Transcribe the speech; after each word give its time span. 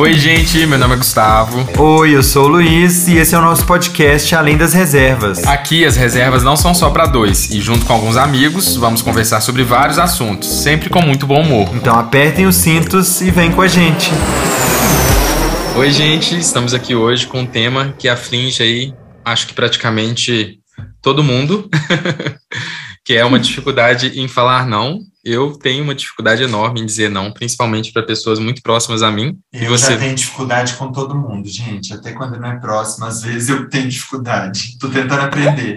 Oi, 0.00 0.14
gente, 0.14 0.66
meu 0.66 0.78
nome 0.78 0.94
é 0.94 0.96
Gustavo. 0.96 1.68
Oi, 1.78 2.16
eu 2.16 2.22
sou 2.22 2.46
o 2.46 2.48
Luiz 2.48 3.06
e 3.06 3.18
esse 3.18 3.34
é 3.34 3.38
o 3.38 3.42
nosso 3.42 3.66
podcast 3.66 4.34
Além 4.34 4.56
das 4.56 4.72
Reservas. 4.72 5.44
Aqui 5.44 5.84
as 5.84 5.94
reservas 5.94 6.42
não 6.42 6.56
são 6.56 6.74
só 6.74 6.88
para 6.88 7.04
dois 7.04 7.50
e 7.50 7.60
junto 7.60 7.84
com 7.84 7.92
alguns 7.92 8.16
amigos 8.16 8.76
vamos 8.76 9.02
conversar 9.02 9.42
sobre 9.42 9.62
vários 9.62 9.98
assuntos, 9.98 10.48
sempre 10.48 10.88
com 10.88 11.02
muito 11.02 11.26
bom 11.26 11.42
humor. 11.42 11.68
Então 11.74 11.98
apertem 11.98 12.46
os 12.46 12.56
cintos 12.56 13.20
e 13.20 13.30
vem 13.30 13.52
com 13.52 13.60
a 13.60 13.68
gente. 13.68 14.10
Oi, 15.76 15.90
gente, 15.90 16.34
estamos 16.34 16.72
aqui 16.72 16.94
hoje 16.94 17.26
com 17.26 17.40
um 17.40 17.46
tema 17.46 17.94
que 17.98 18.08
aflige 18.08 18.62
aí, 18.62 18.94
acho 19.22 19.48
que 19.48 19.52
praticamente 19.52 20.60
todo 21.02 21.22
mundo, 21.22 21.68
que 23.04 23.14
é 23.14 23.24
uma 23.24 23.38
dificuldade 23.38 24.20
em 24.20 24.28
falar 24.28 24.66
não 24.66 25.00
eu 25.24 25.52
tenho 25.52 25.84
uma 25.84 25.94
dificuldade 25.94 26.42
enorme 26.42 26.80
em 26.80 26.86
dizer 26.86 27.10
não, 27.10 27.30
principalmente 27.30 27.92
para 27.92 28.02
pessoas 28.02 28.38
muito 28.38 28.62
próximas 28.62 29.02
a 29.02 29.10
mim. 29.10 29.38
Eu 29.52 29.64
e 29.64 29.66
você... 29.68 29.92
já 29.92 29.98
tenho 29.98 30.14
dificuldade 30.14 30.74
com 30.74 30.90
todo 30.90 31.14
mundo, 31.14 31.48
gente. 31.48 31.92
Até 31.92 32.12
quando 32.12 32.38
não 32.38 32.50
é 32.50 32.58
próximo, 32.58 33.04
às 33.04 33.22
vezes 33.22 33.50
eu 33.50 33.68
tenho 33.68 33.88
dificuldade. 33.88 34.70
Estou 34.70 34.90
tentando 34.90 35.20
aprender. 35.20 35.76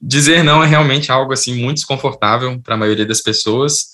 dizer 0.00 0.42
não 0.42 0.64
é 0.64 0.66
realmente 0.66 1.12
algo 1.12 1.32
assim 1.32 1.54
muito 1.60 1.76
desconfortável 1.76 2.58
para 2.62 2.74
a 2.74 2.78
maioria 2.78 3.04
das 3.04 3.20
pessoas. 3.20 3.90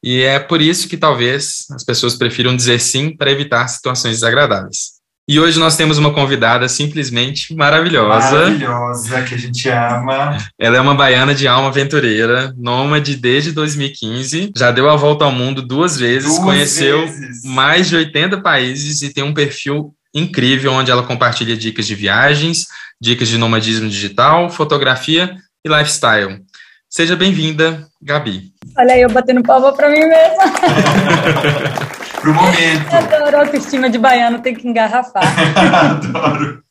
E 0.00 0.22
é 0.22 0.38
por 0.38 0.60
isso 0.60 0.88
que 0.88 0.96
talvez 0.96 1.66
as 1.72 1.82
pessoas 1.82 2.14
prefiram 2.14 2.54
dizer 2.54 2.78
sim 2.78 3.16
para 3.16 3.32
evitar 3.32 3.66
situações 3.66 4.14
desagradáveis. 4.14 4.97
E 5.28 5.38
hoje 5.38 5.58
nós 5.58 5.76
temos 5.76 5.98
uma 5.98 6.14
convidada 6.14 6.66
simplesmente 6.70 7.54
maravilhosa. 7.54 8.34
Maravilhosa, 8.34 9.22
que 9.24 9.34
a 9.34 9.36
gente 9.36 9.68
ama. 9.68 10.38
Ela 10.58 10.78
é 10.78 10.80
uma 10.80 10.94
baiana 10.94 11.34
de 11.34 11.46
alma 11.46 11.68
aventureira, 11.68 12.54
nômade 12.56 13.14
desde 13.14 13.52
2015, 13.52 14.52
já 14.56 14.70
deu 14.70 14.88
a 14.88 14.96
volta 14.96 15.26
ao 15.26 15.30
mundo 15.30 15.60
duas 15.60 15.98
vezes, 15.98 16.30
duas 16.30 16.42
conheceu 16.42 17.02
vezes. 17.02 17.44
mais 17.44 17.90
de 17.90 17.96
80 17.96 18.40
países 18.40 19.02
e 19.02 19.12
tem 19.12 19.22
um 19.22 19.34
perfil 19.34 19.92
incrível 20.14 20.72
onde 20.72 20.90
ela 20.90 21.02
compartilha 21.02 21.54
dicas 21.54 21.86
de 21.86 21.94
viagens, 21.94 22.66
dicas 22.98 23.28
de 23.28 23.36
nomadismo 23.36 23.86
digital, 23.86 24.48
fotografia 24.48 25.36
e 25.62 25.68
lifestyle. 25.68 26.40
Seja 26.88 27.14
bem-vinda, 27.14 27.86
Gabi. 28.00 28.50
Olha 28.78 28.94
aí, 28.94 29.02
eu 29.02 29.10
batendo 29.10 29.42
palma 29.42 29.74
para 29.74 29.90
mim 29.90 30.00
mesma. 30.00 30.44
Pro 32.20 32.34
momento. 32.34 32.88
Adoro 33.14 33.40
autoestima 33.40 33.88
de 33.88 33.98
baiano, 33.98 34.40
tem 34.40 34.54
que 34.54 34.68
engarrafar. 34.68 35.22
Adoro. 35.90 36.62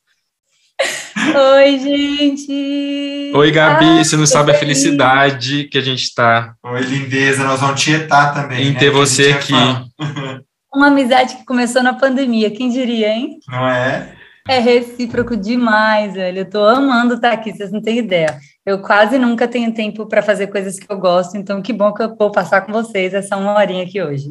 Oi, 1.56 1.78
gente! 1.78 3.32
Oi, 3.34 3.50
Gabi, 3.50 3.84
ah, 3.84 4.04
você 4.04 4.16
não 4.16 4.26
sabe 4.26 4.52
a 4.52 4.54
felicidade 4.54 5.64
que 5.64 5.76
a 5.76 5.80
gente 5.80 6.02
está. 6.02 6.54
Oi, 6.62 6.80
lindeza, 6.82 7.44
nós 7.44 7.60
vamos 7.60 7.82
tietar 7.82 8.32
também. 8.32 8.68
Em 8.68 8.72
né? 8.72 8.78
ter 8.78 8.90
você 8.90 9.32
aqui. 9.32 9.52
Uma 10.72 10.86
amizade 10.88 11.36
que 11.36 11.44
começou 11.44 11.82
na 11.82 11.94
pandemia, 11.94 12.50
quem 12.50 12.70
diria, 12.70 13.08
hein? 13.08 13.38
Não 13.48 13.66
é? 13.66 14.14
É 14.48 14.58
recíproco 14.58 15.36
demais, 15.36 16.14
velho. 16.14 16.38
Eu 16.38 16.48
tô 16.48 16.64
amando 16.64 17.14
estar 17.14 17.32
aqui, 17.32 17.52
vocês 17.52 17.72
não 17.72 17.82
têm 17.82 17.98
ideia. 17.98 18.38
Eu 18.64 18.80
quase 18.80 19.18
nunca 19.18 19.48
tenho 19.48 19.74
tempo 19.74 20.06
para 20.06 20.22
fazer 20.22 20.46
coisas 20.46 20.78
que 20.78 20.90
eu 20.90 20.98
gosto, 20.98 21.36
então 21.36 21.60
que 21.60 21.72
bom 21.72 21.92
que 21.92 22.02
eu 22.02 22.16
vou 22.16 22.30
passar 22.30 22.60
com 22.62 22.72
vocês 22.72 23.12
essa 23.12 23.36
uma 23.36 23.54
horinha 23.54 23.82
aqui 23.82 24.00
hoje. 24.00 24.30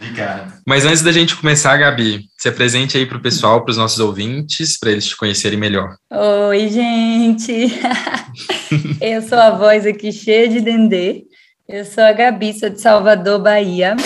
Obrigado. 0.00 0.52
Mas 0.64 0.84
antes 0.84 1.02
da 1.02 1.10
gente 1.10 1.34
começar, 1.34 1.76
Gabi, 1.76 2.26
se 2.36 2.48
apresente 2.48 2.96
aí 2.96 3.04
para 3.04 3.18
o 3.18 3.22
pessoal, 3.22 3.64
para 3.64 3.72
os 3.72 3.76
nossos 3.76 3.98
ouvintes, 3.98 4.78
para 4.78 4.92
eles 4.92 5.06
te 5.06 5.16
conhecerem 5.16 5.58
melhor. 5.58 5.96
Oi, 6.10 6.68
gente! 6.68 7.80
eu 9.02 9.20
sou 9.22 9.38
a 9.38 9.50
voz 9.50 9.84
aqui 9.84 10.12
cheia 10.12 10.48
de 10.48 10.60
dendê. 10.60 11.24
Eu 11.68 11.84
sou 11.84 12.04
a 12.04 12.12
Gabi, 12.12 12.52
sou 12.52 12.70
de 12.70 12.80
Salvador, 12.80 13.40
Bahia. 13.40 13.96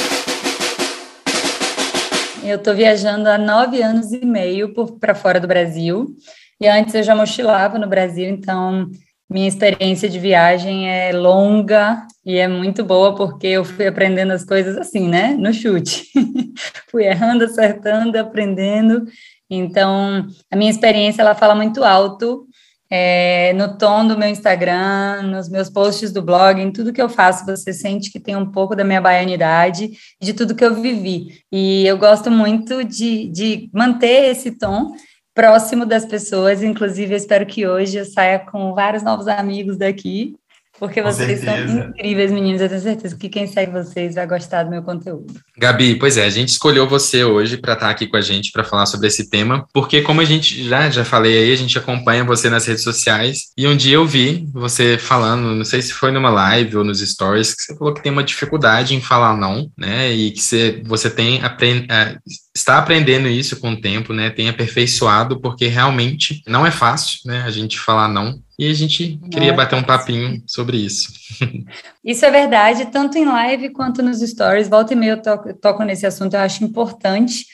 Eu 2.42 2.56
estou 2.56 2.74
viajando 2.74 3.28
há 3.28 3.38
nove 3.38 3.80
anos 3.82 4.12
e 4.12 4.24
meio 4.24 4.74
para 4.98 5.14
fora 5.14 5.38
do 5.38 5.46
Brasil. 5.46 6.16
E 6.60 6.66
antes 6.66 6.94
eu 6.94 7.02
já 7.02 7.14
mochilava 7.14 7.78
no 7.78 7.86
Brasil, 7.86 8.28
então 8.28 8.90
minha 9.32 9.48
experiência 9.48 10.08
de 10.08 10.18
viagem 10.18 10.90
é 10.90 11.12
longa 11.12 12.06
e 12.24 12.38
é 12.38 12.46
muito 12.46 12.84
boa 12.84 13.14
porque 13.14 13.46
eu 13.46 13.64
fui 13.64 13.86
aprendendo 13.86 14.32
as 14.32 14.44
coisas 14.44 14.76
assim, 14.76 15.08
né? 15.08 15.34
No 15.34 15.52
chute. 15.52 16.04
fui 16.90 17.04
errando, 17.04 17.44
acertando, 17.44 18.18
aprendendo. 18.18 19.04
Então, 19.48 20.26
a 20.50 20.56
minha 20.56 20.70
experiência 20.70 21.22
ela 21.22 21.34
fala 21.34 21.54
muito 21.54 21.82
alto 21.82 22.46
é, 22.94 23.54
no 23.54 23.78
tom 23.78 24.06
do 24.06 24.18
meu 24.18 24.28
Instagram, 24.28 25.22
nos 25.22 25.48
meus 25.48 25.70
posts 25.70 26.12
do 26.12 26.20
blog, 26.20 26.60
em 26.60 26.70
tudo 26.70 26.92
que 26.92 27.00
eu 27.00 27.08
faço, 27.08 27.46
você 27.46 27.72
sente 27.72 28.12
que 28.12 28.20
tem 28.20 28.36
um 28.36 28.52
pouco 28.52 28.76
da 28.76 28.84
minha 28.84 29.00
baianidade 29.00 29.92
de 30.20 30.34
tudo 30.34 30.54
que 30.54 30.62
eu 30.62 30.74
vivi. 30.74 31.40
E 31.50 31.86
eu 31.86 31.96
gosto 31.96 32.30
muito 32.30 32.84
de, 32.84 33.28
de 33.28 33.70
manter 33.72 34.30
esse 34.30 34.58
tom 34.58 34.92
próximo 35.34 35.86
das 35.86 36.04
pessoas. 36.04 36.62
Inclusive, 36.62 37.12
eu 37.12 37.16
espero 37.16 37.46
que 37.46 37.66
hoje 37.66 37.98
eu 37.98 38.04
saia 38.04 38.38
com 38.38 38.74
vários 38.74 39.02
novos 39.02 39.28
amigos 39.28 39.76
daqui, 39.76 40.34
porque 40.78 41.00
com 41.00 41.12
vocês 41.12 41.40
certeza. 41.40 41.68
são 41.68 41.90
incríveis, 41.90 42.32
meninos. 42.32 42.60
Eu 42.60 42.68
tenho 42.68 42.80
certeza 42.80 43.16
que 43.16 43.28
quem 43.28 43.46
segue 43.46 43.70
vocês 43.70 44.16
vai 44.16 44.26
gostar 44.26 44.64
do 44.64 44.70
meu 44.70 44.82
conteúdo. 44.82 45.32
Gabi, 45.56 45.94
pois 45.96 46.16
é, 46.16 46.24
a 46.24 46.30
gente 46.30 46.48
escolheu 46.48 46.88
você 46.88 47.22
hoje 47.24 47.56
para 47.56 47.74
estar 47.74 47.88
aqui 47.88 48.08
com 48.08 48.16
a 48.16 48.20
gente 48.20 48.50
para 48.50 48.64
falar 48.64 48.86
sobre 48.86 49.06
esse 49.06 49.30
tema, 49.30 49.64
porque 49.72 50.02
como 50.02 50.20
a 50.20 50.24
gente 50.24 50.64
já 50.64 50.90
já 50.90 51.04
falei 51.04 51.38
aí, 51.38 51.52
a 51.52 51.56
gente 51.56 51.78
acompanha 51.78 52.24
você 52.24 52.50
nas 52.50 52.66
redes 52.66 52.82
sociais 52.82 53.52
e 53.56 53.68
um 53.68 53.76
dia 53.76 53.94
eu 53.94 54.04
vi 54.04 54.48
você 54.52 54.98
falando, 54.98 55.54
não 55.54 55.64
sei 55.64 55.80
se 55.82 55.92
foi 55.92 56.10
numa 56.10 56.30
live 56.30 56.78
ou 56.78 56.84
nos 56.84 57.00
stories, 57.00 57.54
que 57.54 57.62
você 57.62 57.76
falou 57.76 57.94
que 57.94 58.02
tem 58.02 58.10
uma 58.10 58.24
dificuldade 58.24 58.94
em 58.94 59.00
falar 59.00 59.36
não, 59.36 59.70
né? 59.78 60.10
E 60.10 60.32
que 60.32 60.42
você, 60.42 60.82
você 60.84 61.08
tem 61.08 61.40
aprend, 61.42 61.86
é, 61.92 62.16
está 62.54 62.78
aprendendo 62.78 63.28
isso 63.28 63.58
com 63.58 63.72
o 63.72 63.80
tempo, 63.80 64.12
né? 64.12 64.30
Tem 64.30 64.48
aperfeiçoado, 64.48 65.40
porque 65.40 65.66
realmente 65.66 66.42
não 66.46 66.66
é 66.66 66.70
fácil, 66.70 67.20
né? 67.24 67.42
A 67.46 67.50
gente 67.50 67.78
falar 67.78 68.08
não. 68.08 68.40
E 68.58 68.70
a 68.70 68.74
gente 68.74 69.18
queria 69.30 69.50
é 69.50 69.56
bater 69.56 69.76
um 69.76 69.82
papinho 69.82 70.42
sobre 70.46 70.76
isso. 70.76 71.12
Isso 72.04 72.24
é 72.24 72.30
verdade, 72.30 72.86
tanto 72.86 73.16
em 73.16 73.24
live 73.24 73.70
quanto 73.70 74.02
nos 74.02 74.20
stories. 74.20 74.68
Volta 74.68 74.92
e 74.92 74.96
meia 74.96 75.12
eu 75.12 75.22
toco, 75.22 75.54
toco 75.54 75.82
nesse 75.84 76.04
assunto, 76.04 76.34
eu 76.34 76.40
acho 76.40 76.64
importante 76.64 77.46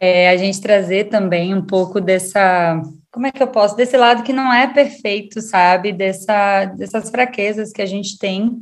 é, 0.00 0.28
a 0.28 0.36
gente 0.36 0.60
trazer 0.60 1.04
também 1.04 1.54
um 1.54 1.62
pouco 1.62 2.00
dessa. 2.00 2.80
Como 3.10 3.26
é 3.26 3.32
que 3.32 3.42
eu 3.42 3.48
posso? 3.48 3.76
Desse 3.76 3.96
lado 3.96 4.22
que 4.22 4.32
não 4.32 4.52
é 4.52 4.66
perfeito, 4.66 5.40
sabe? 5.40 5.92
Dessa, 5.92 6.66
dessas 6.66 7.10
fraquezas 7.10 7.72
que 7.72 7.80
a 7.82 7.86
gente 7.86 8.18
tem, 8.18 8.52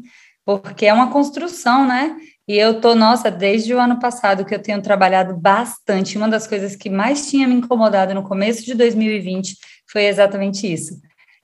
porque 0.44 0.86
é 0.86 0.94
uma 0.94 1.10
construção, 1.10 1.86
né? 1.86 2.16
E 2.52 2.58
eu 2.58 2.82
tô, 2.82 2.94
nossa, 2.94 3.30
desde 3.30 3.72
o 3.72 3.80
ano 3.80 3.98
passado 3.98 4.44
que 4.44 4.54
eu 4.54 4.60
tenho 4.60 4.82
trabalhado 4.82 5.34
bastante. 5.34 6.18
Uma 6.18 6.28
das 6.28 6.46
coisas 6.46 6.76
que 6.76 6.90
mais 6.90 7.30
tinha 7.30 7.48
me 7.48 7.54
incomodado 7.54 8.12
no 8.12 8.22
começo 8.22 8.62
de 8.62 8.74
2020 8.74 9.56
foi 9.90 10.04
exatamente 10.04 10.70
isso 10.70 11.00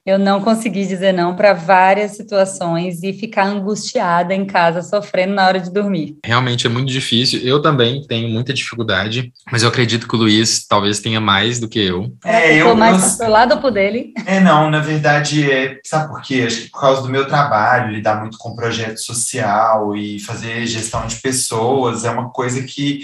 eu 0.06 0.18
não 0.18 0.40
consegui 0.40 0.86
dizer 0.86 1.12
não 1.12 1.36
para 1.36 1.52
várias 1.52 2.12
situações 2.12 3.02
e 3.02 3.12
ficar 3.12 3.46
angustiada 3.46 4.34
em 4.34 4.46
casa, 4.46 4.80
sofrendo 4.80 5.34
na 5.34 5.46
hora 5.46 5.60
de 5.60 5.70
dormir. 5.70 6.16
Realmente 6.24 6.66
é 6.66 6.70
muito 6.70 6.90
difícil. 6.90 7.40
Eu 7.42 7.60
também 7.60 8.02
tenho 8.06 8.28
muita 8.28 8.54
dificuldade, 8.54 9.32
mas 9.52 9.62
eu 9.62 9.68
acredito 9.68 10.08
que 10.08 10.14
o 10.14 10.18
Luiz 10.18 10.66
talvez 10.66 11.00
tenha 11.00 11.20
mais 11.20 11.60
do 11.60 11.68
que 11.68 11.78
eu. 11.78 12.10
É, 12.24 12.56
eu 12.56 12.74
mais 12.74 13.20
eu, 13.20 13.28
lado 13.28 13.58
pro 13.58 13.70
dele. 13.70 14.12
É, 14.24 14.40
não, 14.40 14.70
na 14.70 14.80
verdade, 14.80 15.50
é, 15.50 15.78
sabe 15.84 16.08
por 16.08 16.22
quê? 16.22 16.44
Acho 16.46 16.62
que 16.62 16.70
por 16.70 16.80
causa 16.80 17.02
do 17.02 17.08
meu 17.08 17.26
trabalho, 17.26 17.92
lidar 17.92 18.20
muito 18.20 18.38
com 18.38 18.56
projeto 18.56 18.98
social 18.98 19.94
e 19.94 20.18
fazer 20.20 20.66
gestão 20.66 21.06
de 21.06 21.16
pessoas 21.16 22.04
é 22.04 22.10
uma 22.10 22.30
coisa 22.30 22.62
que 22.62 23.00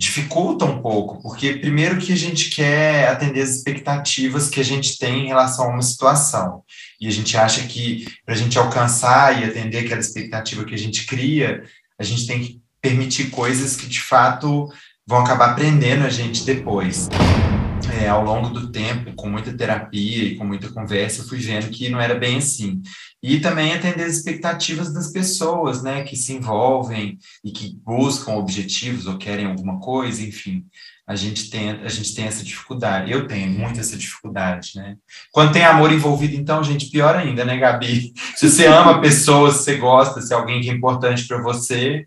dificulta 0.00 0.64
um 0.64 0.80
pouco, 0.80 1.20
porque 1.20 1.58
primeiro 1.58 1.98
que 1.98 2.10
a 2.10 2.16
gente 2.16 2.48
quer 2.48 3.08
atender 3.08 3.42
as 3.42 3.50
expectativas 3.50 4.48
que 4.48 4.58
a 4.58 4.64
gente 4.64 4.98
tem 4.98 5.24
em 5.24 5.26
relação 5.26 5.66
a 5.66 5.74
uma 5.74 5.82
situação. 5.82 6.62
E 6.98 7.06
a 7.06 7.10
gente 7.10 7.36
acha 7.36 7.66
que 7.66 8.06
para 8.24 8.34
a 8.34 8.38
gente 8.38 8.58
alcançar 8.58 9.38
e 9.38 9.44
atender 9.44 9.84
aquela 9.84 10.00
expectativa 10.00 10.64
que 10.64 10.74
a 10.74 10.78
gente 10.78 11.04
cria, 11.04 11.64
a 11.98 12.02
gente 12.02 12.26
tem 12.26 12.40
que 12.40 12.62
permitir 12.80 13.28
coisas 13.28 13.76
que 13.76 13.86
de 13.86 14.00
fato 14.00 14.68
vão 15.06 15.18
acabar 15.18 15.50
aprendendo 15.50 16.06
a 16.06 16.08
gente 16.08 16.46
depois. 16.46 17.06
É, 17.92 18.08
ao 18.08 18.24
longo 18.24 18.50
do 18.50 18.70
tempo, 18.70 19.12
com 19.14 19.28
muita 19.28 19.56
terapia 19.56 20.24
e 20.24 20.36
com 20.36 20.44
muita 20.44 20.70
conversa, 20.70 21.22
eu 21.22 21.26
fui 21.26 21.38
vendo 21.38 21.70
que 21.70 21.88
não 21.88 22.00
era 22.00 22.14
bem 22.14 22.38
assim. 22.38 22.80
E 23.22 23.40
também 23.40 23.72
atender 23.72 24.04
as 24.04 24.16
expectativas 24.16 24.92
das 24.92 25.10
pessoas, 25.10 25.82
né, 25.82 26.02
que 26.04 26.16
se 26.16 26.32
envolvem 26.32 27.18
e 27.44 27.50
que 27.50 27.76
buscam 27.84 28.34
objetivos 28.34 29.06
ou 29.06 29.18
querem 29.18 29.46
alguma 29.46 29.80
coisa, 29.80 30.22
enfim. 30.22 30.64
A 31.06 31.16
gente 31.16 31.50
tem, 31.50 31.70
a 31.70 31.88
gente 31.88 32.14
tem 32.14 32.26
essa 32.26 32.44
dificuldade. 32.44 33.10
Eu 33.10 33.26
tenho 33.26 33.50
muito 33.50 33.80
essa 33.80 33.96
dificuldade, 33.96 34.72
né? 34.76 34.96
Quando 35.32 35.52
tem 35.52 35.64
amor 35.64 35.92
envolvido, 35.92 36.36
então, 36.36 36.62
gente, 36.62 36.88
pior 36.88 37.16
ainda, 37.16 37.44
né, 37.44 37.58
Gabi? 37.58 38.12
Se 38.36 38.48
você 38.48 38.66
ama 38.66 39.00
pessoas, 39.00 39.56
se 39.56 39.64
você 39.64 39.76
gosta, 39.76 40.20
se 40.22 40.32
é 40.32 40.36
alguém 40.36 40.60
que 40.60 40.70
é 40.70 40.72
importante 40.72 41.26
para 41.26 41.42
você, 41.42 42.06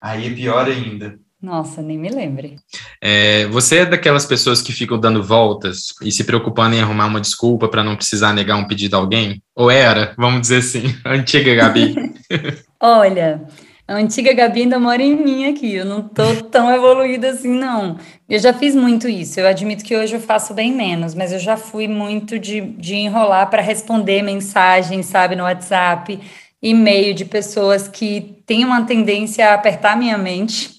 aí 0.00 0.28
é 0.28 0.34
pior 0.34 0.68
ainda. 0.68 1.18
Nossa, 1.44 1.82
nem 1.82 1.98
me 1.98 2.08
lembre. 2.08 2.56
É, 3.02 3.46
você 3.48 3.80
é 3.80 3.86
daquelas 3.86 4.24
pessoas 4.24 4.62
que 4.62 4.72
ficam 4.72 4.98
dando 4.98 5.22
voltas 5.22 5.88
e 6.02 6.10
se 6.10 6.24
preocupando 6.24 6.74
em 6.74 6.80
arrumar 6.80 7.04
uma 7.04 7.20
desculpa 7.20 7.68
para 7.68 7.84
não 7.84 7.96
precisar 7.96 8.32
negar 8.32 8.56
um 8.56 8.66
pedido 8.66 8.96
a 8.96 8.98
alguém? 8.98 9.42
Ou 9.54 9.70
era, 9.70 10.14
vamos 10.16 10.40
dizer 10.40 10.60
assim, 10.60 10.96
antiga 11.04 11.54
Gabi? 11.54 11.94
Olha, 12.80 13.42
A 13.86 13.96
antiga 13.96 14.32
Gabi 14.32 14.62
ainda 14.62 14.78
mora 14.78 15.02
em 15.02 15.14
mim 15.14 15.44
aqui, 15.44 15.74
eu 15.74 15.84
não 15.84 16.00
tô 16.00 16.36
tão 16.44 16.72
evoluída 16.74 17.28
assim, 17.28 17.50
não. 17.50 17.98
Eu 18.26 18.38
já 18.38 18.54
fiz 18.54 18.74
muito 18.74 19.06
isso, 19.06 19.38
eu 19.38 19.46
admito 19.46 19.84
que 19.84 19.94
hoje 19.94 20.14
eu 20.16 20.20
faço 20.20 20.54
bem 20.54 20.72
menos, 20.72 21.14
mas 21.14 21.30
eu 21.30 21.38
já 21.38 21.58
fui 21.58 21.86
muito 21.86 22.38
de, 22.38 22.62
de 22.62 22.94
enrolar 22.94 23.50
para 23.50 23.60
responder 23.60 24.22
mensagens, 24.22 25.04
sabe, 25.04 25.36
no 25.36 25.42
WhatsApp, 25.42 26.18
e-mail 26.62 27.12
de 27.12 27.26
pessoas 27.26 27.86
que 27.86 28.38
têm 28.46 28.64
uma 28.64 28.86
tendência 28.86 29.50
a 29.50 29.54
apertar 29.54 29.98
minha 29.98 30.16
mente. 30.16 30.73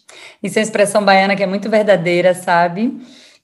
Isso 0.45 0.59
é 0.59 0.62
uma 0.62 0.65
expressão 0.65 1.03
baiana 1.03 1.36
que 1.36 1.42
é 1.42 1.47
muito 1.47 1.68
verdadeira, 1.69 2.36
sabe? 2.36 2.95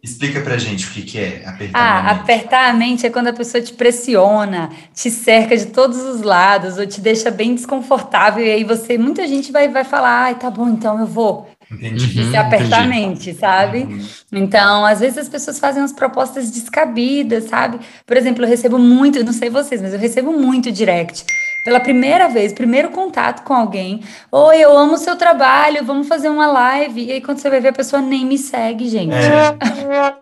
Explica 0.03 0.39
pra 0.41 0.57
gente 0.57 0.87
o 0.87 0.91
que, 0.91 1.01
que 1.01 1.19
é 1.19 1.43
apertar 1.45 1.79
ah, 1.79 1.99
a 1.99 2.03
mente. 2.03 2.21
apertar 2.21 2.69
a 2.69 2.73
mente 2.73 3.05
é 3.05 3.09
quando 3.09 3.27
a 3.27 3.33
pessoa 3.33 3.61
te 3.61 3.73
pressiona, 3.73 4.69
te 4.93 5.09
cerca 5.09 5.57
de 5.57 5.67
todos 5.67 5.97
os 5.97 6.21
lados, 6.21 6.77
ou 6.77 6.85
te 6.85 7.01
deixa 7.01 7.29
bem 7.29 7.53
desconfortável, 7.55 8.45
e 8.45 8.51
aí 8.51 8.63
você, 8.63 8.97
muita 8.97 9.27
gente 9.27 9.51
vai, 9.51 9.67
vai 9.67 9.83
falar, 9.83 10.25
ai, 10.25 10.35
tá 10.35 10.49
bom, 10.49 10.69
então 10.69 10.99
eu 10.99 11.05
vou. 11.07 11.49
Entendi. 11.71 12.21
Isso 12.21 12.35
é 12.35 12.39
apertar 12.39 12.83
a 12.83 12.87
mente, 12.87 13.33
sabe? 13.33 13.79
Uhum. 13.79 14.01
Então, 14.31 14.85
às 14.85 14.99
vezes 14.99 15.17
as 15.19 15.29
pessoas 15.29 15.57
fazem 15.57 15.81
umas 15.81 15.93
propostas 15.93 16.51
descabidas, 16.51 17.45
sabe? 17.45 17.79
Por 18.05 18.17
exemplo, 18.17 18.43
eu 18.43 18.49
recebo 18.49 18.77
muito, 18.77 19.23
não 19.23 19.33
sei 19.33 19.49
vocês, 19.49 19.81
mas 19.81 19.93
eu 19.93 19.99
recebo 19.99 20.31
muito 20.33 20.71
direct 20.71 21.25
pela 21.63 21.79
primeira 21.79 22.27
vez, 22.27 22.53
primeiro 22.53 22.89
contato 22.89 23.43
com 23.43 23.53
alguém. 23.53 24.01
Oi, 24.31 24.57
eu 24.57 24.75
amo 24.77 24.93
o 24.93 24.97
seu 24.97 25.15
trabalho, 25.15 25.85
vamos 25.85 26.07
fazer 26.07 26.29
uma 26.29 26.47
live. 26.47 27.05
E 27.05 27.11
aí, 27.11 27.21
quando 27.21 27.37
você 27.37 27.49
vai 27.49 27.59
ver, 27.59 27.69
a 27.69 27.73
pessoa 27.73 28.01
nem 28.01 28.25
me 28.25 28.37
segue, 28.37 28.87
gente. 28.87 29.13
É. 29.13 29.55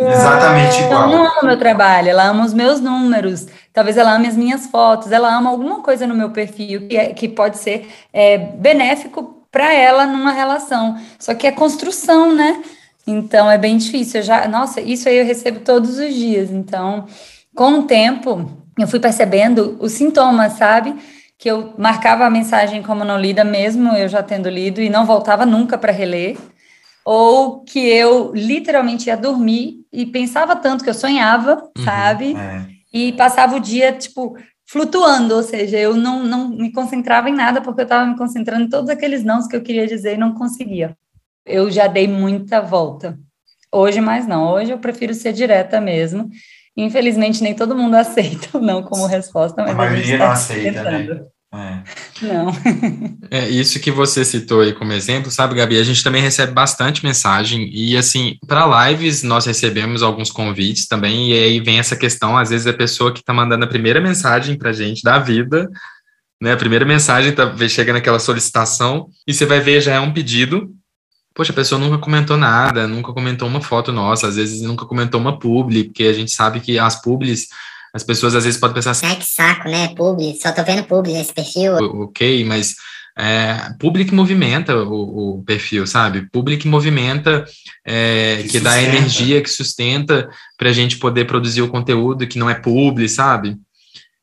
Exatamente 0.00 0.80
igual. 0.82 1.08
não 1.08 1.24
ama 1.24 1.40
o 1.42 1.46
meu 1.46 1.58
trabalho, 1.58 2.08
ela 2.08 2.24
ama 2.24 2.44
os 2.44 2.54
meus 2.54 2.80
números. 2.80 3.46
Talvez 3.72 3.96
ela 3.96 4.14
ame 4.14 4.26
as 4.26 4.36
minhas 4.36 4.66
fotos, 4.66 5.12
ela 5.12 5.36
ama 5.36 5.50
alguma 5.50 5.80
coisa 5.82 6.06
no 6.06 6.14
meu 6.14 6.30
perfil 6.30 6.88
que, 6.88 6.96
é, 6.96 7.12
que 7.12 7.28
pode 7.28 7.58
ser 7.58 7.88
é, 8.12 8.38
benéfico 8.38 9.46
para 9.50 9.72
ela 9.72 10.06
numa 10.06 10.32
relação. 10.32 10.96
Só 11.18 11.34
que 11.34 11.46
é 11.46 11.52
construção, 11.52 12.34
né? 12.34 12.62
Então 13.06 13.50
é 13.50 13.58
bem 13.58 13.76
difícil. 13.76 14.20
Eu 14.20 14.24
já, 14.24 14.48
nossa, 14.48 14.80
isso 14.80 15.08
aí 15.08 15.18
eu 15.18 15.24
recebo 15.24 15.60
todos 15.60 15.98
os 15.98 16.14
dias. 16.14 16.50
Então, 16.50 17.06
com 17.54 17.80
o 17.80 17.82
tempo, 17.84 18.50
eu 18.82 18.88
fui 18.88 19.00
percebendo 19.00 19.76
os 19.80 19.92
sintomas, 19.92 20.54
sabe? 20.54 20.94
Que 21.36 21.50
eu 21.50 21.74
marcava 21.78 22.24
a 22.24 22.30
mensagem 22.30 22.82
como 22.82 23.04
não 23.04 23.18
lida, 23.18 23.44
mesmo 23.44 23.92
eu 23.96 24.08
já 24.08 24.22
tendo 24.22 24.48
lido, 24.48 24.80
e 24.80 24.88
não 24.88 25.06
voltava 25.06 25.44
nunca 25.44 25.76
para 25.76 25.92
reler. 25.92 26.36
Ou 27.04 27.64
que 27.64 27.78
eu 27.78 28.32
literalmente 28.34 29.08
ia 29.08 29.16
dormir 29.16 29.86
e 29.92 30.04
pensava 30.04 30.54
tanto 30.54 30.84
que 30.84 30.90
eu 30.90 30.94
sonhava, 30.94 31.62
sabe? 31.84 32.36
É. 32.36 32.66
E 32.92 33.12
passava 33.12 33.56
o 33.56 33.60
dia, 33.60 33.92
tipo, 33.92 34.36
flutuando, 34.68 35.34
ou 35.34 35.42
seja, 35.42 35.78
eu 35.78 35.96
não, 35.96 36.22
não 36.22 36.50
me 36.50 36.70
concentrava 36.70 37.30
em 37.30 37.34
nada 37.34 37.62
porque 37.62 37.80
eu 37.80 37.84
estava 37.84 38.06
me 38.06 38.16
concentrando 38.16 38.64
em 38.64 38.68
todos 38.68 38.90
aqueles 38.90 39.24
nãos 39.24 39.46
que 39.46 39.56
eu 39.56 39.62
queria 39.62 39.86
dizer 39.86 40.14
e 40.14 40.18
não 40.18 40.34
conseguia. 40.34 40.94
Eu 41.46 41.70
já 41.70 41.86
dei 41.86 42.06
muita 42.06 42.60
volta. 42.60 43.18
Hoje 43.72 44.00
mais 44.00 44.26
não, 44.26 44.52
hoje 44.52 44.70
eu 44.70 44.78
prefiro 44.78 45.14
ser 45.14 45.32
direta 45.32 45.80
mesmo. 45.80 46.28
Infelizmente, 46.78 47.42
nem 47.42 47.54
todo 47.54 47.76
mundo 47.76 47.94
aceita 47.98 48.56
o 48.56 48.60
não 48.60 48.82
como 48.82 49.06
resposta, 49.06 49.62
mas 49.62 49.76
A 49.76 49.82
a, 49.82 49.96
gente 49.96 50.06
maioria 50.06 50.14
está 50.14 50.24
não 50.26 50.32
aceita, 50.32 50.82
né? 50.84 51.20
É. 51.52 52.26
Não. 52.26 52.52
É, 53.30 53.46
isso 53.46 53.78
que 53.78 53.90
você 53.90 54.24
citou 54.24 54.62
aí 54.62 54.72
como 54.72 54.90
exemplo, 54.92 55.30
sabe, 55.30 55.54
Gabi? 55.54 55.78
A 55.78 55.82
gente 55.82 56.02
também 56.02 56.22
recebe 56.22 56.52
bastante 56.52 57.04
mensagem 57.04 57.68
e, 57.70 57.94
assim, 57.94 58.36
para 58.46 58.88
lives 58.88 59.22
nós 59.22 59.44
recebemos 59.44 60.02
alguns 60.02 60.30
convites 60.30 60.86
também, 60.86 61.30
e 61.30 61.34
aí 61.34 61.60
vem 61.60 61.78
essa 61.78 61.94
questão, 61.94 62.38
às 62.38 62.48
vezes 62.48 62.66
a 62.66 62.72
pessoa 62.72 63.12
que 63.12 63.20
está 63.20 63.34
mandando 63.34 63.66
a 63.66 63.68
primeira 63.68 64.00
mensagem 64.00 64.56
para 64.56 64.72
gente 64.72 65.02
da 65.02 65.18
vida, 65.18 65.68
né? 66.40 66.52
A 66.52 66.56
primeira 66.56 66.86
mensagem 66.86 67.32
tá, 67.32 67.52
chega 67.68 67.92
naquela 67.92 68.18
solicitação 68.18 69.08
e 69.26 69.34
você 69.34 69.44
vai 69.44 69.60
ver 69.60 69.80
já 69.80 69.94
é 69.94 70.00
um 70.00 70.12
pedido. 70.12 70.70
Poxa, 71.38 71.52
a 71.52 71.54
pessoa 71.54 71.80
nunca 71.80 71.98
comentou 71.98 72.36
nada, 72.36 72.88
nunca 72.88 73.12
comentou 73.12 73.46
uma 73.46 73.60
foto 73.60 73.92
nossa, 73.92 74.26
às 74.26 74.34
vezes 74.34 74.60
nunca 74.60 74.84
comentou 74.84 75.20
uma 75.20 75.38
publi, 75.38 75.84
porque 75.84 76.02
a 76.02 76.12
gente 76.12 76.32
sabe 76.32 76.58
que 76.58 76.80
as 76.80 77.00
publis, 77.00 77.46
as 77.94 78.02
pessoas 78.02 78.34
às 78.34 78.42
vezes 78.44 78.58
podem 78.58 78.74
pensar 78.74 78.90
assim, 78.90 79.06
Ai, 79.06 79.14
que 79.14 79.24
saco, 79.24 79.68
né? 79.68 79.94
Publi, 79.94 80.36
só 80.42 80.50
tô 80.50 80.64
vendo 80.64 80.82
publi 80.82 81.12
nesse 81.12 81.32
perfil. 81.32 81.74
ok, 81.76 82.44
mas 82.44 82.74
é, 83.16 83.72
public 83.78 84.12
movimenta 84.12 84.74
o, 84.82 85.38
o 85.38 85.44
perfil, 85.44 85.86
sabe? 85.86 86.28
Public 86.32 86.66
movimenta, 86.66 87.44
é, 87.86 88.38
Que 88.42 88.48
que, 88.48 88.60
dá 88.60 88.82
energia, 88.82 89.40
que 89.40 89.48
sustenta 89.48 90.28
para 90.58 90.70
a 90.70 90.72
gente 90.72 90.96
poder 90.96 91.24
produzir 91.24 91.62
o 91.62 91.68
conteúdo 91.68 92.26
que 92.26 92.36
não 92.36 92.50
é 92.50 92.54
publi, 92.56 93.08
sabe? 93.08 93.56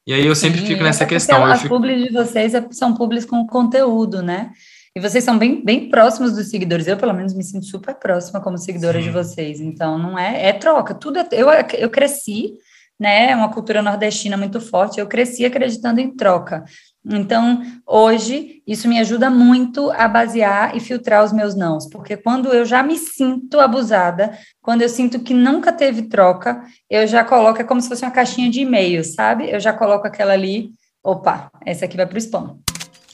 E 0.05 0.13
aí 0.13 0.25
eu 0.25 0.35
sempre 0.35 0.59
Sim, 0.59 0.67
fico 0.67 0.83
nessa 0.83 1.05
porque 1.05 1.15
questão. 1.15 1.45
As 1.45 1.61
fico, 1.61 1.75
publis 1.75 2.03
de 2.03 2.11
vocês 2.11 2.53
é- 2.53 2.67
são 2.71 2.93
publis 2.93 3.23
com 3.23 3.47
conteúdo, 3.47 4.21
né? 4.21 4.51
E 4.97 5.01
vocês 5.01 5.25
são 5.25 5.37
bem, 5.37 5.61
bem 5.61 5.89
próximos 5.89 6.31
dos 6.31 6.49
seguidores. 6.49 6.87
Eu, 6.87 6.95
pelo 6.95 7.13
menos, 7.13 7.33
me 7.33 7.43
sinto 7.43 7.65
super 7.65 7.95
próxima 7.95 8.39
como 8.39 8.57
seguidora 8.57 8.97
Sim. 8.97 9.03
de 9.03 9.09
vocês. 9.09 9.59
Então, 9.59 9.97
não 9.97 10.17
é... 10.17 10.47
É 10.47 10.53
troca. 10.53 10.95
Tudo 10.95 11.19
é... 11.19 11.27
Eu, 11.33 11.49
eu 11.77 11.89
cresci, 11.89 12.53
né? 12.97 13.31
É 13.31 13.35
uma 13.35 13.51
cultura 13.51 13.81
nordestina 13.81 14.37
muito 14.37 14.61
forte. 14.61 14.97
Eu 14.97 15.05
cresci 15.05 15.43
acreditando 15.43 15.99
em 15.99 16.15
troca. 16.15 16.63
Então, 17.05 17.61
hoje, 17.85 18.63
isso 18.65 18.87
me 18.87 18.97
ajuda 18.97 19.29
muito 19.29 19.91
a 19.91 20.07
basear 20.07 20.77
e 20.77 20.79
filtrar 20.79 21.25
os 21.25 21.33
meus 21.33 21.55
nãos. 21.55 21.89
Porque 21.89 22.15
quando 22.15 22.53
eu 22.53 22.63
já 22.63 22.81
me 22.81 22.97
sinto 22.97 23.59
abusada, 23.59 24.37
quando 24.61 24.81
eu 24.81 24.87
sinto 24.87 25.19
que 25.19 25.33
nunca 25.33 25.73
teve 25.73 26.03
troca, 26.03 26.63
eu 26.89 27.05
já 27.05 27.21
coloco... 27.21 27.59
É 27.59 27.65
como 27.65 27.81
se 27.81 27.89
fosse 27.89 28.05
uma 28.05 28.11
caixinha 28.11 28.49
de 28.49 28.61
e-mail, 28.61 29.03
sabe? 29.03 29.51
Eu 29.51 29.59
já 29.59 29.73
coloco 29.73 30.07
aquela 30.07 30.31
ali... 30.31 30.69
Opa, 31.03 31.51
essa 31.65 31.83
aqui 31.83 31.97
vai 31.97 32.05
para 32.05 32.15
o 32.15 32.17
spam. 32.17 32.57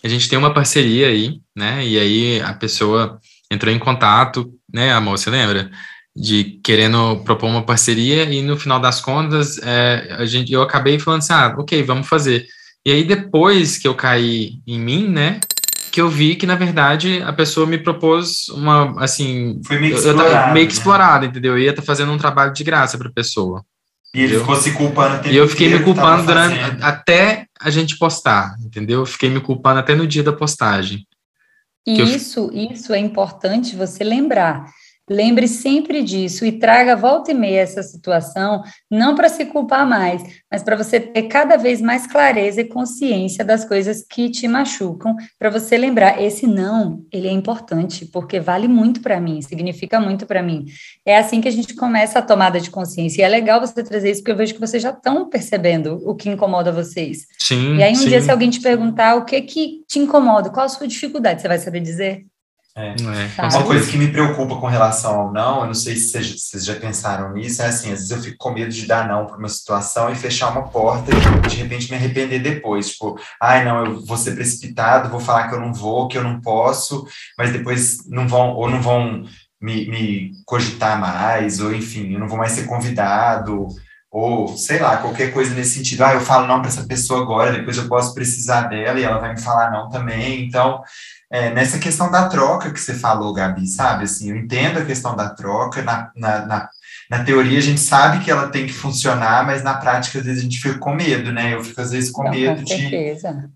A 0.03 0.07
gente 0.07 0.29
tem 0.29 0.37
uma 0.37 0.53
parceria 0.53 1.07
aí, 1.07 1.39
né? 1.55 1.85
E 1.85 1.99
aí 1.99 2.41
a 2.41 2.53
pessoa 2.53 3.19
entrou 3.51 3.73
em 3.73 3.79
contato, 3.79 4.51
né, 4.73 4.91
amor, 4.93 5.17
você 5.17 5.29
lembra? 5.29 5.69
De 6.15 6.59
querendo 6.63 7.17
propor 7.23 7.47
uma 7.47 7.63
parceria 7.63 8.23
e 8.23 8.41
no 8.41 8.57
final 8.57 8.79
das 8.79 8.99
contas 9.01 9.57
é, 9.59 10.15
a 10.17 10.25
gente, 10.25 10.51
eu 10.51 10.61
acabei 10.61 10.99
falando 10.99 11.19
assim, 11.19 11.33
ah, 11.33 11.55
ok, 11.57 11.83
vamos 11.83 12.07
fazer. 12.07 12.45
E 12.85 12.91
aí 12.91 13.03
depois 13.03 13.77
que 13.77 13.87
eu 13.87 13.93
caí 13.93 14.59
em 14.65 14.79
mim, 14.79 15.07
né, 15.07 15.39
que 15.91 16.01
eu 16.01 16.09
vi 16.09 16.35
que 16.35 16.47
na 16.47 16.55
verdade 16.55 17.21
a 17.21 17.33
pessoa 17.33 17.67
me 17.67 17.77
propôs 17.77 18.47
uma, 18.49 18.95
assim, 19.03 19.61
Foi 19.65 19.77
meio 19.77 19.93
que 19.93 19.99
eu, 19.99 20.11
eu 20.11 20.15
explorado, 20.15 20.53
meio 20.53 20.67
que 20.67 20.73
né? 20.73 20.77
explorado, 20.77 21.25
entendeu? 21.25 21.53
Eu 21.53 21.59
ia 21.59 21.69
estar 21.69 21.81
fazendo 21.81 22.11
um 22.11 22.17
trabalho 22.17 22.53
de 22.53 22.63
graça 22.63 22.97
para 22.97 23.09
a 23.09 23.13
pessoa. 23.13 23.63
E 24.13 24.21
ele 24.23 24.35
Eu- 24.35 24.39
ficou 24.41 24.55
se 24.57 24.73
culpando 24.73 25.27
E 25.29 25.35
eu 25.37 25.47
fiquei 25.47 25.69
me 25.69 25.79
culpando 25.83 26.25
durante, 26.25 26.59
fazendo. 26.59 26.83
até 26.83 27.45
a 27.59 27.69
gente 27.69 27.97
postar, 27.97 28.55
entendeu? 28.59 28.99
Eu 29.01 29.05
fiquei 29.05 29.29
me 29.29 29.39
culpando 29.39 29.79
até 29.79 29.95
no 29.95 30.05
dia 30.05 30.21
da 30.23 30.33
postagem. 30.33 31.07
E 31.87 31.95
Que 31.95 32.01
eu- 32.01 32.05
isso, 32.05 32.51
isso 32.53 32.93
é 32.93 32.99
importante 32.99 33.75
você 33.75 34.03
lembrar. 34.03 34.65
Lembre 35.11 35.45
sempre 35.45 36.01
disso 36.03 36.45
e 36.45 36.53
traga 36.53 36.95
volta 36.95 37.31
e 37.31 37.33
meia 37.33 37.59
essa 37.59 37.83
situação, 37.83 38.63
não 38.89 39.13
para 39.13 39.27
se 39.27 39.43
culpar 39.43 39.85
mais, 39.85 40.23
mas 40.49 40.63
para 40.63 40.77
você 40.77 41.01
ter 41.01 41.23
cada 41.23 41.57
vez 41.57 41.81
mais 41.81 42.07
clareza 42.07 42.61
e 42.61 42.65
consciência 42.65 43.43
das 43.43 43.65
coisas 43.65 44.05
que 44.09 44.29
te 44.29 44.47
machucam, 44.47 45.17
para 45.37 45.49
você 45.49 45.77
lembrar, 45.77 46.21
esse 46.23 46.47
não, 46.47 47.03
ele 47.11 47.27
é 47.27 47.31
importante, 47.31 48.05
porque 48.05 48.39
vale 48.39 48.69
muito 48.69 49.01
para 49.01 49.19
mim, 49.19 49.41
significa 49.41 49.99
muito 49.99 50.25
para 50.25 50.41
mim. 50.41 50.63
É 51.05 51.17
assim 51.17 51.41
que 51.41 51.47
a 51.49 51.51
gente 51.51 51.75
começa 51.75 52.19
a 52.19 52.21
tomada 52.21 52.61
de 52.61 52.69
consciência. 52.69 53.21
E 53.21 53.25
é 53.25 53.27
legal 53.27 53.59
você 53.59 53.83
trazer 53.83 54.11
isso, 54.11 54.21
porque 54.21 54.31
eu 54.31 54.37
vejo 54.37 54.53
que 54.53 54.61
vocês 54.61 54.81
já 54.81 54.91
estão 54.91 55.29
percebendo 55.29 56.01
o 56.05 56.15
que 56.15 56.29
incomoda 56.29 56.71
vocês. 56.71 57.27
Sim. 57.37 57.75
E 57.75 57.83
aí, 57.83 57.91
um 57.91 57.95
sim. 57.95 58.07
dia, 58.07 58.21
se 58.21 58.31
alguém 58.31 58.49
te 58.49 58.61
perguntar 58.61 59.15
o 59.15 59.25
que 59.25 59.41
que 59.41 59.83
te 59.89 59.99
incomoda, 59.99 60.49
qual 60.49 60.65
a 60.65 60.69
sua 60.69 60.87
dificuldade, 60.87 61.41
você 61.41 61.49
vai 61.49 61.59
saber 61.59 61.81
dizer? 61.81 62.30
É, 62.73 62.95
com 63.35 63.57
Uma 63.57 63.63
coisa 63.63 63.91
que 63.91 63.97
me 63.97 64.07
preocupa 64.07 64.55
com 64.55 64.67
relação 64.67 65.19
ao 65.19 65.33
não, 65.33 65.61
eu 65.61 65.67
não 65.67 65.73
sei 65.73 65.95
se 65.95 66.09
vocês, 66.09 66.41
vocês 66.41 66.63
já 66.63 66.75
pensaram 66.75 67.33
nisso, 67.33 67.61
é 67.61 67.65
assim, 67.65 67.91
às 67.91 67.99
vezes 67.99 68.11
eu 68.11 68.21
fico 68.21 68.37
com 68.37 68.51
medo 68.51 68.71
de 68.71 68.85
dar 68.85 69.09
não 69.09 69.25
para 69.25 69.37
uma 69.37 69.49
situação 69.49 70.09
e 70.09 70.15
fechar 70.15 70.51
uma 70.51 70.69
porta 70.69 71.11
e 71.11 71.49
de 71.49 71.55
repente 71.57 71.89
me 71.89 71.97
arrepender 71.97 72.39
depois. 72.39 72.91
Tipo, 72.91 73.19
ai 73.41 73.65
não, 73.65 73.85
eu 73.85 74.05
vou 74.05 74.15
ser 74.15 74.35
precipitado, 74.35 75.09
vou 75.09 75.19
falar 75.19 75.49
que 75.49 75.55
eu 75.55 75.59
não 75.59 75.73
vou, 75.73 76.07
que 76.07 76.17
eu 76.17 76.23
não 76.23 76.39
posso, 76.39 77.05
mas 77.37 77.51
depois 77.51 78.07
não 78.07 78.25
vão, 78.25 78.53
ou 78.55 78.69
não 78.69 78.81
vão 78.81 79.25
me, 79.61 79.89
me 79.89 80.31
cogitar 80.45 80.97
mais, 80.97 81.59
ou 81.59 81.73
enfim, 81.73 82.13
eu 82.13 82.19
não 82.19 82.27
vou 82.29 82.37
mais 82.37 82.53
ser 82.53 82.67
convidado, 82.67 83.67
ou 84.09 84.57
sei 84.57 84.79
lá, 84.79 84.97
qualquer 84.97 85.33
coisa 85.33 85.53
nesse 85.53 85.77
sentido. 85.77 86.03
Ah, 86.03 86.13
eu 86.13 86.21
falo 86.21 86.47
não 86.47 86.59
para 86.59 86.69
essa 86.69 86.85
pessoa 86.85 87.21
agora, 87.21 87.51
depois 87.51 87.77
eu 87.77 87.87
posso 87.87 88.13
precisar 88.13 88.63
dela 88.63 88.99
e 88.99 89.03
ela 89.03 89.19
vai 89.19 89.33
me 89.33 89.41
falar 89.41 89.71
não 89.71 89.89
também. 89.89 90.45
Então, 90.45 90.81
é, 91.31 91.49
nessa 91.49 91.79
questão 91.79 92.11
da 92.11 92.27
troca 92.27 92.71
que 92.71 92.79
você 92.79 92.93
falou, 92.93 93.33
Gabi, 93.33 93.65
sabe? 93.65 94.03
Assim, 94.03 94.31
eu 94.31 94.35
entendo 94.35 94.79
a 94.79 94.85
questão 94.85 95.15
da 95.15 95.29
troca, 95.29 95.81
na, 95.81 96.11
na, 96.13 96.45
na, 96.45 96.69
na 97.09 97.23
teoria 97.23 97.57
a 97.57 97.61
gente 97.61 97.79
sabe 97.79 98.23
que 98.23 98.29
ela 98.29 98.49
tem 98.49 98.65
que 98.67 98.73
funcionar, 98.73 99.45
mas 99.45 99.63
na 99.63 99.75
prática 99.75 100.19
às 100.19 100.25
vezes 100.25 100.41
a 100.41 100.43
gente 100.43 100.59
fica 100.59 100.77
com 100.77 100.93
medo, 100.93 101.31
né? 101.31 101.53
Eu 101.53 101.63
fico 101.63 101.79
às 101.79 101.91
vezes 101.91 102.11
com 102.11 102.23
Não, 102.23 102.31
medo 102.31 102.57
com 102.57 102.65
de, 102.65 103.15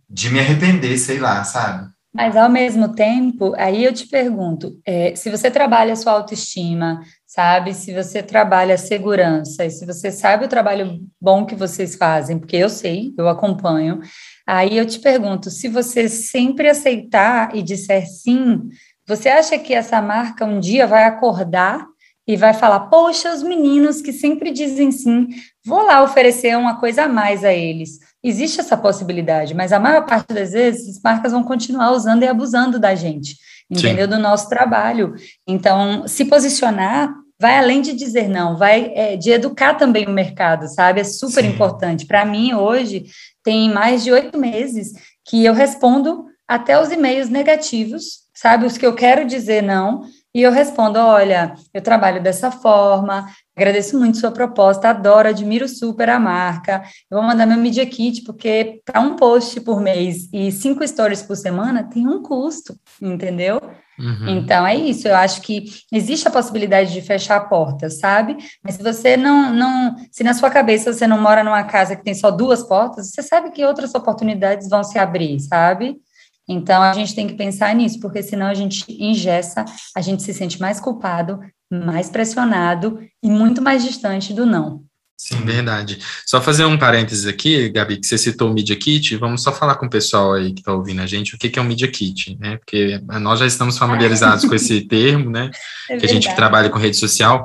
de 0.09 0.29
me 0.29 0.39
arrepender, 0.39 0.97
sei 0.97 1.19
lá, 1.19 1.43
sabe? 1.43 1.93
Mas, 2.15 2.37
ao 2.37 2.49
mesmo 2.49 2.95
tempo, 2.95 3.53
aí 3.57 3.83
eu 3.83 3.91
te 3.91 4.07
pergunto, 4.07 4.79
é, 4.85 5.13
se 5.17 5.29
você 5.29 5.51
trabalha 5.51 5.91
a 5.91 5.97
sua 5.97 6.13
autoestima, 6.13 7.01
sabe? 7.27 7.73
Se 7.73 7.93
você 7.93 8.23
trabalha 8.23 8.75
a 8.75 8.77
segurança, 8.77 9.65
e 9.65 9.69
se 9.69 9.85
você 9.85 10.09
sabe 10.09 10.45
o 10.45 10.47
trabalho 10.47 11.01
bom 11.19 11.45
que 11.45 11.55
vocês 11.55 11.93
fazem, 11.97 12.39
porque 12.39 12.55
eu 12.55 12.69
sei, 12.69 13.13
eu 13.17 13.27
acompanho, 13.27 13.99
Aí 14.47 14.77
eu 14.77 14.85
te 14.85 14.99
pergunto, 14.99 15.49
se 15.49 15.67
você 15.67 16.07
sempre 16.07 16.69
aceitar 16.69 17.55
e 17.55 17.63
disser 17.63 18.05
sim, 18.07 18.69
você 19.07 19.29
acha 19.29 19.57
que 19.57 19.73
essa 19.73 20.01
marca 20.01 20.45
um 20.45 20.59
dia 20.59 20.85
vai 20.85 21.05
acordar 21.05 21.85
e 22.27 22.35
vai 22.35 22.53
falar: 22.53 22.81
Poxa, 22.81 23.33
os 23.33 23.43
meninos 23.43 24.01
que 24.01 24.13
sempre 24.13 24.51
dizem 24.51 24.91
sim, 24.91 25.27
vou 25.65 25.83
lá 25.83 26.03
oferecer 26.03 26.57
uma 26.57 26.79
coisa 26.79 27.03
a 27.03 27.07
mais 27.07 27.43
a 27.43 27.53
eles. 27.53 27.99
Existe 28.23 28.59
essa 28.59 28.75
possibilidade, 28.75 29.53
mas 29.53 29.71
a 29.71 29.79
maior 29.79 30.05
parte 30.05 30.33
das 30.33 30.51
vezes 30.51 30.97
as 30.97 31.01
marcas 31.03 31.31
vão 31.31 31.43
continuar 31.43 31.91
usando 31.91 32.23
e 32.23 32.27
abusando 32.27 32.79
da 32.79 32.95
gente, 32.95 33.35
entendeu? 33.69 34.05
Sim. 34.05 34.11
Do 34.11 34.19
nosso 34.19 34.49
trabalho. 34.49 35.13
Então, 35.47 36.07
se 36.07 36.25
posicionar 36.25 37.13
vai 37.39 37.57
além 37.57 37.81
de 37.81 37.93
dizer 37.93 38.27
não, 38.27 38.57
vai 38.57 38.91
é, 38.95 39.15
de 39.15 39.31
educar 39.31 39.75
também 39.75 40.05
o 40.05 40.11
mercado, 40.11 40.67
sabe? 40.67 41.01
É 41.01 41.03
super 41.03 41.43
Sim. 41.43 41.49
importante. 41.49 42.05
Para 42.05 42.25
mim, 42.25 42.53
hoje, 42.53 43.05
tem 43.43 43.71
mais 43.71 44.03
de 44.03 44.11
oito 44.11 44.37
meses 44.37 44.93
que 45.23 45.43
eu 45.43 45.53
respondo 45.53 46.25
até 46.47 46.79
os 46.79 46.91
e-mails 46.91 47.29
negativos, 47.29 48.21
sabe? 48.33 48.65
Os 48.65 48.77
que 48.77 48.85
eu 48.85 48.93
quero 48.93 49.25
dizer 49.25 49.61
não, 49.61 50.03
e 50.35 50.41
eu 50.41 50.51
respondo: 50.51 50.99
olha, 50.99 51.55
eu 51.73 51.81
trabalho 51.81 52.21
dessa 52.21 52.51
forma, 52.51 53.25
agradeço 53.55 53.97
muito 53.97 54.17
sua 54.17 54.31
proposta, 54.31 54.89
adoro, 54.89 55.29
admiro 55.29 55.67
super 55.67 56.09
a 56.09 56.19
marca. 56.19 56.83
Eu 57.09 57.17
vou 57.17 57.27
mandar 57.27 57.45
meu 57.45 57.57
Media 57.57 57.85
Kit, 57.85 58.21
porque 58.23 58.81
para 58.83 58.99
um 58.99 59.15
post 59.15 59.61
por 59.61 59.79
mês 59.79 60.27
e 60.33 60.51
cinco 60.51 60.85
stories 60.85 61.23
por 61.23 61.37
semana 61.37 61.89
tem 61.89 62.05
um 62.05 62.21
custo, 62.21 62.77
entendeu? 63.01 63.61
Uhum. 63.97 64.29
Então 64.29 64.67
é 64.67 64.75
isso, 64.75 65.07
eu 65.07 65.15
acho 65.15 65.41
que 65.41 65.65
existe 65.91 66.27
a 66.27 66.31
possibilidade 66.31 66.91
de 66.91 67.01
fechar 67.01 67.37
a 67.37 67.45
porta, 67.45 67.89
sabe? 67.89 68.37
Mas 68.63 68.75
se 68.75 68.83
você 68.83 69.15
não, 69.15 69.53
não, 69.53 69.95
se 70.11 70.23
na 70.23 70.33
sua 70.33 70.49
cabeça 70.49 70.91
você 70.91 71.07
não 71.07 71.21
mora 71.21 71.43
numa 71.43 71.63
casa 71.63 71.95
que 71.95 72.03
tem 72.03 72.13
só 72.13 72.29
duas 72.29 72.61
portas, 72.63 73.11
você 73.11 73.23
sabe 73.23 73.51
que 73.51 73.65
outras 73.65 73.95
oportunidades 73.95 74.69
vão 74.69 74.83
se 74.83 74.99
abrir, 74.99 75.39
sabe? 75.39 75.97
Então, 76.47 76.81
a 76.81 76.93
gente 76.93 77.15
tem 77.15 77.25
que 77.25 77.33
pensar 77.33 77.73
nisso, 77.73 77.99
porque 77.99 78.21
senão 78.21 78.45
a 78.45 78.53
gente 78.53 78.85
ingessa, 78.87 79.65
a 79.95 80.01
gente 80.01 80.21
se 80.21 80.33
sente 80.33 80.61
mais 80.61 80.79
culpado, 80.79 81.39
mais 81.71 82.09
pressionado 82.09 82.99
e 83.23 83.29
muito 83.29 83.61
mais 83.61 83.83
distante 83.83 84.33
do 84.33 84.45
não. 84.45 84.84
Sim, 85.17 85.37
verdade. 85.45 85.97
Só 86.25 86.41
fazer 86.41 86.65
um 86.65 86.77
parênteses 86.77 87.25
aqui, 87.25 87.69
Gabi, 87.69 87.97
que 87.97 88.05
você 88.05 88.17
citou 88.17 88.49
o 88.49 88.53
Media 88.53 88.75
Kit, 88.75 89.15
vamos 89.15 89.41
só 89.41 89.51
falar 89.51 89.75
com 89.75 89.85
o 89.85 89.89
pessoal 89.89 90.33
aí 90.33 90.53
que 90.53 90.59
está 90.59 90.73
ouvindo 90.73 91.01
a 91.01 91.07
gente 91.07 91.33
o 91.33 91.37
que, 91.37 91.49
que 91.49 91.57
é 91.57 91.61
o 91.61 91.65
Media 91.65 91.87
Kit, 91.87 92.37
né? 92.39 92.57
Porque 92.57 92.99
nós 93.21 93.39
já 93.39 93.45
estamos 93.45 93.77
familiarizados 93.77 94.45
com 94.45 94.53
esse 94.53 94.81
termo, 94.87 95.29
né? 95.29 95.49
É 95.89 95.97
que 95.97 96.05
a 96.05 96.09
gente 96.09 96.27
que 96.27 96.35
trabalha 96.35 96.69
com 96.69 96.77
rede 96.77 96.97
social, 96.97 97.43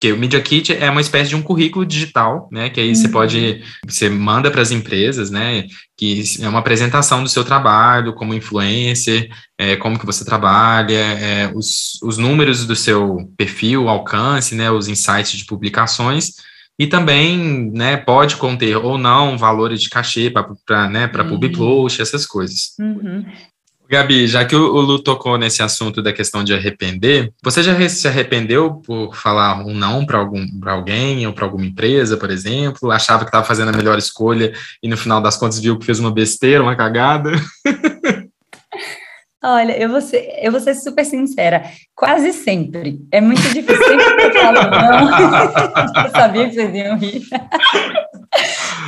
que 0.00 0.12
o 0.12 0.18
Media 0.18 0.40
Kit 0.42 0.74
é 0.74 0.90
uma 0.90 1.00
espécie 1.00 1.30
de 1.30 1.36
um 1.36 1.42
currículo 1.42 1.86
digital, 1.86 2.48
né? 2.50 2.68
Que 2.68 2.80
aí 2.80 2.88
uhum. 2.88 2.94
você 2.96 3.08
pode, 3.08 3.62
você 3.86 4.10
manda 4.10 4.50
para 4.50 4.60
as 4.60 4.72
empresas, 4.72 5.30
né? 5.30 5.68
Que 5.96 6.24
é 6.40 6.48
uma 6.48 6.58
apresentação 6.58 7.22
do 7.22 7.28
seu 7.28 7.44
trabalho 7.44 8.14
como 8.14 8.34
influencer, 8.34 9.30
é, 9.56 9.76
como 9.76 9.96
que 9.96 10.04
você 10.04 10.24
trabalha, 10.24 10.92
é, 10.92 11.52
os, 11.54 12.00
os 12.02 12.18
números 12.18 12.66
do 12.66 12.74
seu 12.74 13.32
perfil, 13.38 13.88
alcance, 13.88 14.56
né? 14.56 14.72
Os 14.72 14.88
insights 14.88 15.38
de 15.38 15.44
publicações 15.44 16.32
e 16.78 16.86
também, 16.86 17.70
né? 17.72 17.96
Pode 17.96 18.36
conter 18.36 18.76
ou 18.76 18.98
não 18.98 19.36
valores 19.36 19.80
de 19.80 19.90
cachê 19.90 20.30
para 20.30 20.88
né, 20.88 21.06
para 21.06 21.22
uhum. 21.22 21.30
public 21.30 21.56
post, 21.56 22.00
essas 22.00 22.26
coisas. 22.26 22.74
Uhum. 22.80 23.24
Gabi, 23.92 24.26
já 24.26 24.42
que 24.42 24.56
o 24.56 24.80
Lu 24.80 24.98
tocou 24.98 25.36
nesse 25.36 25.62
assunto 25.62 26.00
da 26.00 26.14
questão 26.14 26.42
de 26.42 26.54
arrepender, 26.54 27.30
você 27.44 27.62
já 27.62 27.88
se 27.90 28.08
arrependeu 28.08 28.76
por 28.76 29.14
falar 29.14 29.62
um 29.66 29.74
não 29.74 30.06
para 30.06 30.26
alguém 30.72 31.26
ou 31.26 31.34
para 31.34 31.44
alguma 31.44 31.66
empresa, 31.66 32.16
por 32.16 32.30
exemplo? 32.30 32.90
Achava 32.90 33.24
que 33.24 33.28
estava 33.28 33.44
fazendo 33.44 33.68
a 33.68 33.76
melhor 33.76 33.98
escolha 33.98 34.54
e 34.82 34.88
no 34.88 34.96
final 34.96 35.20
das 35.20 35.36
contas 35.36 35.60
viu 35.60 35.78
que 35.78 35.84
fez 35.84 35.98
uma 35.98 36.10
besteira, 36.10 36.62
uma 36.62 36.74
cagada? 36.74 37.32
Olha, 39.44 39.76
eu 39.76 39.88
vou, 39.88 40.00
ser, 40.00 40.38
eu 40.40 40.52
vou 40.52 40.60
ser 40.60 40.74
super 40.74 41.04
sincera, 41.04 41.64
quase 41.96 42.32
sempre. 42.32 43.00
É 43.10 43.20
muito 43.20 43.42
difícil 43.42 43.84
sempre 43.84 44.30
que 44.30 44.38
eu 44.38 44.42
falo 44.42 44.70
não. 44.70 46.04
eu 46.04 46.10
sabia 46.10 46.48
que 46.48 46.54
vocês 46.54 46.74
iam 46.74 46.96
rir. 46.96 47.22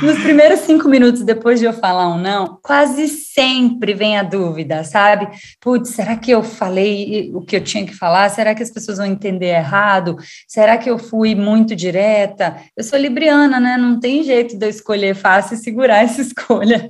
Nos 0.01 0.19
primeiros 0.19 0.61
cinco 0.61 0.89
minutos 0.89 1.23
depois 1.23 1.59
de 1.59 1.65
eu 1.65 1.73
falar 1.73 2.09
um 2.09 2.17
não, 2.17 2.59
quase 2.61 3.07
sempre 3.07 3.93
vem 3.93 4.17
a 4.17 4.23
dúvida, 4.23 4.83
sabe? 4.83 5.27
Putz, 5.61 5.89
será 5.89 6.17
que 6.17 6.31
eu 6.31 6.43
falei 6.43 7.31
o 7.33 7.41
que 7.41 7.55
eu 7.55 7.63
tinha 7.63 7.85
que 7.85 7.93
falar? 7.93 8.29
Será 8.29 8.53
que 8.53 8.63
as 8.63 8.71
pessoas 8.71 8.97
vão 8.97 9.05
entender 9.05 9.47
errado? 9.47 10.17
Será 10.47 10.77
que 10.77 10.89
eu 10.89 10.97
fui 10.97 11.35
muito 11.35 11.75
direta? 11.75 12.57
Eu 12.75 12.83
sou 12.83 12.99
libriana, 12.99 13.59
né? 13.59 13.77
Não 13.77 13.99
tem 13.99 14.23
jeito 14.23 14.57
de 14.57 14.65
eu 14.65 14.69
escolher 14.69 15.15
fácil 15.15 15.55
e 15.55 15.59
segurar 15.59 15.99
essa 16.03 16.21
escolha. 16.21 16.89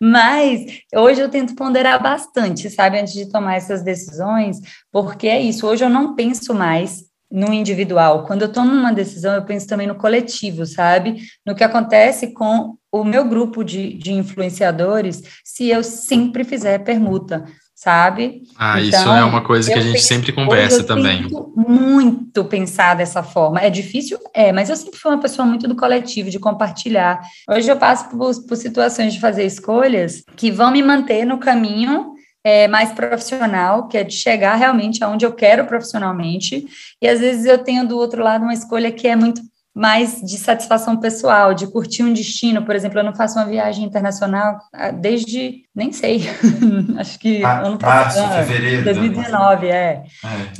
Mas 0.00 0.60
hoje 0.94 1.20
eu 1.20 1.28
tento 1.28 1.54
ponderar 1.54 2.02
bastante, 2.02 2.70
sabe? 2.70 3.00
Antes 3.00 3.12
de 3.12 3.30
tomar 3.30 3.56
essas 3.56 3.82
decisões, 3.82 4.58
porque 4.90 5.26
é 5.26 5.40
isso. 5.40 5.66
Hoje 5.66 5.84
eu 5.84 5.90
não 5.90 6.14
penso 6.14 6.54
mais 6.54 7.04
no 7.34 7.52
individual. 7.52 8.22
Quando 8.22 8.42
eu 8.42 8.52
tomo 8.52 8.72
uma 8.72 8.92
decisão, 8.92 9.34
eu 9.34 9.42
penso 9.42 9.66
também 9.66 9.88
no 9.88 9.96
coletivo, 9.96 10.64
sabe? 10.64 11.20
No 11.44 11.52
que 11.52 11.64
acontece 11.64 12.28
com 12.28 12.76
o 12.92 13.02
meu 13.02 13.24
grupo 13.24 13.64
de, 13.64 13.94
de 13.94 14.12
influenciadores 14.12 15.20
se 15.42 15.68
eu 15.68 15.82
sempre 15.82 16.44
fizer 16.44 16.78
permuta, 16.84 17.44
sabe? 17.74 18.42
Ah, 18.56 18.80
então, 18.80 19.00
isso 19.00 19.08
é 19.10 19.24
uma 19.24 19.42
coisa 19.42 19.68
que 19.68 19.76
a 19.76 19.82
gente 19.82 19.94
penso, 19.94 20.06
sempre 20.06 20.32
conversa 20.32 20.82
eu 20.82 20.86
também. 20.86 21.26
muito 21.56 22.44
pensar 22.44 22.94
dessa 22.94 23.20
forma. 23.20 23.60
É 23.60 23.68
difícil? 23.68 24.16
É, 24.32 24.52
mas 24.52 24.70
eu 24.70 24.76
sempre 24.76 25.00
fui 25.00 25.10
uma 25.10 25.20
pessoa 25.20 25.44
muito 25.44 25.66
do 25.66 25.74
coletivo, 25.74 26.30
de 26.30 26.38
compartilhar. 26.38 27.20
Hoje 27.50 27.68
eu 27.68 27.76
passo 27.76 28.10
por, 28.10 28.32
por 28.46 28.56
situações 28.56 29.12
de 29.12 29.18
fazer 29.18 29.44
escolhas 29.44 30.22
que 30.36 30.52
vão 30.52 30.70
me 30.70 30.84
manter 30.84 31.24
no 31.24 31.38
caminho 31.38 32.13
é, 32.44 32.68
mais 32.68 32.92
profissional, 32.92 33.88
que 33.88 33.96
é 33.96 34.04
de 34.04 34.14
chegar 34.14 34.54
realmente 34.54 35.02
aonde 35.02 35.24
eu 35.24 35.32
quero 35.32 35.64
profissionalmente. 35.64 36.66
E 37.00 37.08
às 37.08 37.18
vezes 37.18 37.46
eu 37.46 37.58
tenho 37.58 37.88
do 37.88 37.96
outro 37.96 38.22
lado 38.22 38.42
uma 38.42 38.52
escolha 38.52 38.92
que 38.92 39.08
é 39.08 39.16
muito 39.16 39.40
mais 39.74 40.20
de 40.20 40.38
satisfação 40.38 40.98
pessoal, 40.98 41.52
de 41.52 41.66
curtir 41.66 42.04
um 42.04 42.12
destino. 42.12 42.62
Por 42.62 42.76
exemplo, 42.76 43.00
eu 43.00 43.04
não 43.04 43.14
faço 43.14 43.38
uma 43.38 43.46
viagem 43.46 43.84
internacional 43.84 44.58
ah, 44.72 44.92
desde, 44.92 45.62
nem 45.74 45.90
sei, 45.90 46.22
acho 46.96 47.18
que 47.18 47.42
ah, 47.42 47.62
ano 47.62 47.76
passado, 47.76 48.28
março, 48.28 48.46
fevereiro, 48.46 48.84
2019, 48.84 49.66
é. 49.66 49.72
é. 49.72 50.04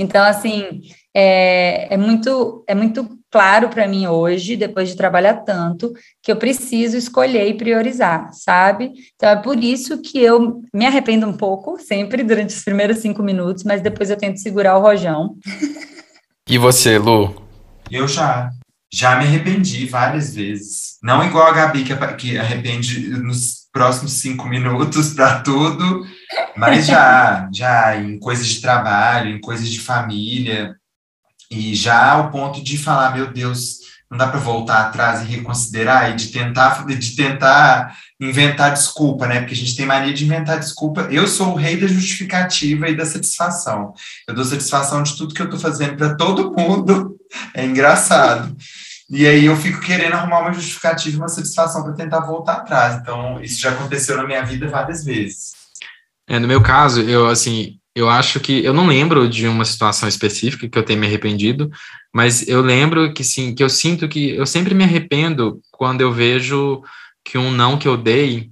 Então, 0.00 0.24
assim, 0.24 0.80
é, 1.14 1.94
é 1.94 1.96
muito, 1.96 2.64
é 2.66 2.74
muito 2.74 3.08
claro 3.34 3.68
para 3.68 3.88
mim 3.88 4.06
hoje, 4.06 4.54
depois 4.54 4.88
de 4.88 4.96
trabalhar 4.96 5.38
tanto, 5.38 5.92
que 6.22 6.30
eu 6.30 6.36
preciso 6.36 6.96
escolher 6.96 7.48
e 7.48 7.54
priorizar, 7.54 8.32
sabe? 8.32 8.92
Então 9.16 9.28
é 9.28 9.34
por 9.34 9.58
isso 9.58 10.00
que 10.00 10.20
eu 10.20 10.62
me 10.72 10.86
arrependo 10.86 11.26
um 11.26 11.36
pouco, 11.36 11.76
sempre 11.80 12.22
durante 12.22 12.54
os 12.54 12.62
primeiros 12.62 12.98
cinco 12.98 13.24
minutos, 13.24 13.64
mas 13.64 13.82
depois 13.82 14.08
eu 14.08 14.16
tento 14.16 14.38
segurar 14.38 14.78
o 14.78 14.82
rojão. 14.82 15.34
E 16.48 16.56
você, 16.58 16.96
Lu? 16.96 17.34
Eu 17.90 18.06
já. 18.06 18.50
Já 18.92 19.18
me 19.18 19.24
arrependi 19.24 19.84
várias 19.84 20.36
vezes. 20.36 20.98
Não 21.02 21.24
igual 21.24 21.48
a 21.48 21.52
Gabi, 21.52 21.82
que, 21.82 21.96
que 22.16 22.38
arrepende 22.38 23.08
nos 23.18 23.64
próximos 23.72 24.12
cinco 24.12 24.46
minutos 24.46 25.12
para 25.12 25.40
tudo, 25.40 26.06
mas 26.56 26.86
já, 26.86 27.48
já 27.52 27.96
em 27.96 28.16
coisas 28.20 28.46
de 28.46 28.60
trabalho, 28.60 29.30
em 29.30 29.40
coisas 29.40 29.68
de 29.68 29.80
família. 29.80 30.76
E 31.50 31.74
já 31.74 32.12
ao 32.12 32.30
ponto 32.30 32.62
de 32.62 32.76
falar, 32.78 33.14
meu 33.14 33.32
Deus, 33.32 33.84
não 34.10 34.18
dá 34.18 34.28
para 34.28 34.38
voltar 34.38 34.80
atrás 34.80 35.22
e 35.22 35.24
reconsiderar 35.24 36.10
e 36.10 36.14
de 36.14 36.28
tentar 36.28 36.86
de 36.86 37.16
tentar 37.16 37.96
inventar 38.20 38.72
desculpa, 38.72 39.26
né? 39.26 39.40
Porque 39.40 39.54
a 39.54 39.56
gente 39.56 39.76
tem 39.76 39.86
mania 39.86 40.14
de 40.14 40.24
inventar 40.24 40.58
desculpa. 40.58 41.08
Eu 41.10 41.26
sou 41.26 41.52
o 41.52 41.56
rei 41.56 41.76
da 41.76 41.86
justificativa 41.86 42.88
e 42.88 42.96
da 42.96 43.04
satisfação. 43.04 43.92
Eu 44.28 44.34
dou 44.34 44.44
satisfação 44.44 45.02
de 45.02 45.16
tudo 45.16 45.34
que 45.34 45.42
eu 45.42 45.46
estou 45.46 45.58
fazendo 45.58 45.96
para 45.96 46.14
todo 46.14 46.52
mundo. 46.56 47.16
É 47.52 47.64
engraçado. 47.64 48.56
E 49.10 49.26
aí 49.26 49.44
eu 49.44 49.56
fico 49.56 49.80
querendo 49.80 50.14
arrumar 50.14 50.40
uma 50.40 50.52
justificativa, 50.52 51.18
uma 51.18 51.28
satisfação 51.28 51.82
para 51.82 51.92
tentar 51.92 52.20
voltar 52.20 52.54
atrás. 52.54 52.96
Então, 52.96 53.40
isso 53.42 53.60
já 53.60 53.70
aconteceu 53.70 54.16
na 54.16 54.24
minha 54.24 54.42
vida 54.44 54.68
várias 54.68 55.04
vezes. 55.04 55.52
É, 56.26 56.38
no 56.38 56.48
meu 56.48 56.62
caso, 56.62 57.02
eu 57.02 57.28
assim, 57.28 57.78
eu 57.94 58.08
acho 58.08 58.40
que 58.40 58.64
eu 58.64 58.74
não 58.74 58.86
lembro 58.86 59.28
de 59.28 59.46
uma 59.46 59.64
situação 59.64 60.08
específica 60.08 60.68
que 60.68 60.76
eu 60.76 60.82
tenha 60.82 60.98
me 60.98 61.06
arrependido, 61.06 61.70
mas 62.12 62.46
eu 62.48 62.60
lembro 62.60 63.12
que 63.14 63.22
sim, 63.22 63.54
que 63.54 63.62
eu 63.62 63.68
sinto 63.68 64.08
que 64.08 64.30
eu 64.30 64.46
sempre 64.46 64.74
me 64.74 64.82
arrependo 64.82 65.60
quando 65.70 66.00
eu 66.00 66.12
vejo 66.12 66.82
que 67.24 67.38
um 67.38 67.50
não 67.50 67.78
que 67.78 67.86
eu 67.86 67.96
dei 67.96 68.50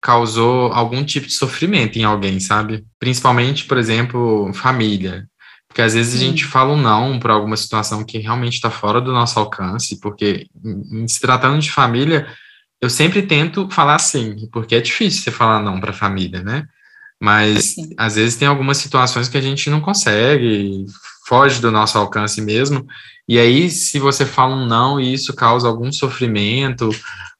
causou 0.00 0.72
algum 0.72 1.04
tipo 1.04 1.26
de 1.26 1.34
sofrimento 1.34 1.98
em 1.98 2.04
alguém, 2.04 2.40
sabe? 2.40 2.84
Principalmente, 2.98 3.66
por 3.66 3.76
exemplo, 3.76 4.50
família. 4.54 5.28
Porque 5.68 5.82
às 5.82 5.94
vezes 5.94 6.20
a 6.20 6.24
gente 6.24 6.44
fala 6.44 6.72
um 6.72 6.80
não 6.80 7.20
para 7.20 7.34
alguma 7.34 7.56
situação 7.56 8.02
que 8.02 8.18
realmente 8.18 8.54
está 8.54 8.70
fora 8.70 9.00
do 9.00 9.12
nosso 9.12 9.38
alcance, 9.38 10.00
porque 10.00 10.48
em 10.64 11.06
se 11.06 11.20
tratando 11.20 11.60
de 11.60 11.70
família, 11.70 12.26
eu 12.80 12.88
sempre 12.88 13.22
tento 13.22 13.68
falar 13.70 13.98
sim, 13.98 14.48
porque 14.50 14.74
é 14.74 14.80
difícil 14.80 15.22
você 15.22 15.30
falar 15.30 15.62
não 15.62 15.78
para 15.78 15.90
a 15.90 15.94
família, 15.94 16.42
né? 16.42 16.66
Mas 17.20 17.74
Sim. 17.74 17.90
às 17.98 18.14
vezes 18.14 18.36
tem 18.36 18.48
algumas 18.48 18.78
situações 18.78 19.28
que 19.28 19.36
a 19.36 19.42
gente 19.42 19.68
não 19.68 19.80
consegue, 19.80 20.86
foge 21.28 21.60
do 21.60 21.70
nosso 21.70 21.98
alcance 21.98 22.40
mesmo. 22.40 22.86
E 23.28 23.38
aí, 23.38 23.70
se 23.70 23.98
você 23.98 24.24
fala 24.24 24.56
um 24.56 24.66
não 24.66 24.98
e 24.98 25.12
isso 25.12 25.34
causa 25.34 25.68
algum 25.68 25.92
sofrimento, 25.92 26.90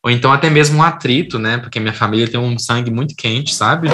ou 0.03 0.11
então 0.11 0.33
até 0.33 0.49
mesmo 0.49 0.79
um 0.79 0.83
atrito, 0.83 1.39
né? 1.39 1.59
Porque 1.59 1.81
minha 1.81 1.93
família 1.93 2.29
tem 2.29 2.39
um 2.39 2.59
sangue 2.59 2.91
muito 2.91 3.15
quente, 3.17 3.55
sabe? 3.55 3.89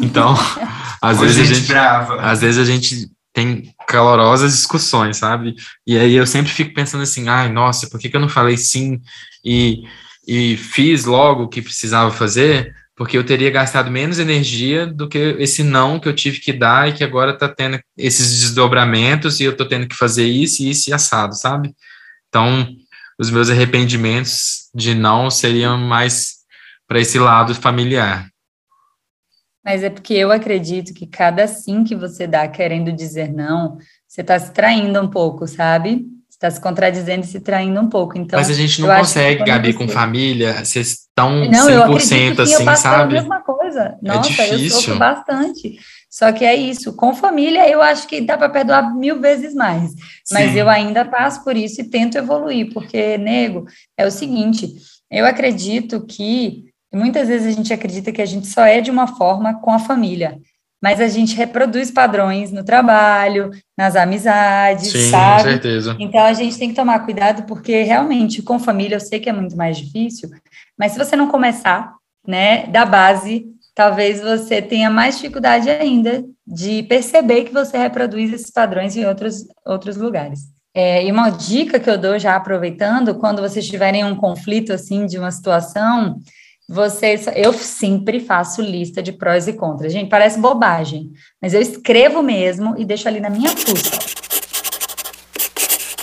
Então, 0.00 0.34
às 1.00 1.20
vezes 1.20 1.38
a 1.38 1.54
gente, 1.54 1.68
brava. 1.68 2.20
às 2.22 2.40
vezes 2.40 2.58
a 2.58 2.64
gente 2.64 3.10
tem 3.32 3.74
calorosas 3.86 4.52
discussões, 4.52 5.18
sabe? 5.18 5.54
E 5.86 5.98
aí 5.98 6.14
eu 6.14 6.26
sempre 6.26 6.52
fico 6.52 6.72
pensando 6.72 7.02
assim, 7.02 7.28
ai, 7.28 7.50
nossa, 7.50 7.88
por 7.88 8.00
que, 8.00 8.08
que 8.08 8.16
eu 8.16 8.20
não 8.20 8.28
falei 8.28 8.56
sim 8.56 9.00
e, 9.44 9.82
e 10.26 10.56
fiz 10.56 11.04
logo 11.04 11.44
o 11.44 11.48
que 11.48 11.60
precisava 11.60 12.10
fazer? 12.10 12.74
Porque 12.96 13.16
eu 13.18 13.24
teria 13.24 13.50
gastado 13.50 13.90
menos 13.90 14.18
energia 14.18 14.86
do 14.86 15.08
que 15.08 15.18
esse 15.38 15.62
não 15.62 15.98
que 15.98 16.08
eu 16.08 16.14
tive 16.14 16.38
que 16.38 16.52
dar 16.52 16.88
e 16.88 16.92
que 16.92 17.02
agora 17.02 17.36
tá 17.36 17.48
tendo 17.48 17.80
esses 17.96 18.40
desdobramentos 18.40 19.40
e 19.40 19.44
eu 19.44 19.56
tô 19.56 19.66
tendo 19.66 19.88
que 19.88 19.96
fazer 19.96 20.26
isso 20.26 20.62
isso 20.62 20.90
e 20.90 20.92
assado, 20.92 21.34
sabe? 21.34 21.74
Então, 22.28 22.68
os 23.18 23.30
meus 23.30 23.50
arrependimentos 23.50 24.70
de 24.74 24.94
não 24.94 25.30
seriam 25.30 25.76
mais 25.76 26.36
para 26.86 27.00
esse 27.00 27.18
lado 27.18 27.54
familiar. 27.54 28.28
Mas 29.64 29.82
é 29.82 29.88
porque 29.88 30.12
eu 30.12 30.30
acredito 30.30 30.92
que 30.92 31.06
cada 31.06 31.48
sim 31.48 31.84
que 31.84 31.96
você 31.96 32.26
dá 32.26 32.46
querendo 32.46 32.92
dizer 32.92 33.32
não, 33.32 33.78
você 34.06 34.20
está 34.20 34.38
se 34.38 34.52
traindo 34.52 35.00
um 35.00 35.08
pouco, 35.08 35.46
sabe? 35.46 36.06
Está 36.44 36.50
se 36.50 36.60
contradizendo 36.60 37.24
e 37.24 37.26
se 37.26 37.40
traindo 37.40 37.80
um 37.80 37.88
pouco. 37.88 38.18
Então, 38.18 38.38
Mas 38.38 38.50
a 38.50 38.52
gente 38.52 38.78
não 38.82 38.94
consegue, 38.94 39.42
Gabi, 39.44 39.72
você... 39.72 39.78
com 39.78 39.88
família, 39.88 40.62
vocês 40.62 40.88
estão 40.88 41.30
não, 41.46 41.66
100% 41.66 41.70
eu 41.70 41.82
acredito 41.82 42.36
que 42.36 42.42
assim, 42.42 42.68
eu 42.68 42.76
sabe? 42.76 43.16
a 43.16 43.20
mesma 43.22 43.40
coisa. 43.40 43.80
É 43.80 44.06
Nossa, 44.06 44.42
é 44.42 44.54
eu 44.54 44.70
sofro 44.70 44.98
bastante. 44.98 45.78
Só 46.10 46.30
que 46.32 46.44
é 46.44 46.54
isso, 46.54 46.92
com 46.92 47.14
família 47.14 47.66
eu 47.66 47.80
acho 47.80 48.06
que 48.06 48.20
dá 48.20 48.36
para 48.36 48.50
perdoar 48.50 48.94
mil 48.94 49.22
vezes 49.22 49.54
mais. 49.54 49.94
Mas 50.30 50.52
Sim. 50.52 50.58
eu 50.58 50.68
ainda 50.68 51.02
passo 51.02 51.42
por 51.42 51.56
isso 51.56 51.80
e 51.80 51.88
tento 51.88 52.18
evoluir, 52.18 52.74
porque, 52.74 53.16
nego, 53.16 53.64
é 53.96 54.06
o 54.06 54.10
seguinte, 54.10 54.68
eu 55.10 55.24
acredito 55.24 56.04
que 56.04 56.66
muitas 56.92 57.26
vezes 57.26 57.46
a 57.46 57.56
gente 57.56 57.72
acredita 57.72 58.12
que 58.12 58.20
a 58.20 58.26
gente 58.26 58.48
só 58.48 58.66
é 58.66 58.82
de 58.82 58.90
uma 58.90 59.06
forma 59.06 59.62
com 59.62 59.70
a 59.70 59.78
família, 59.78 60.38
mas 60.84 61.00
a 61.00 61.08
gente 61.08 61.34
reproduz 61.34 61.90
padrões 61.90 62.52
no 62.52 62.62
trabalho, 62.62 63.50
nas 63.74 63.96
amizades, 63.96 64.92
Sim, 64.92 65.10
sabe? 65.10 65.42
com 65.42 65.48
certeza. 65.48 65.96
Então 65.98 66.20
a 66.20 66.34
gente 66.34 66.58
tem 66.58 66.68
que 66.68 66.74
tomar 66.74 66.98
cuidado, 67.06 67.44
porque 67.44 67.82
realmente 67.84 68.42
com 68.42 68.58
família 68.58 68.96
eu 68.96 69.00
sei 69.00 69.18
que 69.18 69.30
é 69.30 69.32
muito 69.32 69.56
mais 69.56 69.78
difícil, 69.78 70.28
mas 70.78 70.92
se 70.92 70.98
você 70.98 71.16
não 71.16 71.28
começar, 71.28 71.94
né, 72.28 72.66
da 72.66 72.84
base, 72.84 73.46
talvez 73.74 74.20
você 74.20 74.60
tenha 74.60 74.90
mais 74.90 75.16
dificuldade 75.16 75.70
ainda 75.70 76.22
de 76.46 76.82
perceber 76.82 77.44
que 77.44 77.52
você 77.54 77.78
reproduz 77.78 78.30
esses 78.30 78.50
padrões 78.50 78.94
em 78.94 79.06
outros, 79.06 79.46
outros 79.64 79.96
lugares. 79.96 80.40
É, 80.74 81.02
e 81.02 81.10
uma 81.10 81.30
dica 81.30 81.80
que 81.80 81.88
eu 81.88 81.96
dou 81.96 82.18
já 82.18 82.36
aproveitando, 82.36 83.14
quando 83.14 83.40
vocês 83.40 83.66
tiverem 83.66 84.04
um 84.04 84.16
conflito 84.16 84.70
assim 84.70 85.06
de 85.06 85.18
uma 85.18 85.30
situação, 85.30 86.18
vocês, 86.68 87.26
eu 87.34 87.52
sempre 87.52 88.20
faço 88.20 88.62
lista 88.62 89.02
de 89.02 89.12
prós 89.12 89.46
e 89.46 89.52
contras. 89.52 89.92
Gente, 89.92 90.08
parece 90.08 90.38
bobagem, 90.38 91.10
mas 91.40 91.52
eu 91.52 91.60
escrevo 91.60 92.22
mesmo 92.22 92.74
e 92.78 92.84
deixo 92.84 93.06
ali 93.06 93.20
na 93.20 93.28
minha 93.30 93.50
fuça. 93.50 94.14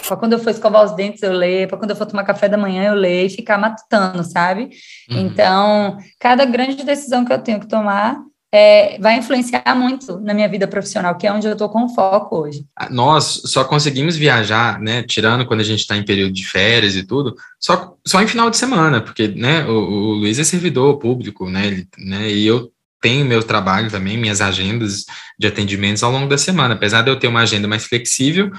Para 0.08 0.18
quando 0.18 0.34
eu 0.34 0.40
for 0.40 0.50
escovar 0.50 0.84
os 0.84 0.92
dentes, 0.92 1.24
eu 1.24 1.32
leio. 1.32 1.70
Para 1.70 1.78
quando 1.78 1.92
eu 1.92 1.96
for 1.96 2.06
tomar 2.06 2.26
café 2.26 2.50
da 2.50 2.58
manhã, 2.58 2.90
eu 2.90 2.94
leio 2.94 3.28
e 3.28 3.30
ficar 3.30 3.58
matutando, 3.58 4.24
sabe? 4.24 4.70
Uhum. 5.10 5.20
Então, 5.20 5.98
cada 6.20 6.44
grande 6.44 6.84
decisão 6.84 7.24
que 7.24 7.32
eu 7.32 7.40
tenho 7.40 7.62
que 7.62 7.68
tomar, 7.68 8.22
é, 8.54 8.98
vai 9.00 9.18
influenciar 9.18 9.76
muito 9.76 10.20
na 10.20 10.34
minha 10.34 10.50
vida 10.50 10.68
profissional, 10.68 11.16
que 11.16 11.26
é 11.26 11.32
onde 11.32 11.48
eu 11.48 11.54
estou 11.54 11.70
com 11.70 11.88
foco 11.88 12.38
hoje. 12.38 12.66
Ah, 12.76 12.90
nós 12.90 13.42
só 13.46 13.64
conseguimos 13.64 14.18
viajar, 14.18 14.80
né, 14.80 15.04
tirando 15.04 15.46
quando 15.46 15.62
a 15.62 15.64
gente 15.64 15.80
está 15.80 15.96
em 15.96 16.04
período 16.04 16.34
de 16.34 16.46
férias 16.46 16.96
e 16.96 17.04
tudo, 17.04 17.36
só, 17.60 17.96
só 18.06 18.22
em 18.22 18.28
final 18.28 18.50
de 18.50 18.58
semana, 18.58 19.00
porque, 19.00 19.30
né, 19.30 19.64
o, 19.66 19.72
o 19.72 20.14
Luiz 20.16 20.38
é 20.38 20.44
servidor 20.44 20.98
público, 21.00 21.50
né, 21.50 21.68
ele, 21.68 21.88
né, 21.98 22.30
e 22.30 22.46
eu 22.46 22.72
tenho 23.00 23.26
meu 23.26 23.42
trabalho 23.42 23.90
também, 23.90 24.18
minhas 24.18 24.42
agendas 24.42 25.06
de 25.40 25.48
atendimentos 25.48 26.04
ao 26.04 26.12
longo 26.12 26.28
da 26.28 26.38
semana, 26.38 26.74
apesar 26.74 27.02
de 27.04 27.10
eu 27.10 27.18
ter 27.18 27.28
uma 27.28 27.42
agenda 27.42 27.68
mais 27.68 27.86
flexível, 27.86 28.52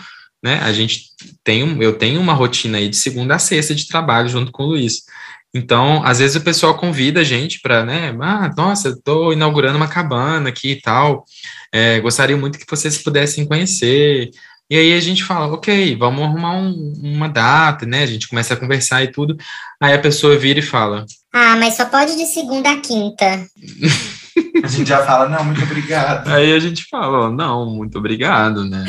né, 0.43 0.59
a 0.63 0.73
gente 0.73 1.11
tem, 1.45 1.81
eu 1.83 1.93
tenho 1.93 2.21
uma 2.21 2.33
rotina 2.33 2.79
aí 2.79 2.89
de 2.89 2.97
segunda 2.97 3.35
a 3.35 3.39
sexta 3.39 3.75
de 3.75 3.87
trabalho 3.87 4.29
junto 4.29 4.51
com 4.51 4.65
o 4.65 4.67
Luiz. 4.69 5.03
Então, 5.55 6.03
às 6.05 6.19
vezes 6.19 6.37
o 6.37 6.41
pessoal 6.41 6.77
convida 6.77 7.21
a 7.21 7.25
gente 7.25 7.61
para, 7.61 7.85
né? 7.85 8.17
Ah, 8.21 8.51
nossa, 8.57 8.89
estou 8.89 9.33
inaugurando 9.33 9.77
uma 9.77 9.89
cabana 9.89 10.49
aqui 10.49 10.73
e 10.73 10.81
tal. 10.81 11.25
É, 11.71 12.01
gostaria 12.01 12.37
muito 12.37 12.59
que 12.59 12.67
vocês 12.69 12.99
pudessem 12.99 13.47
conhecer. 13.47 14.31
E 14.71 14.77
aí 14.77 14.95
a 14.95 15.01
gente 15.01 15.23
fala, 15.23 15.53
ok, 15.53 15.95
vamos 15.97 16.25
arrumar 16.25 16.55
um, 16.55 16.95
uma 17.03 17.29
data, 17.29 17.85
né? 17.85 18.03
A 18.03 18.07
gente 18.07 18.29
começa 18.29 18.55
a 18.55 18.57
conversar 18.57 19.05
e 19.05 19.09
tudo. 19.09 19.37
Aí 19.79 19.93
a 19.93 19.99
pessoa 19.99 20.39
vira 20.39 20.61
e 20.61 20.63
fala: 20.63 21.05
Ah, 21.31 21.57
mas 21.57 21.75
só 21.75 21.85
pode 21.85 22.17
de 22.17 22.25
segunda 22.25 22.73
a 22.73 22.81
quinta. 22.81 23.47
a 24.65 24.67
gente 24.67 24.89
já 24.89 25.05
fala, 25.05 25.29
não, 25.29 25.45
muito 25.45 25.63
obrigado. 25.63 26.29
Aí 26.29 26.55
a 26.55 26.59
gente 26.59 26.87
fala, 26.89 27.31
não, 27.31 27.67
muito 27.67 27.99
obrigado, 27.99 28.65
né? 28.65 28.85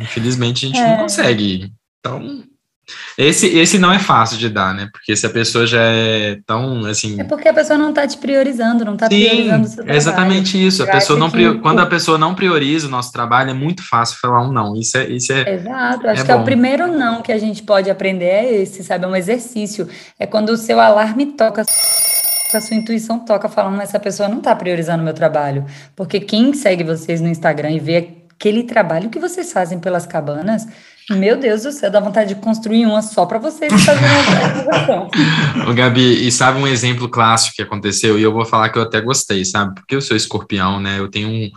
Infelizmente 0.00 0.66
a 0.66 0.68
gente 0.68 0.80
é. 0.80 0.88
não 0.88 0.96
consegue. 0.98 1.72
Então, 2.00 2.44
esse, 3.16 3.46
esse 3.58 3.78
não 3.78 3.92
é 3.92 3.98
fácil 3.98 4.38
de 4.38 4.48
dar, 4.48 4.74
né? 4.74 4.88
Porque 4.92 5.16
se 5.16 5.26
a 5.26 5.30
pessoa 5.30 5.66
já 5.66 5.80
é 5.80 6.38
tão, 6.46 6.84
assim... 6.86 7.20
É 7.20 7.24
porque 7.24 7.48
a 7.48 7.54
pessoa 7.54 7.78
não 7.78 7.90
está 7.90 8.06
te 8.06 8.18
priorizando, 8.18 8.84
não 8.84 8.94
está 8.94 9.06
priorizando 9.08 9.64
o 9.64 9.66
seu 9.66 9.76
trabalho. 9.76 9.94
É 9.94 9.96
exatamente 9.96 10.66
isso. 10.66 10.82
A 10.82 10.86
pessoa 10.86 11.18
não 11.18 11.30
prior... 11.30 11.60
Quando 11.60 11.80
a 11.80 11.86
pessoa 11.86 12.18
não 12.18 12.34
prioriza 12.34 12.86
o 12.86 12.90
nosso 12.90 13.12
trabalho, 13.12 13.50
é 13.50 13.54
muito 13.54 13.82
fácil 13.86 14.18
falar 14.20 14.42
um 14.42 14.52
não. 14.52 14.76
Isso 14.76 14.96
é... 14.96 15.08
Isso 15.08 15.32
é 15.32 15.54
Exato. 15.54 16.08
Acho 16.08 16.22
é 16.22 16.24
que 16.24 16.32
bom. 16.32 16.38
é 16.38 16.42
o 16.42 16.44
primeiro 16.44 16.86
não 16.86 17.22
que 17.22 17.32
a 17.32 17.38
gente 17.38 17.62
pode 17.62 17.90
aprender 17.90 18.24
é 18.24 18.62
esse, 18.62 18.82
sabe? 18.82 19.04
É 19.04 19.08
um 19.08 19.16
exercício. 19.16 19.88
É 20.18 20.26
quando 20.26 20.50
o 20.50 20.56
seu 20.56 20.80
alarme 20.80 21.26
toca 21.26 21.64
a 22.56 22.60
sua 22.60 22.76
intuição 22.76 23.18
toca 23.18 23.48
falando, 23.48 23.80
essa 23.80 23.98
pessoa 23.98 24.28
não 24.28 24.38
está 24.38 24.54
priorizando 24.54 25.02
o 25.02 25.04
meu 25.04 25.14
trabalho. 25.14 25.64
Porque 25.96 26.20
quem 26.20 26.52
segue 26.52 26.84
vocês 26.84 27.20
no 27.20 27.28
Instagram 27.28 27.72
e 27.72 27.80
vê 27.80 27.96
aquele 28.34 28.62
trabalho 28.62 29.10
que 29.10 29.18
vocês 29.18 29.52
fazem 29.52 29.78
pelas 29.78 30.06
cabanas, 30.06 30.66
meu 31.10 31.36
Deus 31.36 31.62
do 31.62 31.72
céu, 31.72 31.90
dá 31.90 32.00
vontade 32.00 32.34
de 32.34 32.40
construir 32.40 32.86
uma 32.86 33.02
só 33.02 33.26
para 33.26 33.38
vocês 33.38 33.72
fazerem 33.84 34.10
uma 34.66 35.68
Ô, 35.70 35.74
Gabi, 35.74 36.26
e 36.26 36.32
sabe 36.32 36.58
um 36.58 36.66
exemplo 36.66 37.08
clássico 37.08 37.56
que 37.56 37.62
aconteceu? 37.62 38.18
E 38.18 38.22
eu 38.22 38.32
vou 38.32 38.44
falar 38.44 38.70
que 38.70 38.78
eu 38.78 38.82
até 38.82 39.00
gostei, 39.00 39.44
sabe? 39.44 39.74
Porque 39.74 39.94
eu 39.94 40.00
sou 40.00 40.16
escorpião, 40.16 40.80
né? 40.80 40.98
Eu 40.98 41.08
tenho 41.08 41.28
um, 41.28 41.50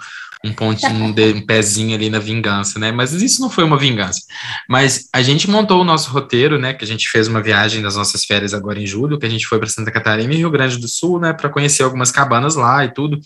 um 0.43 0.53
pontinho, 0.53 0.93
um, 0.93 1.09
um 1.09 1.45
pezinho 1.45 1.95
ali 1.95 2.09
na 2.09 2.19
vingança, 2.19 2.79
né? 2.79 2.91
Mas 2.91 3.13
isso 3.13 3.41
não 3.41 3.49
foi 3.49 3.63
uma 3.63 3.77
vingança. 3.77 4.21
Mas 4.69 5.07
a 5.13 5.21
gente 5.21 5.49
montou 5.49 5.81
o 5.81 5.83
nosso 5.83 6.11
roteiro, 6.11 6.59
né? 6.59 6.73
Que 6.73 6.83
a 6.83 6.87
gente 6.87 7.09
fez 7.09 7.27
uma 7.27 7.41
viagem 7.41 7.81
das 7.81 7.95
nossas 7.95 8.23
férias 8.23 8.53
agora 8.53 8.79
em 8.79 8.85
julho, 8.85 9.17
que 9.17 9.25
a 9.25 9.29
gente 9.29 9.47
foi 9.47 9.59
para 9.59 9.67
Santa 9.67 9.91
Catarina 9.91 10.33
e 10.33 10.37
Rio 10.37 10.51
Grande 10.51 10.77
do 10.77 10.87
Sul, 10.87 11.19
né? 11.19 11.33
Para 11.33 11.49
conhecer 11.49 11.83
algumas 11.83 12.11
cabanas 12.11 12.55
lá 12.55 12.85
e 12.85 12.93
tudo. 12.93 13.19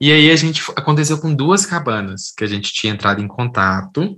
E 0.00 0.10
aí 0.10 0.30
a 0.30 0.36
gente 0.36 0.62
aconteceu 0.76 1.18
com 1.18 1.34
duas 1.34 1.66
cabanas 1.66 2.32
que 2.36 2.44
a 2.44 2.48
gente 2.48 2.72
tinha 2.72 2.92
entrado 2.92 3.22
em 3.22 3.28
contato 3.28 4.16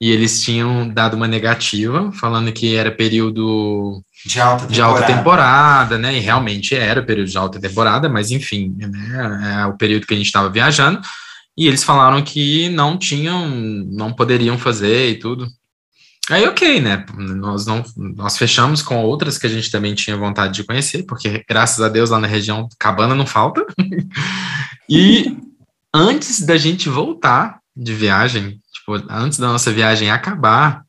e 0.00 0.10
eles 0.10 0.42
tinham 0.42 0.88
dado 0.88 1.14
uma 1.14 1.28
negativa, 1.28 2.10
falando 2.12 2.52
que 2.52 2.74
era 2.74 2.90
período 2.90 4.02
de 4.24 4.40
alta 4.40 4.66
temporada, 4.66 4.74
de 4.74 4.80
alta 4.80 5.06
temporada 5.06 5.98
né? 5.98 6.16
E 6.16 6.20
realmente 6.20 6.74
era 6.74 7.02
período 7.02 7.30
de 7.30 7.38
alta 7.38 7.60
temporada, 7.60 8.08
mas 8.08 8.30
enfim, 8.30 8.74
né? 8.76 9.60
É 9.62 9.66
o 9.66 9.76
período 9.76 10.06
que 10.06 10.14
a 10.14 10.16
gente 10.16 10.26
estava 10.26 10.48
viajando. 10.48 11.00
E 11.58 11.66
eles 11.66 11.82
falaram 11.82 12.22
que 12.22 12.68
não 12.68 12.96
tinham, 12.96 13.48
não 13.48 14.12
poderiam 14.12 14.56
fazer 14.56 15.10
e 15.10 15.18
tudo. 15.18 15.48
Aí, 16.30 16.46
ok, 16.46 16.80
né? 16.80 17.04
Nós, 17.16 17.66
não, 17.66 17.84
nós 17.96 18.38
fechamos 18.38 18.80
com 18.80 19.02
outras 19.02 19.36
que 19.36 19.46
a 19.46 19.50
gente 19.50 19.68
também 19.68 19.92
tinha 19.92 20.16
vontade 20.16 20.54
de 20.54 20.62
conhecer, 20.62 21.02
porque 21.02 21.44
graças 21.48 21.80
a 21.80 21.88
Deus 21.88 22.10
lá 22.10 22.20
na 22.20 22.28
região 22.28 22.68
cabana 22.78 23.12
não 23.12 23.26
falta. 23.26 23.66
e 24.88 25.36
antes 25.92 26.42
da 26.42 26.56
gente 26.56 26.88
voltar 26.88 27.58
de 27.74 27.92
viagem, 27.92 28.60
tipo, 28.72 28.94
antes 29.10 29.40
da 29.40 29.48
nossa 29.48 29.72
viagem 29.72 30.12
acabar, 30.12 30.82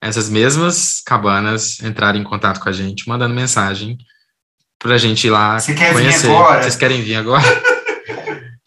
essas 0.00 0.30
mesmas 0.30 1.02
cabanas 1.04 1.82
entraram 1.82 2.20
em 2.20 2.24
contato 2.24 2.60
com 2.60 2.68
a 2.68 2.72
gente, 2.72 3.08
mandando 3.08 3.34
mensagem 3.34 3.98
pra 4.78 4.96
gente 4.98 5.26
ir 5.26 5.30
lá 5.30 5.58
Você 5.58 5.74
quer 5.74 5.92
conhecer. 5.92 6.28
Vocês 6.28 6.76
querem 6.76 7.02
vir 7.02 7.16
agora? 7.16 7.42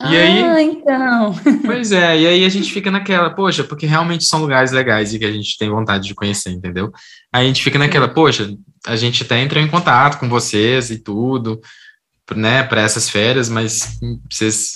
E 0.10 0.18
aí, 0.18 0.44
ah, 0.44 0.62
então. 0.62 1.36
Pois 1.66 1.92
é, 1.92 2.20
e 2.20 2.28
aí 2.28 2.46
a 2.46 2.50
gente 2.50 2.72
fica 2.72 2.92
naquela, 2.92 3.30
poxa, 3.30 3.64
porque 3.64 3.86
realmente 3.86 4.26
são 4.26 4.42
lugares 4.42 4.72
legais 4.72 5.14
e 5.14 5.20
que 5.20 5.26
a 5.26 5.32
gente 5.32 5.58
tem 5.58 5.70
vontade 5.70 6.08
de 6.08 6.16
conhecer, 6.16 6.52
entendeu? 6.52 6.92
Aí 7.32 7.46
a 7.46 7.48
gente 7.48 7.64
fica 7.64 7.80
naquela, 7.80 8.08
poxa, 8.08 8.54
a 8.86 8.96
gente 8.96 9.24
até 9.24 9.40
entrou 9.42 9.64
em 9.64 9.68
contato 9.68 10.20
com 10.20 10.28
vocês 10.28 10.92
e 10.92 10.98
tudo, 10.98 11.62
né, 12.36 12.64
para 12.64 12.82
essas 12.82 13.10
férias, 13.10 13.48
mas 13.48 14.00
vocês 14.30 14.76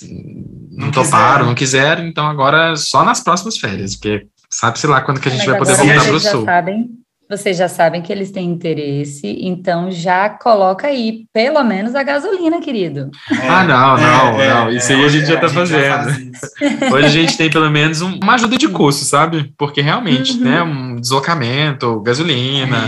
não, 0.72 0.86
não 0.86 0.92
toparam, 0.92 1.12
quiseram. 1.12 1.46
não 1.46 1.56
quiseram, 1.56 2.08
então 2.08 2.28
agora 2.28 2.76
só 2.76 3.04
nas 3.04 3.20
próximas 3.22 3.58
férias, 3.58 3.96
porque 3.96 4.28
sabe-se 4.50 4.88
lá 4.88 5.02
quando 5.02 5.20
que 5.20 5.28
a 5.28 5.32
gente 5.32 5.46
mas 5.46 5.50
vai 5.50 5.60
poder 5.60 5.76
voltar 5.76 6.04
para 6.06 6.16
o 6.16 6.20
sul. 6.20 6.46
Sabem 6.46 7.07
vocês 7.30 7.58
já 7.58 7.68
sabem 7.68 8.02
que 8.02 8.12
eles 8.12 8.32
têm 8.32 8.50
interesse, 8.50 9.38
então 9.42 9.92
já 9.92 10.30
coloca 10.30 10.88
aí 10.88 11.26
pelo 11.34 11.62
menos 11.64 11.94
a 11.94 12.02
gasolina, 12.02 12.62
querido. 12.62 13.12
É, 13.30 13.48
ah, 13.48 13.64
não, 13.64 13.98
não, 13.98 14.42
é, 14.42 14.54
não. 14.54 14.70
Isso 14.70 14.94
aí 14.94 15.04
a 15.04 15.10
gente 15.10 15.26
já 15.26 15.36
está 15.36 15.50
fazendo. 15.50 16.04
Faz 16.04 16.92
Hoje 16.94 17.06
a 17.06 17.10
gente 17.10 17.38
tem 17.38 17.50
pelo 17.50 17.70
menos 17.70 18.02
um, 18.02 18.18
uma 18.24 18.36
ajuda 18.36 18.58
de 18.58 18.70
custo, 18.70 19.04
sabe? 19.04 19.54
Porque 19.58 19.82
realmente, 19.82 20.38
uhum. 20.38 20.44
né, 20.44 20.64
um 20.64 20.96
deslocamento, 20.96 22.00
gasolina, 22.02 22.86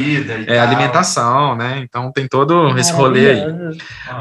é, 0.48 0.60
alimentação, 0.60 1.56
né? 1.56 1.80
Então 1.84 2.12
tem 2.12 2.28
todo 2.28 2.78
esse 2.78 2.94
rolê 2.94 3.32
aí. 3.32 3.44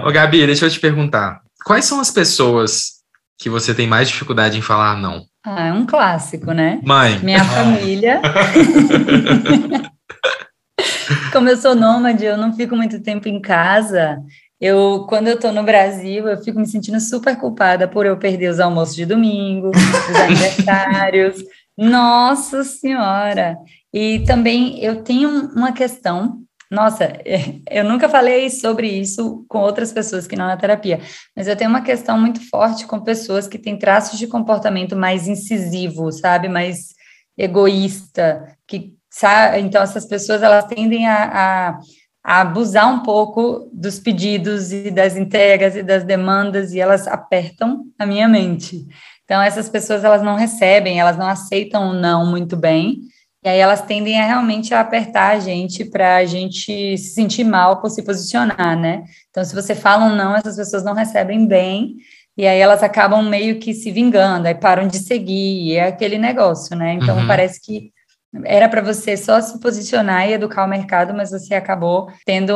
Ô, 0.05 0.11
Gabi, 0.11 0.47
deixa 0.47 0.67
eu 0.67 0.71
te 0.71 0.81
perguntar. 0.81 1.41
Quais 1.65 1.85
são 1.85 2.01
as 2.01 2.11
pessoas 2.11 2.99
que 3.39 3.49
você 3.49 3.73
tem 3.73 3.87
mais 3.87 4.09
dificuldade 4.09 4.59
em 4.59 4.63
falar 4.63 4.97
não? 4.97 5.23
Ah, 5.47 5.69
é 5.69 5.73
um 5.73 5.87
clássico, 5.87 6.53
né? 6.53 6.81
Mãe. 6.83 7.21
Minha 7.23 7.45
família. 7.45 8.21
Como 11.33 11.49
eu 11.49 11.57
sou 11.57 11.75
nômade, 11.75 12.25
eu 12.25 12.37
não 12.37 12.55
fico 12.55 12.77
muito 12.77 13.01
tempo 13.01 13.29
em 13.29 13.41
casa. 13.41 14.23
Eu, 14.61 15.07
quando 15.09 15.29
eu 15.29 15.35
estou 15.35 15.53
no 15.53 15.63
Brasil, 15.63 16.27
eu 16.27 16.43
fico 16.43 16.59
me 16.59 16.67
sentindo 16.67 17.01
super 17.01 17.37
culpada 17.37 17.87
por 17.87 18.07
eu 18.07 18.17
perder 18.17 18.51
os 18.51 18.61
almoços 18.61 18.97
de 18.97 19.07
domingo, 19.07 19.71
os 19.71 20.17
aniversários. 20.17 21.43
Nossa 21.77 22.65
Senhora! 22.65 23.57
E 23.93 24.21
também 24.21 24.83
eu 24.83 25.03
tenho 25.03 25.51
uma 25.55 25.73
questão 25.73 26.43
nossa, 26.71 27.11
eu 27.71 27.85
nunca 27.85 28.09
falei 28.09 28.51
sobre 28.51 28.89
isso 28.89 29.45
com 29.49 29.61
outras 29.61 29.93
pessoas 29.93 30.27
que 30.27 30.37
não 30.37 30.47
na 30.47 30.57
terapia, 30.57 31.01
mas 31.35 31.49
eu 31.49 31.57
tenho 31.57 31.71
uma 31.71 31.81
questão 31.81 32.21
muito 32.21 32.47
forte 32.51 32.87
com 32.87 33.01
pessoas 33.01 33.49
que 33.49 33.59
têm 33.59 33.79
traços 33.79 34.19
de 34.19 34.27
comportamento 34.27 34.95
mais 34.95 35.27
incisivo, 35.27 36.13
sabe, 36.13 36.49
mais 36.49 36.95
egoísta, 37.39 38.57
que 38.67 38.98
sabe, 39.19 39.61
então 39.61 39.83
essas 39.83 40.05
pessoas 40.05 40.43
elas 40.43 40.65
tendem 40.67 41.07
a, 41.07 41.25
a, 41.25 41.79
a 42.23 42.41
abusar 42.43 42.93
um 42.93 43.03
pouco 43.03 43.69
dos 43.73 43.99
pedidos 43.99 44.73
e 44.73 44.91
das 44.91 45.17
entregas 45.17 45.77
e 45.77 45.83
das 45.83 46.05
demandas 46.05 46.73
e 46.73 46.81
elas 46.81 47.07
apertam 47.09 47.85
a 47.99 48.07
minha 48.07 48.29
mente. 48.29 48.87
Então 49.25 49.43
essas 49.43 49.69
pessoas 49.69 50.05
elas 50.05 50.23
não 50.23 50.37
recebem, 50.37 51.01
elas 51.01 51.17
não 51.17 51.27
aceitam 51.27 51.91
o 51.91 51.93
não 51.93 52.27
muito 52.27 52.57
bem 52.57 53.01
e 53.45 53.49
aí 53.49 53.59
elas 53.59 53.83
tendem 53.83 54.21
a 54.21 54.27
realmente 54.27 54.75
a 54.75 54.81
apertar 54.81 55.37
a 55.37 55.39
gente 55.39 55.85
para 55.85 56.17
a 56.17 56.25
gente 56.25 56.99
se 56.99 57.15
sentir 57.15 57.45
mal 57.45 57.81
por 57.81 57.89
se 57.89 58.03
posicionar, 58.03 58.77
né? 58.77 59.05
Então, 59.31 59.45
se 59.45 59.55
você 59.55 59.75
fala 59.75 60.07
um 60.07 60.15
não, 60.15 60.35
essas 60.35 60.57
pessoas 60.57 60.85
não 60.85 60.93
recebem 60.93 61.47
bem, 61.47 61.97
e 62.37 62.47
aí 62.47 62.59
elas 62.59 62.83
acabam 62.83 63.23
meio 63.23 63.59
que 63.61 63.73
se 63.73 63.93
vingando, 63.93 64.49
aí 64.49 64.55
param 64.55 64.89
de 64.89 64.99
seguir, 64.99 65.69
e 65.69 65.77
é 65.77 65.87
aquele 65.87 66.19
negócio, 66.19 66.77
né? 66.77 66.95
Então, 66.95 67.17
uhum. 67.17 67.27
parece 67.29 67.61
que 67.61 67.93
era 68.45 68.69
para 68.69 68.83
você 68.83 69.17
só 69.17 69.41
se 69.41 69.61
posicionar 69.61 70.29
e 70.29 70.33
educar 70.33 70.65
o 70.65 70.69
mercado, 70.69 71.15
mas 71.15 71.31
você 71.31 71.55
acabou 71.55 72.11
tendo 72.25 72.55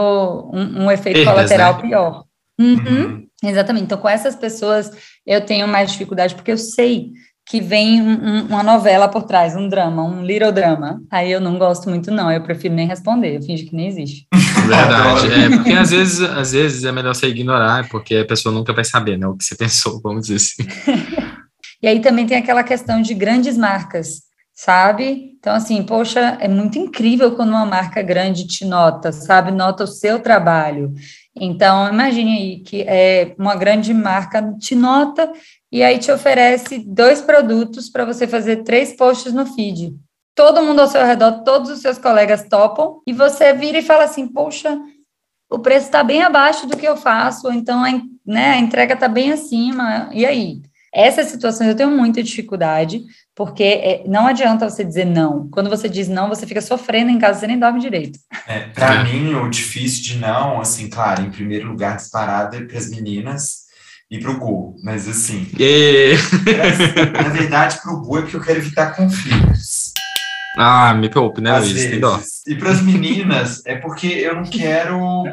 um, 0.53 0.85
um 0.85 0.90
efeito 0.90 1.16
Perdas, 1.16 1.35
colateral 1.35 1.75
né? 1.75 1.83
pior. 1.83 2.25
Uhum. 2.61 2.77
Uhum. 2.77 3.27
Exatamente. 3.45 3.85
Então, 3.85 3.99
com 3.99 4.09
essas 4.09 4.37
pessoas, 4.37 4.90
eu 5.27 5.40
tenho 5.45 5.66
mais 5.66 5.90
dificuldade, 5.90 6.35
porque 6.35 6.53
eu 6.53 6.59
sei 6.59 7.12
que 7.47 7.61
vem 7.61 8.01
um, 8.01 8.47
uma 8.47 8.62
novela 8.62 9.09
por 9.09 9.25
trás, 9.25 9.57
um 9.57 9.68
drama, 9.68 10.03
um 10.05 10.25
little 10.25 10.53
drama. 10.53 11.03
Aí 11.11 11.31
eu 11.31 11.40
não 11.40 11.59
gosto 11.59 11.88
muito, 11.88 12.11
não. 12.11 12.31
Eu 12.31 12.42
prefiro 12.42 12.75
nem 12.75 12.87
responder, 12.87 13.37
eu 13.37 13.42
finge 13.42 13.64
que 13.64 13.75
nem 13.75 13.88
existe. 13.88 14.27
Verdade. 14.66 15.27
é, 15.33 15.51
porque 15.51 15.73
às 15.73 15.90
vezes, 15.90 16.21
às 16.21 16.53
vezes 16.53 16.85
é 16.85 16.92
melhor 16.92 17.14
você 17.14 17.27
ignorar, 17.27 17.88
porque 17.88 18.16
a 18.16 18.25
pessoa 18.25 18.55
nunca 18.55 18.73
vai 18.73 18.85
saber 18.85 19.18
né, 19.18 19.27
o 19.27 19.37
que 19.37 19.45
você 19.45 19.55
pensou, 19.57 20.01
vamos 20.01 20.29
dizer 20.29 20.37
assim. 20.37 20.97
e 21.83 21.88
aí 21.88 22.01
também 22.01 22.27
tem 22.27 22.38
aquela 22.38 22.62
questão 22.62 23.03
de 23.03 23.12
grandes 23.12 23.59
marcas, 23.59 24.23
sabe? 24.55 25.33
Então, 25.38 25.55
assim, 25.55 25.83
poxa, 25.83 26.38
é 26.41 26.47
muito 26.47 26.79
incrível 26.79 27.35
quando 27.35 27.51
uma 27.51 27.67
marca 27.67 28.03
grande 28.03 28.47
te 28.47 28.65
nota, 28.65 29.11
sabe? 29.11 29.51
Nota 29.51 29.85
o 29.85 29.88
seu 29.88 30.21
trabalho. 30.21 30.93
Então, 31.35 31.88
imagine 31.88 32.37
aí 32.37 32.61
que 32.61 32.83
é 32.83 33.35
uma 33.38 33.57
grande 33.57 33.93
marca 33.95 34.55
te 34.59 34.75
nota 34.75 35.33
e 35.71 35.83
aí 35.83 35.99
te 35.99 36.12
oferece 36.12 36.79
dois 36.79 37.21
produtos 37.21 37.88
para 37.88 38.05
você 38.05 38.27
fazer 38.27 38.62
três 38.62 38.95
posts 38.95 39.33
no 39.33 39.47
feed. 39.47 39.97
Todo 40.35 40.62
mundo 40.62 40.81
ao 40.81 40.87
seu 40.87 41.05
redor, 41.05 41.43
todos 41.43 41.71
os 41.71 41.81
seus 41.81 41.99
colegas 41.99 42.47
topam, 42.49 43.01
e 43.07 43.12
você 43.12 43.53
vira 43.53 43.79
e 43.79 43.83
fala 43.83 44.05
assim: 44.05 44.27
Poxa, 44.27 44.79
o 45.51 45.59
preço 45.59 45.87
está 45.87 46.03
bem 46.03 46.23
abaixo 46.23 46.67
do 46.67 46.77
que 46.77 46.87
eu 46.87 46.97
faço, 46.97 47.53
então 47.53 47.85
a, 47.85 47.91
né, 48.27 48.53
a 48.53 48.59
entrega 48.59 48.95
está 48.95 49.09
bem 49.09 49.33
acima. 49.33 50.09
E 50.12 50.25
aí? 50.25 50.62
Essas 50.94 51.28
situações 51.28 51.68
eu 51.68 51.76
tenho 51.76 51.90
muita 51.90 52.22
dificuldade, 52.22 53.02
porque 53.35 53.62
é, 53.62 54.05
não 54.07 54.26
adianta 54.26 54.68
você 54.68 54.85
dizer 54.85 55.07
não. 55.07 55.48
Quando 55.50 55.70
você 55.70 55.88
diz 55.88 56.09
não, 56.09 56.28
você 56.28 56.46
fica 56.46 56.61
sofrendo 56.61 57.11
em 57.11 57.18
casa, 57.18 57.40
você 57.40 57.46
nem 57.46 57.59
dorme 57.59 57.81
direito. 57.81 58.18
É, 58.46 58.61
para 58.61 59.02
mim, 59.05 59.35
o 59.35 59.48
difícil 59.48 60.02
de 60.02 60.18
não, 60.18 60.61
assim, 60.61 60.90
claro, 60.90 61.22
em 61.22 61.31
primeiro 61.31 61.68
lugar, 61.68 61.96
disparado 61.96 62.57
é 62.57 62.64
para 62.64 62.78
as 62.78 62.90
meninas, 62.90 63.62
e 64.12 64.18
para 64.18 64.31
o 64.31 64.38
Gu, 64.38 64.76
mas 64.85 65.09
assim. 65.09 65.48
na 67.22 67.31
verdade, 67.31 67.81
para 67.81 67.94
o 67.94 68.02
Gu 68.02 68.18
é 68.18 68.20
porque 68.20 68.37
eu 68.37 68.42
quero 68.42 68.59
evitar 68.59 68.94
conflitos. 68.94 69.90
Ah, 70.59 70.92
me 70.92 71.09
poupe, 71.09 71.40
né, 71.40 71.50
Às 71.50 71.64
Luiz? 71.64 71.85
Vezes. 71.85 72.42
E 72.46 72.55
para 72.55 72.72
as 72.72 72.83
meninas 72.83 73.62
é 73.64 73.76
porque 73.76 74.07
eu 74.07 74.37
não 74.37 74.44
quero. 74.44 75.24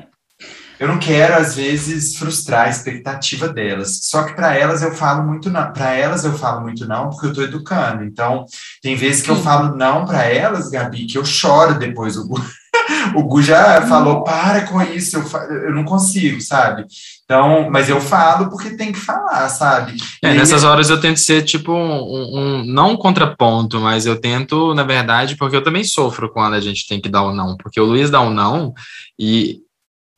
Eu 0.80 0.88
não 0.88 0.98
quero, 0.98 1.36
às 1.36 1.56
vezes, 1.56 2.16
frustrar 2.16 2.68
a 2.68 2.70
expectativa 2.70 3.50
delas. 3.50 4.00
Só 4.04 4.24
que 4.24 4.34
para 4.34 4.56
elas 4.56 4.82
eu 4.82 4.94
falo 4.94 5.28
muito 5.28 5.50
não. 5.50 5.74
Para 5.74 5.94
elas 5.94 6.24
eu 6.24 6.34
falo 6.34 6.62
muito 6.62 6.88
não, 6.88 7.10
porque 7.10 7.26
eu 7.26 7.32
estou 7.32 7.44
educando. 7.44 8.06
Então, 8.06 8.46
tem 8.82 8.96
vezes 8.96 9.22
que 9.22 9.30
eu 9.30 9.36
falo 9.36 9.76
não 9.76 10.06
para 10.06 10.24
elas, 10.24 10.70
Gabi, 10.70 11.06
que 11.06 11.18
eu 11.18 11.26
choro 11.26 11.78
depois. 11.78 12.16
O 12.16 12.26
Gu, 12.26 12.42
o 13.14 13.24
Gu 13.24 13.42
já 13.42 13.82
falou: 13.88 14.24
para 14.24 14.62
com 14.68 14.82
isso, 14.82 15.18
eu, 15.18 15.40
eu 15.66 15.76
não 15.76 15.84
consigo, 15.84 16.40
sabe? 16.40 16.86
Então, 17.26 17.70
mas 17.70 17.90
eu 17.90 18.00
falo 18.00 18.50
porque 18.50 18.78
tem 18.78 18.94
que 18.94 19.00
falar, 19.00 19.50
sabe? 19.50 19.98
É, 20.24 20.34
nessas 20.34 20.64
horas 20.64 20.90
eu 20.90 21.00
tento 21.00 21.20
ser 21.20 21.44
tipo 21.44 21.74
um, 21.74 22.40
um, 22.40 22.64
não 22.66 22.92
um 22.92 22.98
contraponto, 22.98 23.82
mas 23.82 24.06
eu 24.06 24.16
tento, 24.20 24.74
na 24.74 24.84
verdade, 24.84 25.36
porque 25.36 25.58
eu 25.58 25.64
também 25.64 25.84
sofro 25.84 26.32
quando 26.32 26.54
a 26.54 26.62
gente 26.62 26.88
tem 26.88 27.02
que 27.02 27.10
dar 27.10 27.24
o 27.24 27.32
um 27.32 27.36
não, 27.36 27.58
porque 27.58 27.82
o 27.82 27.86
Luiz 27.86 28.10
dá 28.10 28.22
um 28.22 28.32
não 28.32 28.74
e 29.20 29.60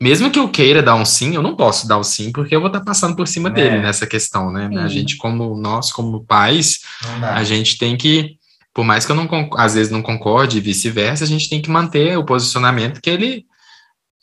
mesmo 0.01 0.31
que 0.31 0.39
eu 0.39 0.49
queira 0.49 0.81
dar 0.81 0.95
um 0.95 1.05
sim, 1.05 1.35
eu 1.35 1.43
não 1.43 1.55
posso 1.55 1.87
dar 1.87 1.99
o 1.99 2.03
sim, 2.03 2.31
porque 2.31 2.55
eu 2.55 2.59
vou 2.59 2.67
estar 2.67 2.81
passando 2.81 3.15
por 3.15 3.27
cima 3.27 3.49
é. 3.49 3.51
dele 3.51 3.79
nessa 3.79 4.07
questão, 4.07 4.51
né? 4.51 4.67
Sim. 4.67 4.77
A 4.79 4.87
gente, 4.87 5.15
como 5.15 5.55
nós, 5.55 5.91
como 5.91 6.25
pais, 6.25 6.79
a 7.21 7.43
gente 7.43 7.77
tem 7.77 7.95
que, 7.95 8.35
por 8.73 8.83
mais 8.83 9.05
que 9.05 9.11
eu 9.11 9.15
não 9.15 9.29
às 9.55 9.75
vezes 9.75 9.91
não 9.91 10.01
concorde 10.01 10.57
e 10.57 10.61
vice-versa, 10.61 11.23
a 11.23 11.27
gente 11.27 11.47
tem 11.47 11.61
que 11.61 11.69
manter 11.69 12.17
o 12.17 12.25
posicionamento 12.25 12.99
que 12.99 13.11
ele 13.11 13.45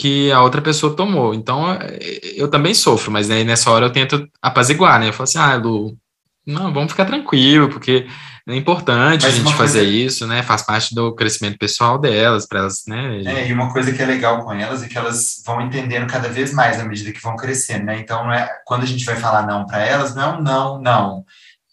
que 0.01 0.31
a 0.31 0.43
outra 0.43 0.63
pessoa 0.63 0.95
tomou. 0.95 1.35
Então, 1.35 1.77
eu 2.37 2.49
também 2.49 2.73
sofro, 2.73 3.11
mas 3.11 3.31
aí 3.31 3.45
nessa 3.45 3.71
hora 3.71 3.87
eu 3.87 3.91
tento 3.91 4.29
apaziguar, 4.41 4.99
né? 4.99 5.09
Eu 5.09 5.13
falo 5.13 5.25
assim, 5.25 5.39
ah, 5.39 5.57
Lu, 5.57 5.97
não, 6.47 6.73
vamos 6.73 6.93
ficar 6.93 7.05
tranquilo, 7.05 7.69
porque 7.69 8.07
é 8.49 8.57
importante 8.57 9.25
mas 9.25 9.35
a 9.35 9.37
gente 9.37 9.55
fazer 9.55 9.81
coisa... 9.81 9.93
isso, 9.93 10.27
né? 10.27 10.43
Faz 10.43 10.63
parte 10.63 10.95
do 10.95 11.15
crescimento 11.15 11.59
pessoal 11.59 11.99
delas, 11.99 12.47
para 12.47 12.61
elas, 12.61 12.85
né? 12.87 13.23
É, 13.25 13.49
e 13.49 13.53
uma 13.53 13.73
coisa 13.73 13.93
que 13.93 14.03
é 14.03 14.07
legal 14.07 14.43
com 14.43 14.53
elas 14.53 14.83
é 14.83 14.89
que 14.89 14.97
elas 14.97 15.43
vão 15.45 15.61
entendendo 15.61 16.07
cada 16.07 16.29
vez 16.29 16.53
mais 16.53 16.81
à 16.81 16.85
medida 16.85 17.13
que 17.13 17.23
vão 17.23 17.37
crescendo, 17.37 17.85
né? 17.85 17.99
Então, 17.99 18.25
não 18.25 18.33
é, 18.33 18.49
quando 18.65 18.83
a 18.83 18.87
gente 18.87 19.05
vai 19.05 19.17
falar 19.17 19.47
não 19.47 19.67
para 19.67 19.85
elas, 19.85 20.15
não 20.15 20.23
é 20.23 20.37
um 20.37 20.43
não, 20.43 20.81
não 20.81 21.25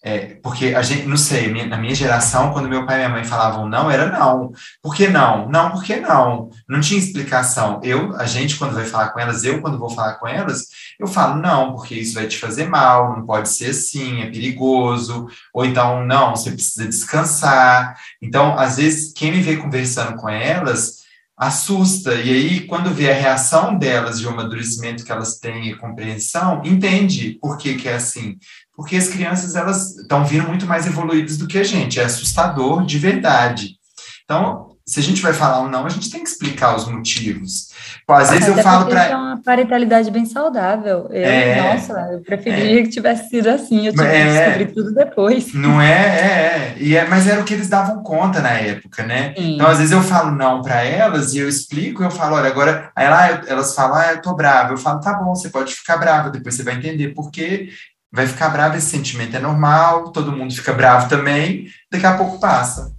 é, 0.08 0.36
porque 0.44 0.68
a 0.68 0.84
gente, 0.84 1.08
não 1.08 1.18
sei, 1.18 1.52
na 1.66 1.78
minha 1.80 1.96
geração, 1.96 2.54
quando 2.54 2.70
meu 2.70 2.86
pai 2.86 2.98
e 2.98 2.98
minha 3.00 3.10
mãe 3.10 3.24
falavam 3.24 3.68
não, 3.68 3.90
era 3.90 4.12
não. 4.12 4.52
Por 4.80 4.94
que 4.94 5.08
não? 5.08 5.50
Não, 5.50 5.72
por 5.72 5.84
que 5.84 5.96
não? 5.96 6.52
Não 6.70 6.80
tinha 6.80 7.00
explicação. 7.00 7.82
Eu, 7.84 8.16
a 8.16 8.28
gente, 8.28 8.56
quando 8.56 8.76
vai 8.76 8.86
falar 8.86 9.10
com 9.10 9.20
elas, 9.20 9.44
eu, 9.44 9.60
quando 9.62 9.80
vou 9.80 9.90
falar 9.90 10.14
com 10.20 10.28
elas, 10.28 10.68
eu 11.00 11.08
falo 11.08 11.42
não, 11.42 11.74
porque 11.74 11.96
isso 11.96 12.14
vai 12.14 12.28
te 12.28 12.38
fazer 12.38 12.70
mal, 12.70 13.18
não 13.18 13.26
pode 13.26 13.50
ser 13.50 13.72
assim, 13.72 14.22
é 14.22 14.28
perigoso. 14.30 15.28
Ou 15.52 15.66
então, 15.66 16.06
não, 16.06 16.36
você 16.36 16.52
precisa 16.52 16.88
descansar. 16.88 17.98
Então, 18.22 18.56
às 18.60 18.78
vezes, 18.78 19.12
quem 19.12 19.32
me 19.32 19.42
vê 19.42 19.58
conversando 19.58 20.18
com 20.18 20.30
elas 20.30 21.04
assusta. 21.36 22.14
E 22.14 22.30
aí, 22.30 22.68
quando 22.68 22.94
vê 22.94 23.12
a 23.12 23.16
reação 23.16 23.76
delas 23.78 24.20
de 24.20 24.28
um 24.28 24.32
amadurecimento 24.32 25.04
que 25.04 25.12
elas 25.12 25.40
têm 25.40 25.70
e 25.70 25.76
compreensão, 25.76 26.62
entende 26.64 27.40
por 27.42 27.58
que, 27.58 27.74
que 27.74 27.90
é 27.90 27.96
assim 27.96 28.38
porque 28.76 28.96
as 28.96 29.08
crianças 29.08 29.56
elas 29.56 29.98
estão 29.98 30.26
vindo 30.26 30.48
muito 30.48 30.66
mais 30.66 30.86
evoluídas 30.86 31.38
do 31.38 31.48
que 31.48 31.58
a 31.58 31.64
gente, 31.64 32.00
é 32.00 32.04
assustador 32.04 32.86
de 32.86 32.98
verdade. 32.98 33.76
Então, 34.24 34.76
se 34.88 35.00
a 35.00 35.04
gente 35.04 35.20
vai 35.20 35.34
falar 35.34 35.62
um 35.62 35.70
não, 35.70 35.86
a 35.86 35.90
gente 35.90 36.12
tem 36.12 36.22
que 36.22 36.30
explicar 36.30 36.76
os 36.76 36.88
motivos. 36.88 37.70
Pô, 38.06 38.14
às 38.14 38.30
vezes 38.30 38.48
Até 38.48 38.60
eu 38.60 38.64
falo 38.64 38.86
para. 38.86 39.06
É 39.06 39.16
uma 39.16 39.42
parentalidade 39.42 40.12
bem 40.12 40.28
saudável. 40.28 41.08
Eu, 41.10 41.26
é, 41.26 41.74
nossa, 41.74 41.94
eu 42.12 42.22
preferia 42.22 42.82
é, 42.82 42.84
que 42.84 42.90
tivesse 42.90 43.30
sido 43.30 43.48
assim, 43.48 43.88
eu 43.88 43.94
tive 43.94 44.06
é, 44.06 44.26
que 44.26 44.34
descobrir 44.34 44.74
tudo 44.76 44.94
depois. 44.94 45.54
Não 45.56 45.82
é, 45.82 45.92
é, 45.92 45.96
é, 45.96 46.76
e 46.78 46.96
é, 46.96 47.08
mas 47.08 47.28
era 47.28 47.42
o 47.42 47.44
que 47.44 47.56
eles 47.56 47.68
davam 47.68 48.04
conta 48.04 48.42
na 48.42 48.52
época, 48.52 49.04
né? 49.04 49.34
Sim. 49.36 49.56
Então, 49.56 49.66
às 49.66 49.80
vezes 49.80 49.92
eu 49.92 50.04
falo 50.04 50.30
não 50.30 50.62
para 50.62 50.84
elas 50.84 51.34
e 51.34 51.40
eu 51.40 51.50
explico, 51.50 52.04
eu 52.04 52.12
falo, 52.12 52.36
olha, 52.36 52.48
agora. 52.48 52.92
Aí 52.96 53.10
lá 53.10 53.42
elas 53.48 53.74
falam, 53.74 53.98
ah, 53.98 54.14
eu 54.14 54.22
tô 54.22 54.36
brava. 54.36 54.74
Eu 54.74 54.78
falo, 54.78 55.00
tá 55.00 55.14
bom, 55.14 55.34
você 55.34 55.50
pode 55.50 55.74
ficar 55.74 55.98
brava, 55.98 56.30
depois 56.30 56.54
você 56.54 56.62
vai 56.62 56.76
entender 56.76 57.10
porque 57.16 57.70
vai 58.16 58.26
ficar 58.26 58.50
bravo, 58.50 58.78
esse 58.78 58.88
sentimento 58.88 59.36
é 59.36 59.40
normal, 59.40 60.12
todo 60.12 60.32
mundo 60.32 60.56
fica 60.56 60.72
bravo 60.72 61.10
também, 61.10 61.68
daqui 61.92 62.06
a 62.06 62.18
pouco 62.18 62.40
passa. 62.40 62.96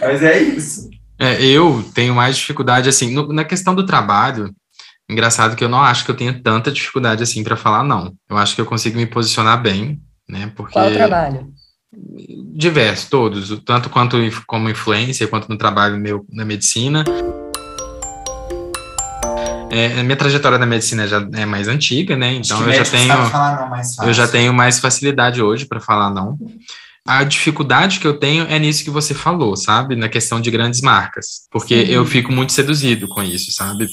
Mas 0.00 0.22
é 0.22 0.40
isso. 0.40 0.88
É, 1.18 1.40
eu 1.44 1.84
tenho 1.94 2.14
mais 2.14 2.36
dificuldade, 2.36 2.88
assim, 2.88 3.12
no, 3.12 3.32
na 3.32 3.44
questão 3.44 3.74
do 3.74 3.84
trabalho, 3.84 4.50
engraçado 5.08 5.54
que 5.54 5.62
eu 5.62 5.68
não 5.68 5.80
acho 5.80 6.04
que 6.04 6.10
eu 6.10 6.16
tenha 6.16 6.32
tanta 6.42 6.72
dificuldade, 6.72 7.22
assim, 7.22 7.44
para 7.44 7.54
falar 7.54 7.84
não. 7.84 8.14
Eu 8.28 8.38
acho 8.38 8.54
que 8.54 8.60
eu 8.62 8.66
consigo 8.66 8.96
me 8.96 9.06
posicionar 9.06 9.60
bem, 9.60 10.00
né, 10.26 10.50
porque... 10.56 10.72
Qual 10.72 10.90
trabalho? 10.90 11.52
Diversos, 12.56 13.08
todos, 13.08 13.62
tanto 13.64 13.90
quanto 13.90 14.16
como 14.46 14.70
influência, 14.70 15.28
quanto 15.28 15.48
no 15.48 15.58
trabalho 15.58 15.96
meu 15.98 16.24
na 16.32 16.44
medicina. 16.44 17.04
É, 19.76 20.04
minha 20.04 20.16
trajetória 20.16 20.56
na 20.56 20.66
medicina 20.66 21.04
já 21.04 21.26
é 21.32 21.44
mais 21.44 21.66
antiga, 21.66 22.16
né? 22.16 22.34
Então 22.34 22.62
eu 22.64 22.72
já 22.72 22.84
tenho 22.84 23.12
eu 24.04 24.12
já 24.12 24.28
tenho 24.28 24.54
mais 24.54 24.78
facilidade 24.78 25.42
hoje 25.42 25.66
para 25.66 25.80
falar 25.80 26.10
não. 26.10 26.38
A 27.04 27.24
dificuldade 27.24 27.98
que 27.98 28.06
eu 28.06 28.16
tenho 28.16 28.44
é 28.44 28.56
nisso 28.56 28.84
que 28.84 28.90
você 28.90 29.12
falou, 29.12 29.56
sabe? 29.56 29.96
Na 29.96 30.08
questão 30.08 30.40
de 30.40 30.48
grandes 30.48 30.80
marcas. 30.80 31.48
Porque 31.50 31.86
Sim. 31.86 31.92
eu 31.92 32.06
fico 32.06 32.30
muito 32.30 32.52
seduzido 32.52 33.08
com 33.08 33.20
isso, 33.20 33.50
sabe? 33.50 33.88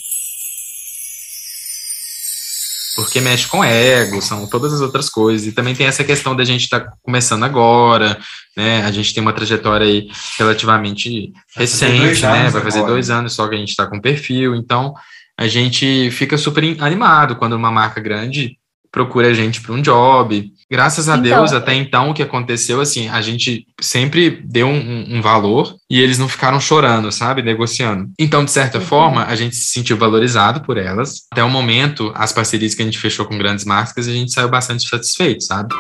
Porque 2.96 3.20
mexe 3.20 3.48
com 3.48 3.64
ego, 3.64 4.22
são 4.22 4.48
todas 4.48 4.74
as 4.74 4.82
outras 4.82 5.10
coisas. 5.10 5.48
E 5.48 5.52
também 5.52 5.74
tem 5.74 5.88
essa 5.88 6.04
questão 6.04 6.36
da 6.36 6.44
gente 6.44 6.66
estar 6.66 6.82
tá 6.82 6.94
começando 7.02 7.44
agora, 7.44 8.20
né? 8.56 8.84
A 8.84 8.92
gente 8.92 9.16
tem 9.16 9.22
uma 9.22 9.34
trajetória 9.34 9.88
aí 9.88 10.08
relativamente 10.38 11.34
recente, 11.56 12.22
né? 12.22 12.52
Vai 12.52 12.62
fazer 12.62 12.80
agora. 12.80 12.94
dois 12.94 13.10
anos 13.10 13.34
só 13.34 13.48
que 13.48 13.56
a 13.56 13.58
gente 13.58 13.70
está 13.70 13.88
com 13.88 14.00
perfil. 14.00 14.56
Então, 14.56 14.94
a 15.42 15.48
gente 15.48 16.12
fica 16.12 16.38
super 16.38 16.64
animado 16.80 17.36
quando 17.36 17.54
uma 17.54 17.72
marca 17.72 18.00
grande 18.00 18.60
procura 18.92 19.30
a 19.30 19.34
gente 19.34 19.60
para 19.60 19.74
um 19.74 19.82
job. 19.82 20.52
Graças 20.70 21.10
a 21.10 21.18
então, 21.18 21.24
Deus, 21.24 21.52
até 21.52 21.74
então, 21.74 22.12
o 22.12 22.14
que 22.14 22.22
aconteceu, 22.22 22.80
assim, 22.80 23.10
a 23.10 23.22
gente 23.22 23.66
sempre 23.80 24.30
deu 24.30 24.68
um, 24.68 25.18
um, 25.18 25.22
valor 25.22 25.76
e 25.90 26.00
eles 26.00 26.20
não 26.20 26.28
ficaram 26.28 26.60
chorando, 26.60 27.12
sabe? 27.12 27.42
Negociando. 27.42 28.12
Então, 28.20 28.46
de 28.46 28.52
certa 28.52 28.78
uhum. 28.78 28.86
forma, 28.86 29.26
a 29.26 29.36
gente 29.36 29.56
se 29.56 29.72
sentiu 29.72 29.98
valorizado 29.98 30.62
por 30.62 30.78
elas. 30.78 31.22
Até 31.32 31.44
o 31.44 31.50
momento, 31.50 32.12
as 32.14 32.32
parcerias 32.32 32.76
que 32.76 32.84
a 32.84 32.86
gente 32.86 33.00
fechou 33.00 33.26
com 33.26 33.38
grandes 33.38 33.66
marcas, 33.66 34.08
a 34.08 34.12
gente 34.12 34.32
saiu 34.32 34.50
bastante 34.50 34.88
satisfeito, 34.88 35.44
sabe? 35.44 35.74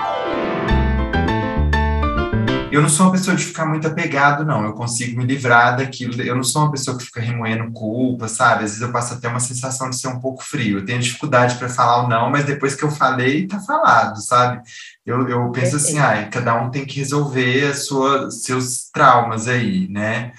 Eu 2.71 2.81
não 2.81 2.87
sou 2.87 3.07
uma 3.07 3.11
pessoa 3.11 3.35
de 3.35 3.43
ficar 3.43 3.65
muito 3.65 3.85
apegado, 3.85 4.45
não. 4.45 4.63
Eu 4.63 4.71
consigo 4.71 5.17
me 5.17 5.25
livrar 5.25 5.75
daquilo. 5.75 6.21
Eu 6.21 6.35
não 6.35 6.43
sou 6.43 6.61
uma 6.61 6.71
pessoa 6.71 6.97
que 6.97 7.03
fica 7.03 7.19
remoendo 7.19 7.69
culpa, 7.73 8.29
sabe? 8.29 8.63
Às 8.63 8.71
vezes 8.71 8.81
eu 8.81 8.93
passo 8.93 9.13
até 9.13 9.27
uma 9.27 9.41
sensação 9.41 9.89
de 9.89 9.97
ser 9.97 10.07
um 10.07 10.21
pouco 10.21 10.41
frio. 10.41 10.77
Eu 10.77 10.85
tenho 10.85 11.01
dificuldade 11.01 11.55
para 11.55 11.67
falar 11.67 12.05
o 12.05 12.07
não, 12.07 12.29
mas 12.29 12.45
depois 12.45 12.73
que 12.73 12.83
eu 12.83 12.89
falei, 12.89 13.45
tá 13.45 13.59
falado, 13.59 14.21
sabe? 14.21 14.61
Eu, 15.05 15.27
eu 15.27 15.51
penso 15.51 15.75
assim, 15.75 15.99
ah, 15.99 16.29
cada 16.31 16.55
um 16.61 16.71
tem 16.71 16.85
que 16.85 16.99
resolver 16.99 17.71
a 17.71 17.73
sua, 17.73 18.31
seus 18.31 18.89
traumas 18.89 19.49
aí, 19.49 19.89
né? 19.89 20.31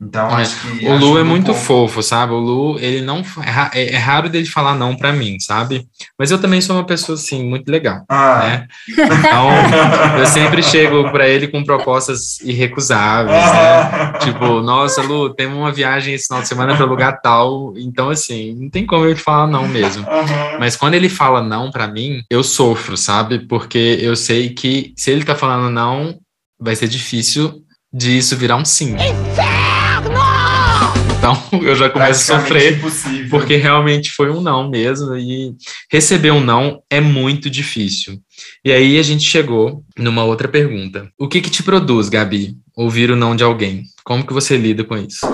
Então, 0.00 0.28
é. 0.38 0.42
acho 0.42 0.60
que. 0.60 0.86
O 0.86 0.96
Lu 0.96 1.18
é 1.18 1.24
muito 1.24 1.54
fofo, 1.54 2.02
sabe? 2.02 2.32
O 2.32 2.38
Lu, 2.38 2.78
ele 2.78 3.00
não. 3.00 3.24
É, 3.72 3.80
é, 3.80 3.94
é 3.94 3.96
raro 3.96 4.28
dele 4.28 4.44
falar 4.46 4.74
não 4.74 4.94
para 4.94 5.12
mim, 5.12 5.40
sabe? 5.40 5.88
Mas 6.18 6.30
eu 6.30 6.38
também 6.38 6.60
sou 6.60 6.76
uma 6.76 6.84
pessoa, 6.84 7.16
assim, 7.16 7.42
muito 7.42 7.70
legal. 7.70 8.04
Ah. 8.08 8.42
Né? 8.46 8.66
Então, 8.90 9.48
eu 10.18 10.26
sempre 10.26 10.62
chego 10.62 11.10
para 11.10 11.26
ele 11.26 11.48
com 11.48 11.64
propostas 11.64 12.38
irrecusáveis, 12.40 13.34
né? 13.34 14.12
Tipo, 14.20 14.60
nossa, 14.60 15.00
Lu, 15.02 15.32
temos 15.32 15.56
uma 15.56 15.72
viagem 15.72 16.14
esse 16.14 16.26
final 16.26 16.42
de 16.42 16.48
semana 16.48 16.76
para 16.76 16.84
lugar 16.84 17.20
tal. 17.22 17.72
Então, 17.76 18.10
assim, 18.10 18.54
não 18.54 18.68
tem 18.68 18.84
como 18.84 19.06
ele 19.06 19.16
falar 19.16 19.46
não 19.46 19.66
mesmo. 19.66 20.02
Uhum. 20.02 20.58
Mas 20.58 20.76
quando 20.76 20.94
ele 20.94 21.08
fala 21.08 21.42
não 21.42 21.70
para 21.70 21.86
mim, 21.86 22.22
eu 22.28 22.42
sofro, 22.42 22.96
sabe? 22.96 23.46
Porque 23.46 23.98
eu 24.00 24.14
sei 24.14 24.50
que 24.50 24.92
se 24.96 25.10
ele 25.10 25.24
tá 25.24 25.34
falando 25.34 25.70
não, 25.70 26.18
vai 26.60 26.76
ser 26.76 26.88
difícil 26.88 27.62
de 27.92 28.18
isso 28.18 28.36
virar 28.36 28.56
um 28.56 28.64
sim. 28.64 28.94
Inferno! 28.94 29.65
Então 31.18 31.36
eu 31.62 31.74
já 31.74 31.88
começo 31.90 32.32
a 32.32 32.40
sofrer, 32.40 32.78
impossível. 32.78 33.30
porque 33.30 33.56
realmente 33.56 34.10
foi 34.10 34.30
um 34.30 34.40
não 34.40 34.68
mesmo, 34.68 35.16
e 35.16 35.54
receber 35.90 36.30
um 36.30 36.40
não 36.40 36.82
é 36.90 37.00
muito 37.00 37.48
difícil. 37.50 38.18
E 38.64 38.72
aí 38.72 38.98
a 38.98 39.02
gente 39.02 39.24
chegou 39.24 39.82
numa 39.98 40.24
outra 40.24 40.48
pergunta. 40.48 41.08
O 41.18 41.28
que 41.28 41.40
que 41.40 41.50
te 41.50 41.62
produz, 41.62 42.08
Gabi, 42.08 42.54
ouvir 42.76 43.10
o 43.10 43.16
não 43.16 43.34
de 43.34 43.44
alguém? 43.44 43.82
Como 44.04 44.26
que 44.26 44.32
você 44.32 44.56
lida 44.56 44.84
com 44.84 44.96
isso? 44.96 45.26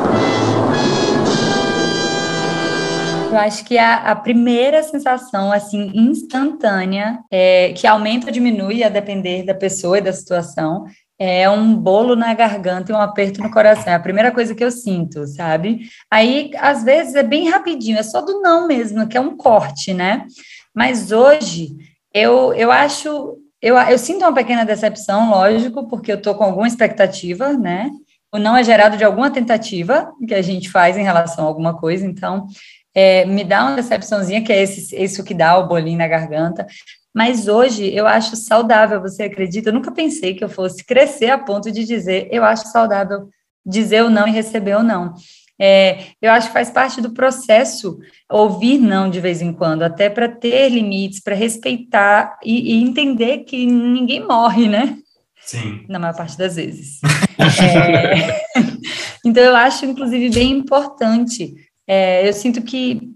Eu 3.32 3.38
acho 3.38 3.64
que 3.64 3.78
a, 3.78 3.94
a, 3.96 4.14
primeira 4.14 4.82
sensação, 4.82 5.50
assim, 5.50 5.90
instantânea, 5.94 7.18
é, 7.30 7.72
que 7.72 7.86
aumenta 7.86 8.26
ou 8.26 8.32
diminui 8.32 8.84
a 8.84 8.90
depender 8.90 9.42
da 9.42 9.54
pessoa 9.54 9.96
e 9.96 10.02
da 10.02 10.12
situação, 10.12 10.84
é 11.24 11.48
um 11.48 11.76
bolo 11.76 12.16
na 12.16 12.34
garganta 12.34 12.90
e 12.90 12.94
um 12.94 13.00
aperto 13.00 13.40
no 13.40 13.48
coração. 13.48 13.92
É 13.92 13.94
a 13.94 14.00
primeira 14.00 14.32
coisa 14.32 14.56
que 14.56 14.64
eu 14.64 14.72
sinto, 14.72 15.24
sabe? 15.28 15.82
Aí, 16.10 16.50
às 16.56 16.82
vezes, 16.82 17.14
é 17.14 17.22
bem 17.22 17.48
rapidinho, 17.48 17.96
é 17.96 18.02
só 18.02 18.20
do 18.20 18.40
não 18.40 18.66
mesmo, 18.66 19.06
que 19.06 19.16
é 19.16 19.20
um 19.20 19.36
corte, 19.36 19.94
né? 19.94 20.26
Mas 20.74 21.12
hoje, 21.12 21.76
eu, 22.12 22.52
eu 22.54 22.72
acho. 22.72 23.38
Eu, 23.60 23.78
eu 23.78 23.98
sinto 23.98 24.22
uma 24.22 24.34
pequena 24.34 24.64
decepção, 24.64 25.30
lógico, 25.30 25.88
porque 25.88 26.10
eu 26.10 26.16
estou 26.16 26.34
com 26.34 26.42
alguma 26.42 26.66
expectativa, 26.66 27.52
né? 27.52 27.88
O 28.32 28.38
não 28.38 28.56
é 28.56 28.64
gerado 28.64 28.96
de 28.96 29.04
alguma 29.04 29.30
tentativa 29.30 30.10
que 30.26 30.34
a 30.34 30.42
gente 30.42 30.68
faz 30.70 30.96
em 30.96 31.04
relação 31.04 31.44
a 31.44 31.46
alguma 31.46 31.78
coisa, 31.78 32.04
então 32.04 32.48
é, 32.92 33.24
me 33.26 33.44
dá 33.44 33.62
uma 33.62 33.76
decepçãozinha, 33.76 34.42
que 34.42 34.52
é 34.52 34.60
esse, 34.60 35.00
isso 35.00 35.22
que 35.22 35.34
dá 35.34 35.56
o 35.56 35.68
bolinho 35.68 35.98
na 35.98 36.08
garganta. 36.08 36.66
Mas 37.14 37.46
hoje 37.46 37.94
eu 37.94 38.06
acho 38.06 38.36
saudável, 38.36 39.00
você 39.00 39.24
acredita? 39.24 39.68
Eu 39.68 39.74
nunca 39.74 39.92
pensei 39.92 40.34
que 40.34 40.42
eu 40.42 40.48
fosse 40.48 40.84
crescer 40.84 41.30
a 41.30 41.38
ponto 41.38 41.70
de 41.70 41.84
dizer 41.84 42.28
eu 42.30 42.42
acho 42.44 42.68
saudável 42.68 43.28
dizer 43.64 44.02
o 44.02 44.10
não 44.10 44.26
e 44.26 44.32
receber 44.32 44.76
o 44.76 44.82
não. 44.82 45.14
É, 45.60 46.06
eu 46.20 46.32
acho 46.32 46.48
que 46.48 46.52
faz 46.52 46.70
parte 46.70 47.00
do 47.00 47.12
processo 47.12 47.98
ouvir 48.28 48.78
não 48.78 49.08
de 49.08 49.20
vez 49.20 49.40
em 49.40 49.52
quando, 49.52 49.82
até 49.82 50.10
para 50.10 50.28
ter 50.28 50.68
limites, 50.70 51.20
para 51.20 51.36
respeitar 51.36 52.36
e, 52.42 52.72
e, 52.74 52.82
entender 52.82 53.44
que 53.44 53.64
ninguém 53.64 54.26
morre, 54.26 54.66
né? 54.66 54.98
Sim. 55.40 55.84
Na 55.88 55.98
maior 55.98 56.16
parte 56.16 56.36
das 56.36 56.56
vezes. 56.56 57.00
é, 57.38 58.42
então, 59.24 59.42
eu 59.42 59.54
acho, 59.54 59.86
inclusive, 59.86 60.30
bem 60.30 60.50
importante. 60.50 61.54
É, 61.86 62.26
eu 62.28 62.32
sinto 62.32 62.62
que, 62.62 63.12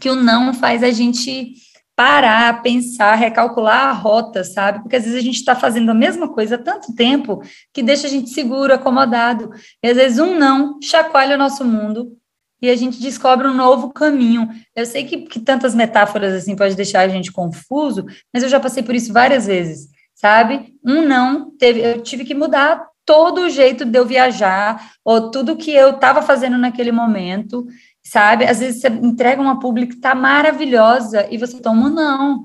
que 0.00 0.08
o 0.08 0.14
não 0.14 0.54
faz 0.54 0.82
a 0.82 0.90
gente 0.90 1.56
parar, 1.96 2.62
pensar, 2.62 3.14
recalcular 3.14 3.88
a 3.88 3.92
rota, 3.92 4.44
sabe? 4.44 4.80
Porque 4.80 4.96
às 4.96 5.04
vezes 5.04 5.18
a 5.18 5.22
gente 5.22 5.36
está 5.36 5.56
fazendo 5.56 5.90
a 5.90 5.94
mesma 5.94 6.28
coisa 6.28 6.56
há 6.56 6.58
tanto 6.58 6.94
tempo 6.94 7.42
que 7.72 7.82
deixa 7.82 8.06
a 8.06 8.10
gente 8.10 8.28
seguro, 8.28 8.74
acomodado. 8.74 9.50
E 9.82 9.88
às 9.88 9.96
vezes 9.96 10.18
um 10.18 10.38
não 10.38 10.78
chacoalha 10.82 11.36
o 11.36 11.38
nosso 11.38 11.64
mundo 11.64 12.12
e 12.60 12.68
a 12.68 12.76
gente 12.76 13.00
descobre 13.00 13.48
um 13.48 13.54
novo 13.54 13.90
caminho. 13.94 14.46
Eu 14.74 14.84
sei 14.84 15.04
que, 15.04 15.22
que 15.22 15.40
tantas 15.40 15.74
metáforas 15.74 16.34
assim 16.34 16.54
pode 16.54 16.76
deixar 16.76 17.00
a 17.00 17.08
gente 17.08 17.32
confuso, 17.32 18.04
mas 18.32 18.42
eu 18.42 18.48
já 18.50 18.60
passei 18.60 18.82
por 18.82 18.94
isso 18.94 19.10
várias 19.10 19.46
vezes, 19.46 19.88
sabe? 20.14 20.74
Um 20.84 21.00
não 21.00 21.50
teve, 21.56 21.80
eu 21.80 22.02
tive 22.02 22.26
que 22.26 22.34
mudar 22.34 22.86
todo 23.06 23.42
o 23.42 23.48
jeito 23.48 23.86
de 23.86 23.98
eu 23.98 24.04
viajar 24.04 24.92
ou 25.02 25.30
tudo 25.30 25.56
que 25.56 25.70
eu 25.70 25.90
estava 25.90 26.20
fazendo 26.20 26.58
naquele 26.58 26.92
momento 26.92 27.66
sabe? 28.06 28.44
Às 28.44 28.60
vezes 28.60 28.80
você 28.80 28.88
entrega 28.88 29.42
uma 29.42 29.58
publi 29.58 29.86
que 29.86 29.96
tá 29.96 30.14
maravilhosa 30.14 31.26
e 31.30 31.36
você 31.36 31.60
toma 31.60 31.86
um 31.86 31.90
não. 31.90 32.44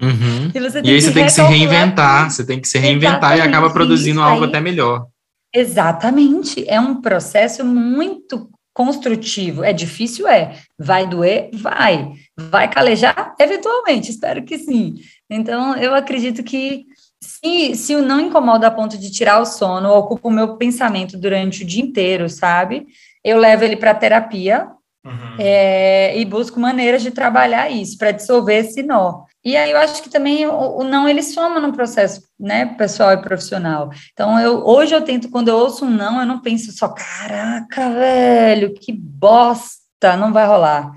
Uhum. 0.00 0.50
E, 0.54 0.58
você 0.58 0.80
tem 0.80 0.90
e 0.90 0.94
aí 0.94 1.02
você 1.02 1.12
tem 1.12 1.26
que 1.26 1.32
se 1.32 1.42
reinventar, 1.42 2.30
você 2.30 2.44
tem 2.44 2.58
que 2.58 2.66
se 2.66 2.78
reinventar 2.78 3.32
Exatamente. 3.34 3.46
e 3.46 3.48
acaba 3.48 3.70
produzindo 3.70 4.22
algo 4.22 4.44
até 4.44 4.58
melhor. 4.58 5.06
Exatamente, 5.54 6.64
é 6.68 6.80
um 6.80 7.00
processo 7.00 7.64
muito 7.64 8.48
construtivo. 8.72 9.62
É 9.62 9.72
difícil, 9.72 10.26
é. 10.26 10.56
Vai 10.78 11.06
doer? 11.06 11.50
Vai. 11.52 12.12
Vai 12.38 12.70
calejar? 12.70 13.34
Eventualmente, 13.38 14.10
espero 14.10 14.42
que 14.42 14.58
sim. 14.58 14.94
Então, 15.28 15.76
eu 15.76 15.94
acredito 15.94 16.42
que 16.42 16.86
se, 17.22 17.74
se 17.74 17.94
o 17.94 18.02
não 18.02 18.20
incomoda 18.20 18.66
a 18.66 18.70
ponto 18.70 18.96
de 18.96 19.10
tirar 19.10 19.40
o 19.40 19.46
sono, 19.46 19.90
ocupa 19.90 20.28
o 20.28 20.32
meu 20.32 20.56
pensamento 20.56 21.18
durante 21.18 21.62
o 21.62 21.66
dia 21.66 21.82
inteiro, 21.82 22.28
sabe? 22.28 22.86
Eu 23.24 23.38
levo 23.38 23.64
ele 23.64 23.76
para 23.76 23.94
terapia 23.94 24.68
uhum. 25.04 25.36
é, 25.38 26.18
e 26.18 26.24
busco 26.24 26.58
maneiras 26.58 27.02
de 27.02 27.10
trabalhar 27.10 27.70
isso, 27.70 27.96
para 27.98 28.12
dissolver 28.12 28.64
esse 28.64 28.82
nó. 28.82 29.24
E 29.44 29.56
aí 29.56 29.70
eu 29.70 29.78
acho 29.78 30.02
que 30.02 30.10
também 30.10 30.46
o, 30.46 30.78
o, 30.78 30.84
não 30.84 31.08
ele 31.08 31.22
soma 31.22 31.60
no 31.60 31.72
processo, 31.72 32.22
né, 32.38 32.66
pessoal 32.76 33.12
e 33.12 33.22
profissional. 33.22 33.90
Então 34.12 34.38
eu 34.38 34.64
hoje 34.66 34.94
eu 34.94 35.02
tento 35.02 35.30
quando 35.30 35.48
eu 35.48 35.56
ouço 35.56 35.84
um 35.84 35.90
não, 35.90 36.20
eu 36.20 36.26
não 36.26 36.40
penso 36.40 36.72
só 36.72 36.88
caraca, 36.88 37.90
velho, 37.90 38.74
que 38.74 38.92
bosta, 38.92 40.16
não 40.18 40.32
vai 40.32 40.46
rolar. 40.46 40.92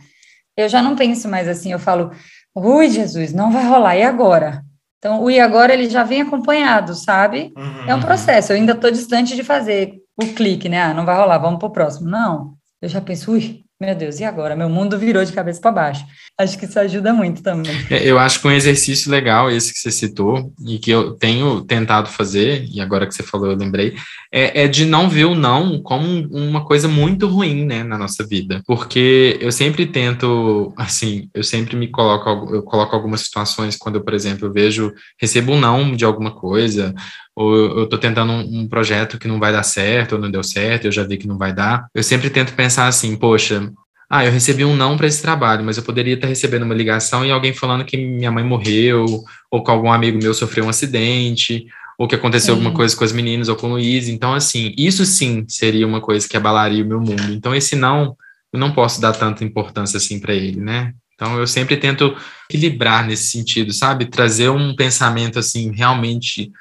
Eu 0.55 0.67
já 0.69 0.81
não 0.81 0.95
penso 0.95 1.27
mais 1.27 1.47
assim, 1.47 1.71
eu 1.71 1.79
falo, 1.79 2.11
ui, 2.53 2.89
Jesus, 2.89 3.33
não 3.33 3.51
vai 3.51 3.65
rolar, 3.65 3.95
e 3.95 4.03
agora? 4.03 4.61
Então, 4.99 5.21
o 5.21 5.29
e 5.29 5.39
agora 5.39 5.73
ele 5.73 5.89
já 5.89 6.03
vem 6.03 6.21
acompanhado, 6.21 6.93
sabe? 6.93 7.51
Uhum. 7.57 7.89
É 7.89 7.95
um 7.95 7.99
processo, 7.99 8.51
eu 8.51 8.57
ainda 8.57 8.73
estou 8.73 8.91
distante 8.91 9.35
de 9.35 9.43
fazer 9.43 10.02
o 10.17 10.33
clique, 10.33 10.69
né? 10.69 10.81
Ah, 10.81 10.93
não 10.93 11.05
vai 11.05 11.15
rolar, 11.15 11.37
vamos 11.37 11.59
para 11.59 11.67
o 11.67 11.71
próximo. 11.71 12.09
Não, 12.09 12.55
eu 12.81 12.89
já 12.89 13.01
penso, 13.01 13.31
ui, 13.31 13.63
meu 13.79 13.95
Deus, 13.95 14.19
e 14.19 14.23
agora? 14.23 14.55
Meu 14.55 14.69
mundo 14.69 14.97
virou 14.97 15.23
de 15.23 15.33
cabeça 15.33 15.61
para 15.61 15.71
baixo. 15.71 16.05
Acho 16.35 16.57
que 16.57 16.65
isso 16.65 16.79
ajuda 16.79 17.13
muito 17.13 17.43
também. 17.43 17.71
É, 17.91 18.09
eu 18.09 18.17
acho 18.17 18.41
que 18.41 18.47
um 18.47 18.51
exercício 18.51 19.11
legal, 19.11 19.51
esse 19.51 19.71
que 19.71 19.77
você 19.77 19.91
citou, 19.91 20.51
e 20.65 20.79
que 20.79 20.89
eu 20.89 21.11
tenho 21.11 21.61
tentado 21.61 22.09
fazer, 22.09 22.65
e 22.73 22.81
agora 22.81 23.05
que 23.05 23.13
você 23.13 23.21
falou, 23.21 23.51
eu 23.51 23.55
lembrei, 23.55 23.95
é, 24.31 24.63
é 24.63 24.67
de 24.67 24.83
não 24.83 25.07
ver 25.07 25.25
o 25.25 25.35
não 25.35 25.79
como 25.83 26.27
uma 26.31 26.65
coisa 26.65 26.87
muito 26.87 27.27
ruim, 27.27 27.65
né, 27.65 27.83
na 27.83 27.99
nossa 27.99 28.25
vida. 28.25 28.63
Porque 28.65 29.37
eu 29.39 29.51
sempre 29.51 29.85
tento, 29.85 30.73
assim, 30.75 31.29
eu 31.35 31.43
sempre 31.43 31.75
me 31.75 31.87
coloco, 31.87 32.53
eu 32.53 32.63
coloco 32.63 32.95
algumas 32.95 33.21
situações 33.21 33.77
quando 33.77 33.95
eu, 33.95 34.03
por 34.03 34.15
exemplo, 34.15 34.47
eu 34.47 34.51
vejo, 34.51 34.91
recebo 35.21 35.51
um 35.51 35.59
não 35.59 35.95
de 35.95 36.03
alguma 36.03 36.31
coisa, 36.31 36.95
ou 37.35 37.55
eu 37.55 37.83
estou 37.83 37.99
tentando 37.99 38.31
um, 38.31 38.61
um, 38.61 38.67
projeto 38.67 39.19
que 39.19 39.27
não 39.27 39.39
vai 39.39 39.51
dar 39.51 39.63
certo, 39.63 40.13
ou 40.13 40.19
não 40.19 40.31
deu 40.31 40.43
certo, 40.43 40.85
eu 40.85 40.91
já 40.91 41.03
vi 41.03 41.17
que 41.17 41.27
não 41.27 41.37
vai 41.37 41.53
dar, 41.53 41.87
eu 41.93 42.03
sempre 42.03 42.29
tento 42.29 42.53
pensar 42.53 42.87
assim, 42.87 43.15
poxa, 43.15 43.71
ah, 44.15 44.23
eu 44.23 44.31
recebi 44.31 44.63
um 44.63 44.75
não 44.75 44.95
para 44.95 45.07
esse 45.07 45.23
trabalho, 45.23 45.65
mas 45.65 45.75
eu 45.75 45.81
poderia 45.81 46.13
estar 46.13 46.27
recebendo 46.27 46.61
uma 46.61 46.75
ligação 46.75 47.25
e 47.25 47.31
alguém 47.31 47.51
falando 47.51 47.83
que 47.83 47.97
minha 47.97 48.31
mãe 48.31 48.43
morreu, 48.43 49.23
ou 49.49 49.63
que 49.63 49.71
algum 49.71 49.91
amigo 49.91 50.19
meu 50.21 50.35
sofreu 50.35 50.65
um 50.65 50.69
acidente, 50.69 51.65
ou 51.97 52.07
que 52.07 52.13
aconteceu 52.13 52.53
sim. 52.53 52.59
alguma 52.59 52.75
coisa 52.75 52.95
com 52.95 53.03
as 53.03 53.11
meninas 53.11 53.49
ou 53.49 53.55
com 53.55 53.69
o 53.69 53.71
Luiz. 53.71 54.07
Então, 54.07 54.35
assim, 54.35 54.71
isso 54.77 55.03
sim 55.03 55.43
seria 55.47 55.87
uma 55.87 55.99
coisa 55.99 56.29
que 56.29 56.37
abalaria 56.37 56.83
o 56.83 56.87
meu 56.87 56.99
mundo. 56.99 57.33
Então, 57.33 57.55
esse 57.55 57.75
não, 57.75 58.15
eu 58.53 58.59
não 58.59 58.71
posso 58.71 59.01
dar 59.01 59.13
tanta 59.13 59.43
importância 59.43 59.97
assim 59.97 60.19
para 60.19 60.35
ele, 60.35 60.61
né? 60.61 60.93
Então, 61.15 61.39
eu 61.39 61.47
sempre 61.47 61.75
tento 61.75 62.15
equilibrar 62.47 63.07
nesse 63.07 63.31
sentido, 63.31 63.73
sabe? 63.73 64.05
Trazer 64.05 64.49
um 64.49 64.75
pensamento 64.75 65.39
assim 65.39 65.71
realmente 65.71 66.51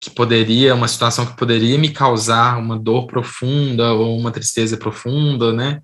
que 0.00 0.10
poderia, 0.10 0.74
uma 0.74 0.88
situação 0.88 1.24
que 1.24 1.36
poderia 1.36 1.78
me 1.78 1.90
causar 1.90 2.58
uma 2.58 2.76
dor 2.76 3.06
profunda 3.06 3.92
ou 3.92 4.18
uma 4.18 4.32
tristeza 4.32 4.76
profunda, 4.76 5.52
né? 5.52 5.80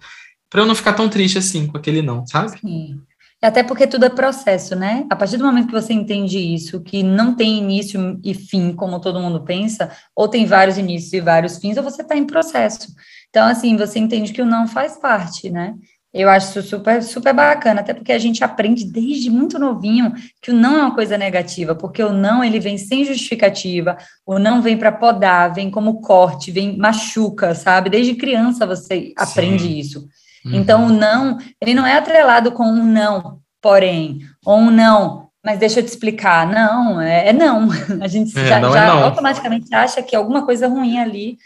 Para 0.51 0.63
eu 0.63 0.67
não 0.67 0.75
ficar 0.75 0.93
tão 0.93 1.09
triste 1.09 1.39
assim 1.39 1.67
com 1.67 1.77
aquele 1.77 2.03
não, 2.03 2.27
sabe? 2.27 2.59
Sim. 2.59 3.01
Até 3.43 3.63
porque 3.63 3.87
tudo 3.87 4.07
é 4.07 4.09
processo, 4.09 4.75
né? 4.75 5.07
A 5.11 5.15
partir 5.15 5.37
do 5.37 5.45
momento 5.45 5.67
que 5.67 5.73
você 5.73 5.93
entende 5.93 6.39
isso, 6.39 6.81
que 6.81 7.03
não 7.03 7.35
tem 7.35 7.59
início 7.59 8.19
e 8.25 8.33
fim, 8.35 8.73
como 8.73 8.99
todo 8.99 9.21
mundo 9.21 9.45
pensa, 9.45 9.91
ou 10.15 10.27
tem 10.27 10.47
vários 10.47 10.79
inícios 10.79 11.13
e 11.13 11.21
vários 11.21 11.59
fins, 11.59 11.77
ou 11.77 11.83
você 11.83 12.03
está 12.03 12.17
em 12.17 12.25
processo. 12.25 12.89
Então, 13.29 13.47
assim, 13.47 13.77
você 13.77 13.99
entende 13.99 14.33
que 14.33 14.41
o 14.41 14.47
não 14.47 14.67
faz 14.67 14.97
parte, 14.97 15.51
né? 15.51 15.75
Eu 16.15 16.31
acho 16.31 16.49
isso 16.59 16.63
super, 16.63 17.03
super 17.03 17.35
bacana, 17.35 17.83
até 17.83 17.93
porque 17.93 18.11
a 18.11 18.19
gente 18.19 18.43
aprende 18.43 18.87
desde 18.87 19.29
muito 19.29 19.59
novinho 19.59 20.15
que 20.41 20.51
o 20.51 20.55
não 20.55 20.79
é 20.79 20.81
uma 20.81 20.95
coisa 20.95 21.19
negativa, 21.19 21.75
porque 21.75 22.03
o 22.03 22.11
não 22.11 22.43
ele 22.43 22.59
vem 22.59 22.79
sem 22.79 23.05
justificativa, 23.05 23.99
o 24.25 24.39
não 24.39 24.63
vem 24.63 24.79
para 24.79 24.91
podar, 24.91 25.53
vem 25.53 25.71
como 25.71 26.01
corte, 26.01 26.51
vem 26.51 26.79
machuca, 26.79 27.55
sabe? 27.55 27.91
Desde 27.91 28.15
criança 28.15 28.67
você 28.67 29.13
aprende 29.15 29.65
Sim. 29.65 29.79
isso. 29.79 30.09
Uhum. 30.47 30.55
Então 30.55 30.87
o 30.87 30.89
não, 30.89 31.39
ele 31.61 31.75
não 31.75 31.87
é 31.87 31.97
atrelado 31.97 32.53
com 32.53 32.65
um 32.65 32.85
não, 32.85 33.41
porém, 33.61 34.21
ou 34.45 34.59
um 34.59 34.71
não, 34.71 35.29
mas 35.45 35.59
deixa 35.59 35.81
eu 35.81 35.85
te 35.85 35.89
explicar. 35.89 36.47
Não, 36.47 37.01
é, 37.01 37.29
é 37.29 37.33
não. 37.33 37.69
A 38.01 38.09
gente 38.09 38.39
é, 38.39 38.47
já, 38.47 38.61
já 38.61 38.85
é 38.85 39.03
automaticamente 39.03 39.75
acha 39.75 40.03
que 40.03 40.17
alguma 40.17 40.45
coisa 40.45 40.69
ruim 40.69 40.99
ali 40.99 41.37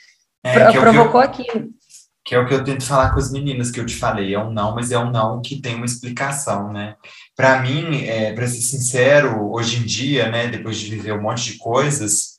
é, 0.44 0.72
provocou 0.72 1.20
eu... 1.20 1.26
aquilo 1.26 1.70
que 2.30 2.34
é 2.36 2.38
o 2.38 2.46
que 2.46 2.54
eu 2.54 2.62
tento 2.62 2.84
falar 2.84 3.10
com 3.10 3.18
as 3.18 3.32
meninas 3.32 3.72
que 3.72 3.80
eu 3.80 3.86
te 3.86 3.96
falei, 3.96 4.34
é 4.34 4.38
um 4.38 4.52
não, 4.52 4.72
mas 4.72 4.92
é 4.92 4.98
um 4.98 5.10
não 5.10 5.40
que 5.40 5.60
tem 5.60 5.74
uma 5.74 5.84
explicação, 5.84 6.72
né? 6.72 6.94
Para 7.34 7.60
mim, 7.60 8.04
é, 8.04 8.32
para 8.32 8.46
ser 8.46 8.60
sincero, 8.60 9.50
hoje 9.50 9.78
em 9.78 9.84
dia, 9.84 10.30
né, 10.30 10.46
depois 10.46 10.78
de 10.78 10.90
viver 10.90 11.12
um 11.12 11.22
monte 11.22 11.52
de 11.52 11.58
coisas, 11.58 12.38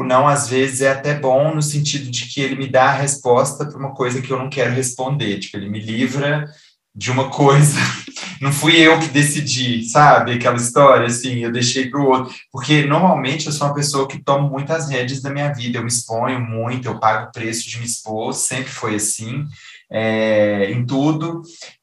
o 0.00 0.04
não 0.04 0.26
às 0.26 0.48
vezes 0.48 0.80
é 0.80 0.90
até 0.90 1.14
bom 1.14 1.54
no 1.54 1.60
sentido 1.60 2.10
de 2.10 2.26
que 2.26 2.40
ele 2.40 2.56
me 2.56 2.66
dá 2.66 2.84
a 2.84 2.94
resposta 2.94 3.66
para 3.66 3.78
uma 3.78 3.94
coisa 3.94 4.22
que 4.22 4.32
eu 4.32 4.38
não 4.38 4.48
quero 4.48 4.74
responder, 4.74 5.38
tipo, 5.38 5.56
ele 5.58 5.68
me 5.68 5.78
livra 5.78 6.46
de 6.94 7.10
uma 7.10 7.28
coisa, 7.28 7.78
não 8.40 8.50
fui 8.50 8.76
eu 8.76 8.98
que 8.98 9.08
decidi, 9.08 9.84
sabe? 9.84 10.32
Aquela 10.32 10.56
história, 10.56 11.06
assim, 11.06 11.40
eu 11.40 11.52
deixei 11.52 11.90
para 11.90 12.00
o 12.00 12.08
outro. 12.08 12.34
Porque 12.50 12.84
normalmente 12.86 13.46
eu 13.46 13.52
sou 13.52 13.66
uma 13.66 13.74
pessoa 13.74 14.08
que 14.08 14.22
tomo 14.22 14.48
muitas 14.48 14.88
rédeas 14.88 15.20
da 15.20 15.30
minha 15.30 15.52
vida, 15.52 15.78
eu 15.78 15.82
me 15.82 15.88
exponho 15.88 16.40
muito, 16.40 16.88
eu 16.88 16.98
pago 16.98 17.28
o 17.28 17.32
preço 17.32 17.68
de 17.68 17.78
me 17.78 17.84
expor, 17.84 18.32
sempre 18.32 18.70
foi 18.70 18.94
assim, 18.94 19.44
é, 19.90 20.70
em 20.72 20.84
tudo. 20.84 21.42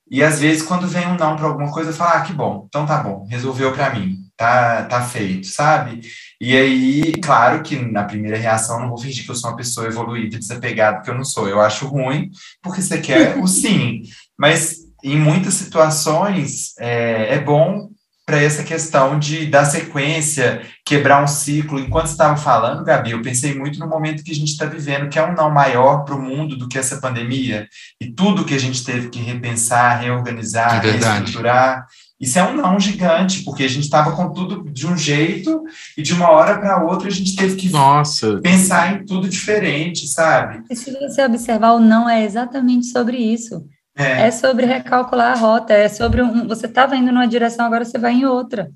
E 0.10 0.24
às 0.24 0.40
vezes, 0.40 0.64
quando 0.64 0.88
vem 0.88 1.06
um 1.06 1.18
não 1.18 1.36
para 1.36 1.46
alguma 1.46 1.72
coisa, 1.72 1.92
eu 1.92 1.94
falo, 1.94 2.12
ah, 2.16 2.22
que 2.22 2.34
bom, 2.34 2.66
então 2.68 2.86
tá 2.86 2.98
bom, 2.98 3.26
resolveu 3.30 3.74
para 3.74 3.94
mim, 3.94 4.27
tá, 4.38 4.84
tá 4.84 5.02
feito, 5.02 5.48
sabe? 5.48 6.02
E 6.40 6.56
aí, 6.56 7.12
claro 7.14 7.64
que 7.64 7.76
na 7.76 8.04
primeira 8.04 8.38
reação 8.38 8.80
não 8.80 8.90
vou 8.90 8.98
fingir 9.00 9.26
que 9.26 9.32
eu 9.32 9.36
sou 9.36 9.50
uma 9.50 9.58
pessoa 9.58 9.88
evoluída 9.88 10.36
e 10.36 10.40
desapegada, 10.40 10.98
porque 10.98 11.10
eu 11.10 11.16
não 11.16 11.26
sou. 11.26 11.50
Eu 11.50 11.60
acho 11.60 11.88
ruim, 11.88 12.30
porque 12.62 12.82
você 12.82 13.00
quer 13.00 13.38
o 13.40 13.48
sim. 13.48 14.04
Mas 14.38 14.78
em 15.04 15.18
muitas 15.18 15.56
situações 15.56 16.74
é, 16.78 17.34
é 17.36 17.40
bom 17.40 17.90
para 18.28 18.42
essa 18.42 18.62
questão 18.62 19.18
de 19.18 19.46
dar 19.46 19.64
sequência, 19.64 20.62
quebrar 20.86 21.24
um 21.24 21.28
ciclo. 21.28 21.80
Enquanto 21.80 22.08
você 22.08 22.12
estava 22.12 22.36
falando, 22.36 22.84
Gabi, 22.84 23.12
eu 23.12 23.22
pensei 23.22 23.56
muito 23.56 23.80
no 23.80 23.88
momento 23.88 24.22
que 24.22 24.32
a 24.32 24.36
gente 24.36 24.52
está 24.52 24.66
vivendo, 24.66 25.08
que 25.08 25.18
é 25.18 25.26
um 25.26 25.34
não 25.34 25.50
maior 25.50 26.04
para 26.04 26.14
o 26.14 26.22
mundo 26.22 26.58
do 26.58 26.68
que 26.68 26.78
essa 26.78 26.98
pandemia, 26.98 27.70
e 28.02 28.12
tudo 28.12 28.44
que 28.44 28.54
a 28.54 28.60
gente 28.60 28.84
teve 28.84 29.10
que 29.10 29.20
repensar, 29.20 30.02
reorganizar, 30.02 30.86
é 30.86 30.92
reestruturar. 30.92 31.88
Isso 32.20 32.40
é 32.40 32.44
um 32.44 32.56
não 32.56 32.80
gigante, 32.80 33.44
porque 33.44 33.64
a 33.64 33.68
gente 33.68 33.84
estava 33.84 34.12
com 34.12 34.34
tudo 34.34 34.64
de 34.72 34.88
um 34.88 34.98
jeito 34.98 35.64
e 35.96 36.02
de 36.02 36.14
uma 36.14 36.32
hora 36.32 36.60
para 36.60 36.84
outra 36.84 37.08
a 37.08 37.12
gente 37.12 37.36
teve 37.36 37.56
que 37.56 37.70
Nossa. 37.70 38.40
pensar 38.42 38.94
em 38.94 39.06
tudo 39.06 39.30
diferente, 39.30 40.08
sabe? 40.08 40.64
E 40.70 40.76
se 40.76 40.92
você 40.92 41.24
observar, 41.24 41.74
o 41.74 41.80
não 41.80 42.10
é 42.10 42.24
exatamente 42.24 42.88
sobre 42.88 43.18
isso. 43.18 43.64
É. 43.96 44.28
é 44.28 44.32
sobre 44.32 44.66
recalcular 44.66 45.32
a 45.32 45.40
rota, 45.40 45.74
é 45.74 45.90
sobre 45.90 46.22
um, 46.22 46.48
você 46.48 46.68
estava 46.68 46.96
indo 46.96 47.12
numa 47.12 47.28
direção, 47.28 47.66
agora 47.66 47.84
você 47.84 47.98
vai 47.98 48.14
em 48.14 48.26
outra. 48.26 48.70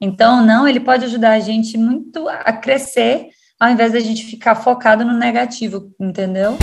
Então, 0.00 0.44
não, 0.44 0.66
ele 0.66 0.80
pode 0.80 1.04
ajudar 1.04 1.32
a 1.32 1.40
gente 1.40 1.76
muito 1.76 2.28
a 2.28 2.52
crescer, 2.52 3.26
ao 3.58 3.68
invés 3.68 3.92
da 3.92 4.00
gente 4.00 4.24
ficar 4.24 4.54
focado 4.54 5.04
no 5.04 5.12
negativo, 5.12 5.92
entendeu? 6.00 6.56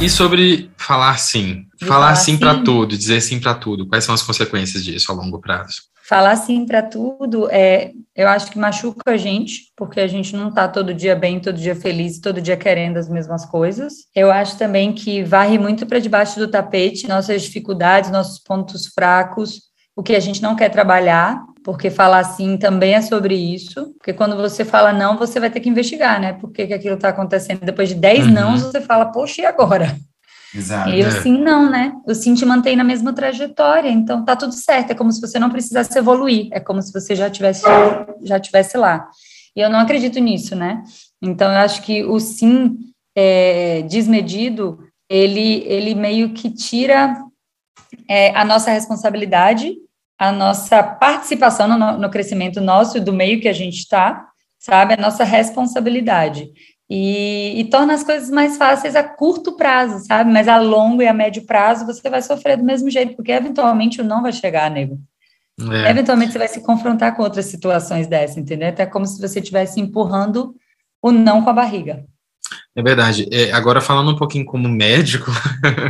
E 0.00 0.08
sobre 0.08 0.70
falar 0.78 1.18
sim, 1.18 1.66
falar, 1.78 1.92
falar 1.92 2.14
sim 2.16 2.38
para 2.38 2.62
tudo, 2.62 2.96
dizer 2.96 3.20
sim 3.20 3.38
para 3.38 3.54
tudo, 3.54 3.86
quais 3.86 4.02
são 4.02 4.14
as 4.14 4.22
consequências 4.22 4.82
disso 4.82 5.12
a 5.12 5.14
longo 5.14 5.38
prazo? 5.40 5.90
falar 6.10 6.34
sim 6.34 6.66
para 6.66 6.82
tudo, 6.82 7.48
é, 7.52 7.92
eu 8.16 8.26
acho 8.26 8.50
que 8.50 8.58
machuca 8.58 9.12
a 9.12 9.16
gente, 9.16 9.70
porque 9.76 10.00
a 10.00 10.08
gente 10.08 10.34
não 10.34 10.48
está 10.48 10.66
todo 10.66 10.92
dia 10.92 11.14
bem, 11.14 11.38
todo 11.38 11.56
dia 11.56 11.76
feliz, 11.76 12.18
todo 12.18 12.40
dia 12.40 12.56
querendo 12.56 12.96
as 12.96 13.08
mesmas 13.08 13.46
coisas. 13.46 13.92
Eu 14.12 14.28
acho 14.28 14.58
também 14.58 14.92
que 14.92 15.22
varre 15.22 15.56
muito 15.56 15.86
para 15.86 16.00
debaixo 16.00 16.40
do 16.40 16.48
tapete 16.48 17.06
nossas 17.06 17.42
dificuldades, 17.42 18.10
nossos 18.10 18.40
pontos 18.40 18.88
fracos, 18.88 19.60
o 19.94 20.02
que 20.02 20.16
a 20.16 20.18
gente 20.18 20.42
não 20.42 20.56
quer 20.56 20.70
trabalhar, 20.70 21.40
porque 21.64 21.90
falar 21.90 22.24
sim 22.24 22.56
também 22.56 22.94
é 22.94 23.02
sobre 23.02 23.34
isso. 23.34 23.94
Porque 23.98 24.12
quando 24.12 24.36
você 24.36 24.64
fala 24.64 24.92
não, 24.92 25.16
você 25.16 25.38
vai 25.38 25.50
ter 25.50 25.60
que 25.60 25.68
investigar, 25.68 26.20
né? 26.20 26.32
Por 26.34 26.50
que, 26.50 26.66
que 26.66 26.74
aquilo 26.74 26.94
está 26.94 27.08
acontecendo? 27.08 27.60
Depois 27.60 27.88
de 27.88 27.94
10 27.94 28.26
uhum. 28.26 28.32
não, 28.32 28.58
você 28.58 28.80
fala, 28.80 29.06
poxa, 29.06 29.42
e 29.42 29.44
agora? 29.46 29.96
Exato. 30.54 30.90
E 30.90 31.02
o 31.04 31.10
sim 31.10 31.38
não, 31.38 31.70
né? 31.70 31.92
O 32.06 32.14
sim 32.14 32.34
te 32.34 32.44
mantém 32.44 32.74
na 32.74 32.82
mesma 32.82 33.12
trajetória, 33.12 33.88
então 33.88 34.24
tá 34.24 34.34
tudo 34.34 34.52
certo. 34.52 34.90
É 34.90 34.94
como 34.94 35.12
se 35.12 35.20
você 35.20 35.38
não 35.38 35.50
precisasse 35.50 35.96
evoluir, 35.96 36.48
é 36.52 36.58
como 36.58 36.82
se 36.82 36.92
você 36.92 37.14
já 37.14 37.30
tivesse 37.30 37.64
já 38.22 38.40
tivesse 38.40 38.76
lá. 38.76 39.08
E 39.54 39.60
eu 39.60 39.70
não 39.70 39.78
acredito 39.78 40.18
nisso, 40.18 40.56
né? 40.56 40.82
Então 41.22 41.52
eu 41.52 41.58
acho 41.58 41.82
que 41.82 42.04
o 42.04 42.18
sim 42.18 42.76
é, 43.16 43.82
desmedido 43.82 44.80
ele 45.08 45.64
ele 45.66 45.94
meio 45.94 46.32
que 46.32 46.50
tira 46.50 47.16
é, 48.08 48.34
a 48.36 48.44
nossa 48.44 48.70
responsabilidade, 48.70 49.76
a 50.20 50.30
nossa 50.30 50.82
participação 50.82 51.66
no, 51.66 51.96
no 51.96 52.10
crescimento 52.10 52.60
nosso 52.60 53.00
do 53.00 53.10
meio 53.10 53.40
que 53.40 53.48
a 53.48 53.54
gente 53.54 53.78
está, 53.78 54.28
sabe? 54.58 54.92
A 54.92 54.96
nossa 54.98 55.24
responsabilidade 55.24 56.52
e, 56.90 57.58
e, 57.58 57.64
torna 57.70 57.94
as 57.94 58.04
coisas 58.04 58.28
mais 58.28 58.58
fáceis 58.58 58.94
a 58.94 59.02
curto 59.02 59.56
prazo, 59.56 60.04
sabe? 60.04 60.30
Mas 60.30 60.46
a 60.46 60.58
longo 60.58 61.00
e 61.00 61.08
a 61.08 61.14
médio 61.14 61.46
prazo 61.46 61.86
você 61.86 62.10
vai 62.10 62.20
sofrer 62.20 62.58
do 62.58 62.64
mesmo 62.64 62.90
jeito, 62.90 63.16
porque 63.16 63.32
eventualmente 63.32 64.02
o 64.02 64.04
não 64.04 64.20
vai 64.20 64.32
chegar, 64.32 64.70
nego. 64.70 65.00
É. 65.72 65.90
Eventualmente 65.90 66.32
você 66.32 66.38
vai 66.38 66.48
se 66.48 66.60
confrontar 66.62 67.16
com 67.16 67.22
outras 67.22 67.46
situações 67.46 68.06
dessa, 68.06 68.38
entendeu? 68.38 68.68
Até 68.68 68.84
como 68.84 69.06
se 69.06 69.18
você 69.22 69.38
estivesse 69.38 69.80
empurrando 69.80 70.54
o 71.00 71.10
não 71.10 71.42
com 71.42 71.48
a 71.48 71.54
barriga. 71.54 72.04
É 72.76 72.82
verdade. 72.82 73.26
É, 73.32 73.52
agora, 73.52 73.80
falando 73.80 74.10
um 74.10 74.16
pouquinho 74.16 74.44
como 74.44 74.68
médico, 74.68 75.30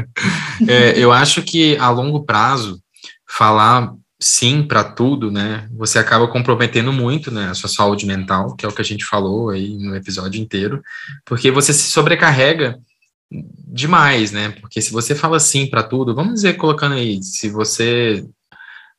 é, 0.69 0.97
eu 0.97 1.11
acho 1.11 1.43
que 1.43 1.77
a 1.79 1.91
longo 1.91 2.25
prazo, 2.25 2.81
falar 3.27 3.93
sim 4.21 4.63
para 4.63 4.85
tudo, 4.85 5.31
né, 5.31 5.69
você 5.73 5.99
acaba 5.99 6.29
comprometendo 6.29 6.93
muito, 6.93 7.31
né, 7.31 7.49
a 7.49 7.55
sua 7.55 7.71
saúde 7.71 8.05
mental, 8.05 8.55
que 8.55 8.67
é 8.67 8.69
o 8.69 8.73
que 8.73 8.83
a 8.83 8.85
gente 8.85 9.05
falou 9.05 9.51
aí 9.51 9.79
no 9.79 9.97
episódio 9.97 10.41
inteiro, 10.41 10.83
porque 11.25 11.51
você 11.51 11.73
se 11.73 11.91
sobrecarrega 11.91 12.79
demais, 13.31 14.33
né? 14.33 14.51
Porque 14.61 14.83
se 14.83 14.93
você 14.93 15.15
fala 15.15 15.39
sim 15.39 15.67
para 15.67 15.85
tudo, 15.85 16.15
vamos 16.15 16.35
dizer 16.35 16.55
colocando 16.55 16.97
aí, 16.97 17.23
se 17.23 17.49
você 17.49 18.25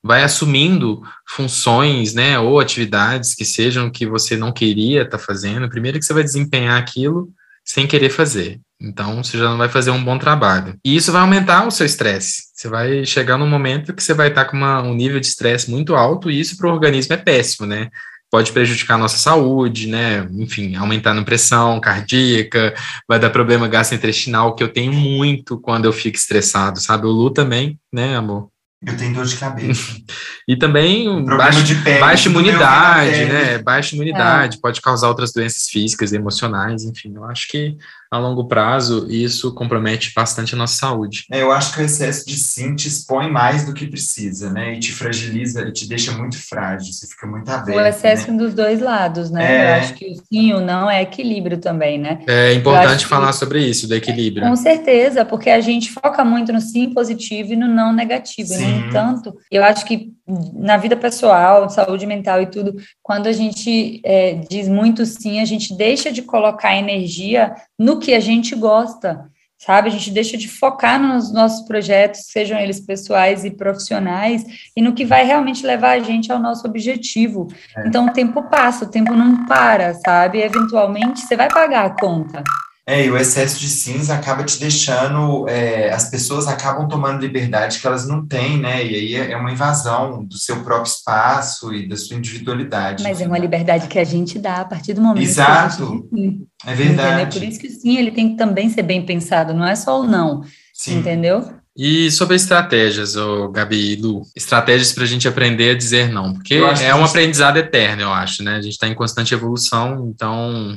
vai 0.03 0.23
assumindo 0.23 1.01
funções, 1.27 2.13
né, 2.13 2.39
ou 2.39 2.59
atividades 2.59 3.35
que 3.35 3.45
sejam 3.45 3.91
que 3.91 4.05
você 4.05 4.35
não 4.35 4.51
queria 4.51 5.03
estar 5.03 5.17
tá 5.17 5.23
fazendo, 5.23 5.69
primeiro 5.69 5.99
que 5.99 6.05
você 6.05 6.13
vai 6.13 6.23
desempenhar 6.23 6.79
aquilo 6.79 7.29
sem 7.63 7.85
querer 7.85 8.09
fazer. 8.09 8.59
Então, 8.81 9.23
você 9.23 9.37
já 9.37 9.43
não 9.43 9.57
vai 9.57 9.69
fazer 9.69 9.91
um 9.91 10.03
bom 10.03 10.17
trabalho. 10.17 10.75
E 10.83 10.95
isso 10.95 11.11
vai 11.11 11.21
aumentar 11.21 11.67
o 11.67 11.71
seu 11.71 11.85
estresse. 11.85 12.50
Você 12.61 12.69
vai 12.69 13.03
chegar 13.07 13.39
num 13.39 13.47
momento 13.47 13.91
que 13.91 14.03
você 14.03 14.13
vai 14.13 14.27
estar 14.27 14.45
com 14.45 14.55
uma, 14.55 14.83
um 14.83 14.93
nível 14.93 15.19
de 15.19 15.25
estresse 15.25 15.71
muito 15.71 15.95
alto, 15.95 16.29
e 16.29 16.39
isso 16.39 16.55
para 16.55 16.69
o 16.69 16.71
organismo 16.71 17.11
é 17.15 17.17
péssimo, 17.17 17.65
né? 17.65 17.89
Pode 18.29 18.51
prejudicar 18.51 18.93
a 18.93 18.97
nossa 18.99 19.17
saúde, 19.17 19.87
né? 19.87 20.27
Enfim, 20.33 20.75
aumentar 20.75 21.17
a 21.17 21.23
pressão 21.23 21.79
cardíaca, 21.79 22.75
vai 23.07 23.17
dar 23.17 23.31
problema 23.31 23.67
gastrointestinal, 23.67 24.53
que 24.53 24.61
eu 24.63 24.71
tenho 24.71 24.93
muito 24.93 25.59
quando 25.59 25.85
eu 25.85 25.91
fico 25.91 26.15
estressado, 26.15 26.79
sabe? 26.79 27.07
O 27.07 27.09
Lu 27.09 27.31
também, 27.31 27.79
né, 27.91 28.15
amor? 28.15 28.49
Eu 28.85 28.95
tenho 28.95 29.15
dor 29.15 29.25
de 29.25 29.37
cabeça. 29.37 29.95
e 30.47 30.55
também 30.55 31.25
baixa, 31.25 31.63
baixa 31.99 32.29
imunidade, 32.29 33.25
né? 33.25 33.57
Baixa 33.57 33.95
imunidade, 33.95 34.57
é. 34.57 34.61
pode 34.61 34.81
causar 34.81 35.07
outras 35.07 35.33
doenças 35.33 35.67
físicas, 35.67 36.13
emocionais, 36.13 36.83
enfim. 36.83 37.11
Eu 37.15 37.23
acho 37.23 37.47
que 37.47 37.75
a 38.11 38.17
longo 38.17 38.43
prazo, 38.43 39.07
isso 39.09 39.53
compromete 39.53 40.11
bastante 40.13 40.53
a 40.53 40.57
nossa 40.57 40.75
saúde. 40.75 41.25
É, 41.31 41.41
eu 41.41 41.49
acho 41.49 41.73
que 41.73 41.79
o 41.79 41.85
excesso 41.85 42.27
de 42.27 42.37
sim 42.37 42.75
te 42.75 42.89
expõe 42.89 43.31
mais 43.31 43.65
do 43.65 43.73
que 43.73 43.87
precisa, 43.87 44.51
né? 44.51 44.73
E 44.73 44.79
te 44.79 44.91
fragiliza, 44.91 45.61
e 45.61 45.71
te 45.71 45.87
deixa 45.87 46.11
muito 46.11 46.37
frágil, 46.37 46.91
você 46.91 47.07
fica 47.07 47.25
muito 47.25 47.49
aberto. 47.49 47.77
O 47.77 47.81
excesso 47.81 48.29
né? 48.29 48.37
dos 48.37 48.53
dois 48.53 48.81
lados, 48.81 49.31
né? 49.31 49.55
É... 49.55 49.71
Eu 49.71 49.81
acho 49.81 49.93
que 49.93 50.11
o 50.11 50.15
sim 50.15 50.49
e 50.49 50.53
o 50.53 50.59
não 50.59 50.91
é 50.91 51.01
equilíbrio 51.01 51.57
também, 51.57 51.97
né? 51.97 52.19
É 52.27 52.53
importante 52.53 53.05
falar 53.05 53.29
que... 53.29 53.37
sobre 53.37 53.65
isso, 53.65 53.87
do 53.87 53.95
equilíbrio. 53.95 54.45
Com 54.45 54.57
certeza, 54.57 55.23
porque 55.23 55.49
a 55.49 55.61
gente 55.61 55.89
foca 55.89 56.25
muito 56.25 56.51
no 56.51 56.59
sim 56.59 56.89
positivo 56.89 57.53
e 57.53 57.55
no 57.55 57.67
não 57.67 57.93
negativo. 57.93 58.49
Sim. 58.49 58.61
E, 58.61 58.67
no 58.73 58.87
entanto, 58.87 59.33
eu 59.49 59.63
acho 59.63 59.85
que 59.85 60.11
na 60.53 60.77
vida 60.77 60.95
pessoal, 60.95 61.69
saúde 61.69 62.05
mental 62.05 62.41
e 62.41 62.45
tudo, 62.47 62.75
quando 63.01 63.27
a 63.27 63.31
gente 63.31 64.01
é, 64.03 64.35
diz 64.49 64.67
muito 64.67 65.05
sim, 65.05 65.39
a 65.39 65.45
gente 65.45 65.75
deixa 65.75 66.11
de 66.11 66.21
colocar 66.21 66.75
energia 66.75 67.53
no 67.77 67.99
que 67.99 68.13
a 68.13 68.19
gente 68.19 68.55
gosta, 68.55 69.29
sabe? 69.57 69.89
A 69.89 69.91
gente 69.91 70.09
deixa 70.09 70.37
de 70.37 70.47
focar 70.47 70.99
nos 70.99 71.31
nossos 71.31 71.67
projetos, 71.67 72.21
sejam 72.31 72.59
eles 72.59 72.79
pessoais 72.79 73.45
e 73.45 73.51
profissionais, 73.51 74.43
e 74.75 74.81
no 74.81 74.93
que 74.93 75.05
vai 75.05 75.23
realmente 75.23 75.65
levar 75.65 75.91
a 75.91 75.99
gente 75.99 76.31
ao 76.31 76.39
nosso 76.39 76.67
objetivo. 76.67 77.47
É. 77.77 77.87
Então, 77.87 78.07
o 78.07 78.11
tempo 78.11 78.43
passa, 78.43 78.85
o 78.85 78.89
tempo 78.89 79.13
não 79.13 79.45
para, 79.45 79.93
sabe? 79.93 80.39
E, 80.39 80.43
eventualmente, 80.43 81.21
você 81.21 81.35
vai 81.35 81.47
pagar 81.47 81.85
a 81.85 81.95
conta. 81.95 82.43
É, 82.87 83.05
e 83.05 83.11
o 83.11 83.17
excesso 83.17 83.59
de 83.59 83.69
cinza 83.69 84.15
acaba 84.15 84.43
te 84.43 84.59
deixando, 84.59 85.47
é, 85.47 85.91
as 85.91 86.09
pessoas 86.09 86.47
acabam 86.47 86.87
tomando 86.87 87.21
liberdade 87.21 87.79
que 87.79 87.85
elas 87.85 88.07
não 88.07 88.25
têm, 88.25 88.57
né? 88.57 88.83
E 88.83 88.95
aí 88.95 89.31
é 89.31 89.37
uma 89.37 89.51
invasão 89.51 90.25
do 90.25 90.35
seu 90.35 90.63
próprio 90.63 90.91
espaço 90.91 91.71
e 91.73 91.87
da 91.87 91.95
sua 91.95 92.17
individualidade. 92.17 93.03
Mas 93.03 93.21
é 93.21 93.27
uma 93.27 93.37
liberdade 93.37 93.87
que 93.87 93.99
a 93.99 94.03
gente 94.03 94.39
dá 94.39 94.61
a 94.61 94.65
partir 94.65 94.93
do 94.93 95.01
momento 95.01 95.23
Exato. 95.23 96.07
que 96.09 96.15
a 96.15 96.23
gente... 96.23 96.47
É 96.65 96.75
verdade. 96.75 97.21
Entendeu? 97.21 97.39
Por 97.39 97.47
isso 97.47 97.59
que 97.59 97.69
sim, 97.69 97.97
ele 97.97 98.11
tem 98.11 98.31
que 98.31 98.37
também 98.37 98.69
ser 98.69 98.83
bem 98.83 99.05
pensado, 99.05 99.53
não 99.53 99.65
é 99.65 99.75
só 99.75 100.01
o 100.01 100.07
não. 100.07 100.41
Sim. 100.73 100.97
Entendeu? 100.97 101.61
E 101.77 102.11
sobre 102.11 102.35
estratégias, 102.35 103.15
oh, 103.15 103.49
Gabi 103.49 103.93
e 103.93 103.95
Lu, 103.95 104.23
estratégias 104.35 104.91
para 104.91 105.03
a 105.03 105.07
gente 105.07 105.27
aprender 105.27 105.71
a 105.71 105.77
dizer 105.77 106.09
não, 106.09 106.33
porque 106.33 106.55
é 106.55 106.93
um 106.93 107.05
aprendizado 107.05 107.57
eterno, 107.57 108.01
eu 108.01 108.11
acho, 108.11 108.43
né? 108.43 108.55
A 108.55 108.61
gente 108.61 108.73
está 108.73 108.87
em 108.87 108.93
constante 108.93 109.33
evolução, 109.33 110.11
então 110.13 110.75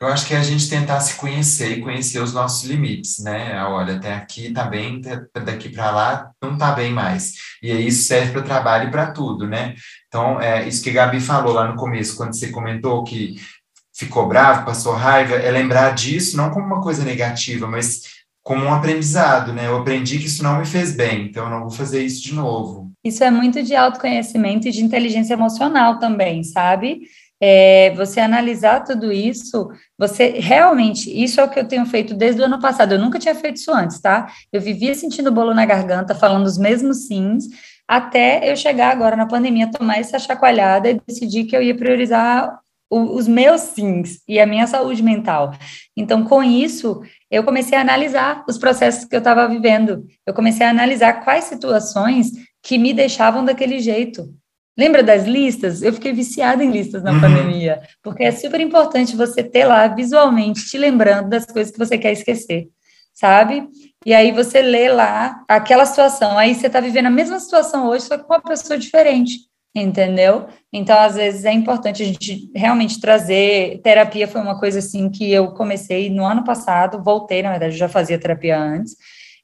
eu 0.00 0.08
acho 0.08 0.26
que 0.26 0.34
é 0.34 0.36
a 0.36 0.42
gente 0.42 0.68
tentar 0.68 1.00
se 1.00 1.14
conhecer 1.14 1.78
e 1.78 1.80
conhecer 1.80 2.20
os 2.20 2.34
nossos 2.34 2.68
limites, 2.68 3.18
né? 3.18 3.62
Olha, 3.64 3.96
até 3.96 4.12
aqui 4.12 4.52
tá 4.52 4.64
bem, 4.64 5.00
daqui 5.44 5.70
para 5.70 5.90
lá 5.90 6.30
não 6.42 6.58
tá 6.58 6.72
bem 6.72 6.92
mais. 6.92 7.32
E 7.62 7.72
aí 7.72 7.86
isso 7.86 8.04
serve 8.04 8.32
para 8.32 8.42
trabalho 8.42 8.88
e 8.88 8.90
para 8.90 9.10
tudo, 9.10 9.46
né? 9.46 9.74
Então, 10.06 10.40
é 10.40 10.68
isso 10.68 10.82
que 10.82 10.90
a 10.90 10.92
Gabi 10.92 11.18
falou 11.20 11.54
lá 11.54 11.66
no 11.66 11.76
começo, 11.76 12.16
quando 12.16 12.34
você 12.34 12.48
comentou 12.48 13.04
que 13.04 13.36
ficou 13.94 14.28
bravo, 14.28 14.66
passou 14.66 14.92
raiva, 14.92 15.34
é 15.34 15.50
lembrar 15.50 15.94
disso 15.94 16.36
não 16.36 16.50
como 16.50 16.66
uma 16.66 16.82
coisa 16.82 17.02
negativa, 17.02 17.66
mas 17.66 18.02
como 18.42 18.66
um 18.66 18.72
aprendizado, 18.72 19.52
né? 19.52 19.66
Eu 19.66 19.78
aprendi 19.78 20.18
que 20.18 20.26
isso 20.26 20.42
não 20.42 20.58
me 20.58 20.66
fez 20.66 20.94
bem, 20.94 21.26
então 21.26 21.44
eu 21.44 21.50
não 21.50 21.60
vou 21.62 21.70
fazer 21.70 22.04
isso 22.04 22.22
de 22.22 22.34
novo. 22.34 22.92
Isso 23.02 23.24
é 23.24 23.30
muito 23.30 23.62
de 23.62 23.74
autoconhecimento 23.74 24.68
e 24.68 24.70
de 24.70 24.84
inteligência 24.84 25.34
emocional 25.34 25.98
também, 25.98 26.44
sabe? 26.44 27.00
É, 27.40 27.92
você 27.94 28.20
analisar 28.20 28.84
tudo 28.84 29.12
isso, 29.12 29.68
você 29.98 30.28
realmente, 30.38 31.10
isso 31.10 31.40
é 31.40 31.44
o 31.44 31.50
que 31.50 31.58
eu 31.58 31.68
tenho 31.68 31.84
feito 31.86 32.14
desde 32.14 32.40
o 32.40 32.44
ano 32.44 32.60
passado, 32.60 32.92
eu 32.92 32.98
nunca 32.98 33.18
tinha 33.18 33.34
feito 33.34 33.56
isso 33.56 33.72
antes, 33.72 34.00
tá? 34.00 34.30
Eu 34.52 34.60
vivia 34.60 34.94
sentindo 34.94 35.32
bolo 35.32 35.52
na 35.52 35.66
garganta, 35.66 36.14
falando 36.14 36.46
os 36.46 36.58
mesmos 36.58 37.06
sims, 37.06 37.44
até 37.86 38.50
eu 38.50 38.56
chegar 38.56 38.90
agora 38.90 39.16
na 39.16 39.26
pandemia, 39.26 39.70
tomar 39.70 39.98
essa 39.98 40.18
chacoalhada 40.18 40.90
e 40.90 41.00
decidir 41.06 41.44
que 41.44 41.56
eu 41.56 41.62
ia 41.62 41.76
priorizar 41.76 42.58
o, 42.90 43.16
os 43.16 43.28
meus 43.28 43.60
sims 43.60 44.20
e 44.28 44.40
a 44.40 44.46
minha 44.46 44.66
saúde 44.66 45.02
mental. 45.02 45.52
Então, 45.96 46.24
com 46.24 46.42
isso, 46.42 47.00
eu 47.30 47.44
comecei 47.44 47.76
a 47.76 47.80
analisar 47.80 48.44
os 48.48 48.58
processos 48.58 49.04
que 49.04 49.14
eu 49.14 49.18
estava 49.18 49.46
vivendo, 49.48 50.06
eu 50.26 50.34
comecei 50.34 50.66
a 50.66 50.70
analisar 50.70 51.24
quais 51.24 51.44
situações 51.44 52.30
que 52.62 52.78
me 52.78 52.92
deixavam 52.92 53.44
daquele 53.44 53.78
jeito. 53.78 54.28
Lembra 54.76 55.02
das 55.02 55.24
listas? 55.24 55.80
Eu 55.80 55.92
fiquei 55.92 56.12
viciada 56.12 56.62
em 56.62 56.70
listas 56.70 57.02
na 57.02 57.12
uhum. 57.12 57.20
pandemia, 57.20 57.80
porque 58.02 58.24
é 58.24 58.30
super 58.30 58.60
importante 58.60 59.16
você 59.16 59.42
ter 59.42 59.64
lá 59.64 59.88
visualmente 59.88 60.66
te 60.68 60.76
lembrando 60.76 61.30
das 61.30 61.46
coisas 61.46 61.72
que 61.72 61.78
você 61.78 61.96
quer 61.96 62.12
esquecer, 62.12 62.68
sabe? 63.14 63.66
E 64.04 64.12
aí 64.12 64.32
você 64.32 64.60
lê 64.60 64.88
lá 64.88 65.42
aquela 65.48 65.86
situação, 65.86 66.36
aí 66.36 66.54
você 66.54 66.66
está 66.66 66.78
vivendo 66.78 67.06
a 67.06 67.10
mesma 67.10 67.40
situação 67.40 67.88
hoje, 67.88 68.04
só 68.04 68.18
que 68.18 68.24
com 68.24 68.34
uma 68.34 68.42
pessoa 68.42 68.78
diferente, 68.78 69.38
entendeu? 69.74 70.46
Então, 70.70 70.98
às 70.98 71.14
vezes 71.14 71.46
é 71.46 71.52
importante 71.52 72.02
a 72.02 72.06
gente 72.06 72.50
realmente 72.54 73.00
trazer. 73.00 73.80
Terapia 73.82 74.28
foi 74.28 74.42
uma 74.42 74.60
coisa 74.60 74.80
assim 74.80 75.08
que 75.08 75.32
eu 75.32 75.52
comecei 75.54 76.10
no 76.10 76.26
ano 76.26 76.44
passado, 76.44 77.02
voltei, 77.02 77.42
na 77.42 77.50
verdade, 77.50 77.74
eu 77.74 77.78
já 77.78 77.88
fazia 77.88 78.18
terapia 78.18 78.58
antes, 78.58 78.94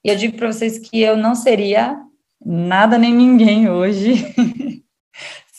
e 0.05 0.11
eu 0.11 0.17
digo 0.17 0.37
para 0.37 0.53
vocês 0.53 0.79
que 0.79 1.01
eu 1.01 1.17
não 1.17 1.35
seria 1.35 1.97
nada 2.45 2.99
nem 2.99 3.15
ninguém 3.15 3.71
hoje. 3.71 4.27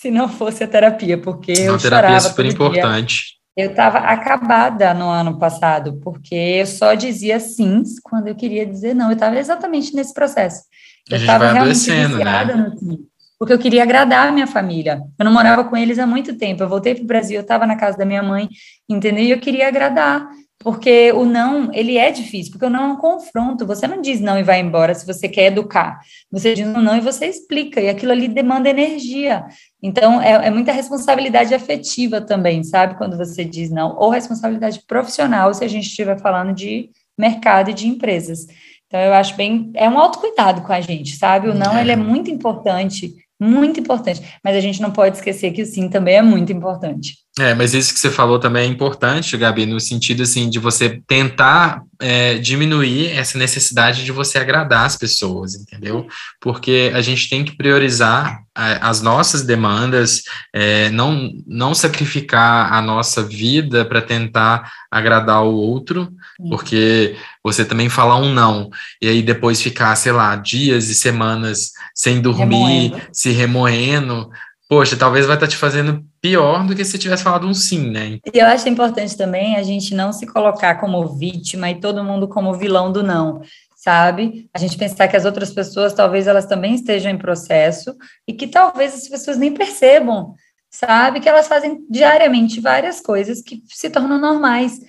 se 0.03 0.11
não 0.11 0.27
fosse 0.27 0.61
a 0.61 0.67
terapia, 0.67 1.17
porque 1.17 1.53
não, 1.53 1.75
eu 1.75 1.77
terapia 1.77 2.09
chorava. 2.09 2.15
é 2.15 2.19
super 2.19 2.45
importante. 2.45 3.37
Eu 3.55 3.69
estava 3.69 3.99
acabada 3.99 4.93
no 4.93 5.07
ano 5.07 5.39
passado, 5.39 5.93
porque 6.03 6.35
eu 6.35 6.65
só 6.65 6.93
dizia 6.93 7.39
sim 7.39 7.81
quando 8.03 8.27
eu 8.27 8.35
queria 8.35 8.65
dizer 8.65 8.93
não. 8.93 9.07
Eu 9.07 9.13
estava 9.13 9.39
exatamente 9.39 9.95
nesse 9.95 10.13
processo. 10.13 10.63
Eu 11.09 11.17
estava 11.17 11.53
realmente 11.53 11.89
né? 11.89 12.07
viciada 12.07 12.55
né? 12.55 12.63
no 12.67 12.77
sim, 12.77 12.99
porque 13.39 13.53
eu 13.53 13.59
queria 13.59 13.83
agradar 13.83 14.27
a 14.27 14.31
minha 14.33 14.47
família. 14.47 15.01
Eu 15.17 15.23
não 15.23 15.31
morava 15.31 15.63
com 15.63 15.77
eles 15.77 15.97
há 15.97 16.05
muito 16.05 16.37
tempo. 16.37 16.61
Eu 16.61 16.67
voltei 16.67 16.95
para 16.95 17.03
o 17.03 17.07
Brasil, 17.07 17.37
eu 17.37 17.41
estava 17.41 17.65
na 17.65 17.77
casa 17.77 17.97
da 17.97 18.05
minha 18.05 18.23
mãe, 18.23 18.49
entendeu? 18.89 19.23
E 19.23 19.31
eu 19.31 19.39
queria 19.39 19.69
agradar. 19.69 20.27
Porque 20.63 21.11
o 21.11 21.25
não, 21.25 21.73
ele 21.73 21.97
é 21.97 22.09
difícil, 22.09 22.51
porque 22.51 22.65
o 22.65 22.69
não 22.69 22.83
é 22.83 22.87
um 22.93 22.95
confronto. 22.95 23.65
Você 23.65 23.85
não 23.85 24.01
diz 24.01 24.21
não 24.21 24.39
e 24.39 24.43
vai 24.43 24.59
embora 24.59 24.93
se 24.95 25.05
você 25.05 25.27
quer 25.27 25.47
educar. 25.47 25.99
Você 26.31 26.53
diz 26.53 26.65
um 26.65 26.81
não 26.81 26.95
e 26.95 27.01
você 27.01 27.25
explica, 27.25 27.81
e 27.81 27.89
aquilo 27.89 28.11
ali 28.11 28.27
demanda 28.27 28.69
energia. 28.69 29.45
Então, 29.81 30.21
é, 30.21 30.47
é 30.47 30.49
muita 30.49 30.71
responsabilidade 30.71 31.53
afetiva 31.53 32.21
também, 32.21 32.63
sabe? 32.63 32.97
Quando 32.97 33.17
você 33.17 33.43
diz 33.43 33.69
não, 33.69 33.97
ou 33.97 34.09
responsabilidade 34.09 34.81
profissional, 34.87 35.53
se 35.53 35.63
a 35.63 35.67
gente 35.67 35.87
estiver 35.87 36.19
falando 36.19 36.53
de 36.53 36.89
mercado 37.17 37.69
e 37.69 37.73
de 37.73 37.87
empresas. 37.87 38.47
Então, 38.87 38.99
eu 39.01 39.13
acho 39.13 39.35
bem. 39.35 39.71
É 39.73 39.89
um 39.89 39.99
autocuidado 39.99 40.61
com 40.61 40.71
a 40.71 40.79
gente, 40.79 41.15
sabe? 41.15 41.49
O 41.49 41.53
não, 41.53 41.77
ele 41.77 41.91
é 41.91 41.95
muito 41.95 42.31
importante, 42.31 43.13
muito 43.39 43.79
importante. 43.79 44.21
Mas 44.43 44.55
a 44.55 44.59
gente 44.61 44.81
não 44.81 44.91
pode 44.91 45.17
esquecer 45.17 45.51
que 45.51 45.61
o 45.61 45.65
sim 45.65 45.89
também 45.89 46.15
é 46.15 46.21
muito 46.21 46.53
importante. 46.53 47.22
É, 47.39 47.55
mas 47.55 47.73
isso 47.73 47.91
que 47.93 47.99
você 47.99 48.11
falou 48.11 48.37
também 48.37 48.63
é 48.63 48.71
importante, 48.71 49.35
Gabi, 49.35 49.65
no 49.65 49.79
sentido 49.79 50.21
assim 50.21 50.51
de 50.51 50.59
você 50.59 51.01
tentar 51.07 51.81
é, 51.99 52.37
diminuir 52.37 53.07
essa 53.07 53.39
necessidade 53.39 54.03
de 54.03 54.11
você 54.11 54.37
agradar 54.37 54.85
as 54.85 54.95
pessoas, 54.95 55.55
entendeu? 55.55 56.05
Porque 56.39 56.91
a 56.93 57.01
gente 57.01 57.27
tem 57.27 57.43
que 57.43 57.57
priorizar 57.57 58.43
as 58.55 59.01
nossas 59.01 59.41
demandas, 59.41 60.21
é, 60.53 60.89
não, 60.91 61.31
não 61.47 61.73
sacrificar 61.73 62.71
a 62.71 62.81
nossa 62.83 63.23
vida 63.23 63.83
para 63.83 63.99
tentar 63.99 64.71
agradar 64.91 65.43
o 65.43 65.55
outro, 65.55 66.13
porque 66.49 67.15
você 67.43 67.65
também 67.65 67.89
falar 67.89 68.17
um 68.17 68.31
não, 68.31 68.69
e 69.01 69.07
aí 69.07 69.23
depois 69.23 69.59
ficar, 69.59 69.95
sei 69.95 70.11
lá, 70.11 70.35
dias 70.35 70.87
e 70.87 70.93
semanas 70.93 71.71
sem 71.95 72.21
dormir, 72.21 72.91
remoendo. 72.91 73.01
se 73.11 73.31
remoendo, 73.31 74.29
poxa, 74.67 74.95
talvez 74.95 75.25
vai 75.25 75.35
estar 75.35 75.47
tá 75.47 75.51
te 75.51 75.57
fazendo 75.57 76.03
pior 76.21 76.65
do 76.65 76.75
que 76.75 76.85
se 76.85 76.97
tivesse 76.97 77.23
falado 77.23 77.47
um 77.47 77.53
sim, 77.53 77.89
né? 77.89 78.19
E 78.33 78.39
eu 78.39 78.47
acho 78.47 78.67
importante 78.69 79.15
também 79.17 79.55
a 79.55 79.63
gente 79.63 79.93
não 79.93 80.11
se 80.11 80.25
colocar 80.25 80.75
como 80.75 81.07
vítima 81.07 81.69
e 81.69 81.79
todo 81.79 82.03
mundo 82.03 82.27
como 82.27 82.53
vilão 82.53 82.91
do 82.91 83.03
não, 83.03 83.41
sabe? 83.75 84.49
A 84.53 84.59
gente 84.59 84.77
pensar 84.77 85.07
que 85.07 85.17
as 85.17 85.25
outras 85.25 85.51
pessoas 85.51 85.93
talvez 85.93 86.27
elas 86.27 86.45
também 86.45 86.75
estejam 86.75 87.11
em 87.11 87.17
processo 87.17 87.95
e 88.27 88.33
que 88.33 88.47
talvez 88.47 88.93
as 88.93 89.07
pessoas 89.07 89.37
nem 89.37 89.53
percebam, 89.53 90.33
sabe? 90.71 91.19
Que 91.19 91.29
elas 91.29 91.47
fazem 91.47 91.79
diariamente 91.89 92.61
várias 92.61 93.01
coisas 93.01 93.41
que 93.41 93.61
se 93.67 93.89
tornam 93.89 94.19
normais. 94.19 94.79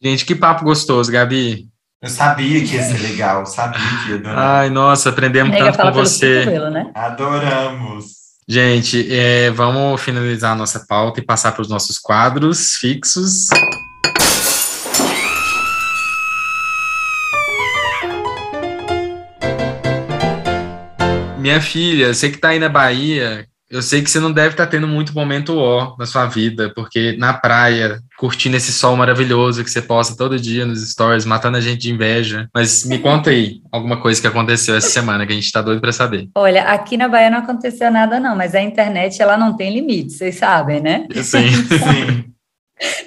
Gente, 0.00 0.24
que 0.26 0.34
papo 0.34 0.64
gostoso, 0.64 1.10
Gabi. 1.10 1.68
Eu 2.02 2.08
sabia 2.08 2.60
que 2.64 2.74
ia 2.74 2.82
ser 2.82 3.00
legal, 3.00 3.46
sabia 3.46 3.80
que 4.04 4.10
ia 4.10 4.16
adorar. 4.16 4.38
Ai, 4.38 4.70
nossa, 4.70 5.10
aprendemos 5.10 5.56
tanto 5.56 5.78
com 5.78 5.92
você. 5.92 6.44
né? 6.68 6.90
Adoramos. 6.94 8.21
Gente, 8.48 9.06
é, 9.08 9.50
vamos 9.50 10.00
finalizar 10.00 10.52
a 10.52 10.56
nossa 10.56 10.84
pauta 10.84 11.20
e 11.20 11.24
passar 11.24 11.52
para 11.52 11.62
os 11.62 11.68
nossos 11.68 11.96
quadros 11.96 12.74
fixos. 12.74 13.46
Minha 21.38 21.60
filha, 21.60 22.12
você 22.12 22.30
que 22.30 22.36
está 22.36 22.48
aí 22.48 22.58
na 22.58 22.68
Bahia, 22.68 23.46
eu 23.70 23.80
sei 23.80 24.02
que 24.02 24.10
você 24.10 24.18
não 24.18 24.32
deve 24.32 24.50
estar 24.50 24.66
tá 24.66 24.70
tendo 24.70 24.88
muito 24.88 25.14
momento 25.14 25.56
ó 25.56 25.94
na 25.96 26.04
sua 26.04 26.26
vida, 26.26 26.72
porque 26.74 27.16
na 27.16 27.32
praia 27.32 28.00
curtindo 28.22 28.56
esse 28.56 28.72
sol 28.72 28.94
maravilhoso 28.96 29.64
que 29.64 29.70
você 29.70 29.82
posta 29.82 30.16
todo 30.16 30.38
dia 30.38 30.64
nos 30.64 30.88
stories, 30.88 31.24
matando 31.24 31.56
a 31.56 31.60
gente 31.60 31.80
de 31.80 31.92
inveja. 31.92 32.48
Mas 32.54 32.84
me 32.84 32.96
conta 33.02 33.30
aí 33.30 33.60
alguma 33.72 34.00
coisa 34.00 34.20
que 34.20 34.28
aconteceu 34.28 34.76
essa 34.76 34.90
semana 34.90 35.26
que 35.26 35.32
a 35.32 35.34
gente 35.34 35.46
está 35.46 35.60
doido 35.60 35.80
para 35.80 35.90
saber. 35.90 36.28
Olha, 36.36 36.62
aqui 36.66 36.96
na 36.96 37.08
Bahia 37.08 37.30
não 37.30 37.38
aconteceu 37.38 37.90
nada 37.90 38.20
não, 38.20 38.36
mas 38.36 38.54
a 38.54 38.62
internet 38.62 39.20
ela 39.20 39.36
não 39.36 39.56
tem 39.56 39.74
limite, 39.74 40.12
vocês 40.12 40.36
sabem, 40.36 40.80
né? 40.80 41.08
Sim, 41.20 41.50
sim. 41.50 42.24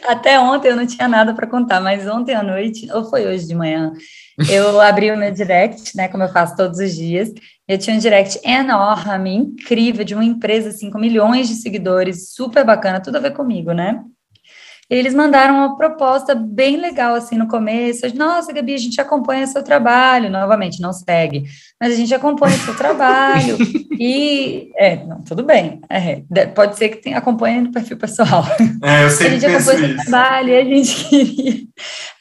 Até 0.06 0.38
ontem 0.38 0.70
eu 0.70 0.76
não 0.76 0.86
tinha 0.86 1.08
nada 1.08 1.34
para 1.34 1.48
contar, 1.48 1.80
mas 1.80 2.06
ontem 2.08 2.36
à 2.36 2.44
noite, 2.44 2.86
ou 2.92 3.06
foi 3.06 3.26
hoje 3.26 3.48
de 3.48 3.56
manhã, 3.56 3.94
eu 4.50 4.82
abri 4.82 5.12
o 5.12 5.18
meu 5.18 5.32
direct, 5.32 5.96
né, 5.96 6.10
como 6.10 6.24
eu 6.24 6.30
faço 6.30 6.56
todos 6.56 6.80
os 6.80 6.94
dias, 6.94 7.30
eu 7.68 7.78
tinha 7.78 7.96
um 7.96 8.00
direct 8.00 8.40
enorme, 8.44 9.34
incrível, 9.34 10.06
de 10.06 10.14
uma 10.14 10.24
empresa 10.24 10.70
assim, 10.70 10.90
com 10.90 11.00
milhões 11.00 11.48
de 11.48 11.56
seguidores, 11.56 12.34
super 12.34 12.66
bacana, 12.66 13.02
tudo 13.02 13.16
a 13.18 13.22
ver 13.22 13.34
comigo, 13.34 13.72
né? 13.72 14.02
Eles 14.88 15.16
mandaram 15.16 15.56
uma 15.56 15.76
proposta 15.76 16.36
bem 16.36 16.78
legal 16.78 17.16
assim 17.16 17.38
no 17.38 17.48
começo. 17.48 18.06
Nossa, 18.16 18.54
Gabi, 18.54 18.76
a 18.76 18.78
gente 18.78 19.02
acompanha 19.02 19.48
seu 19.48 19.64
trabalho. 19.64 20.30
Novamente, 20.30 20.80
não 20.80 20.94
segue, 20.94 21.46
mas 21.82 21.94
a 21.94 21.96
gente 21.96 22.14
acompanha 22.14 22.56
seu 22.58 22.76
trabalho. 22.78 23.58
e 24.00 24.70
é, 24.78 25.04
não, 25.04 25.22
tudo 25.22 25.44
bem. 25.44 25.82
É, 25.90 26.22
pode 26.48 26.78
ser 26.78 26.90
que 26.90 26.98
tenha, 26.98 27.18
acompanhe 27.18 27.62
no 27.62 27.72
perfil 27.72 27.98
pessoal. 27.98 28.46
É, 28.84 29.06
eu 29.06 29.10
sempre 29.12 29.38
a 29.38 29.40
gente 29.40 29.46
acompanha 29.48 29.88
seu 29.88 30.04
trabalho 30.04 30.50
e 30.50 30.56
a 30.56 30.64
gente 30.64 31.06
queria, 31.10 31.64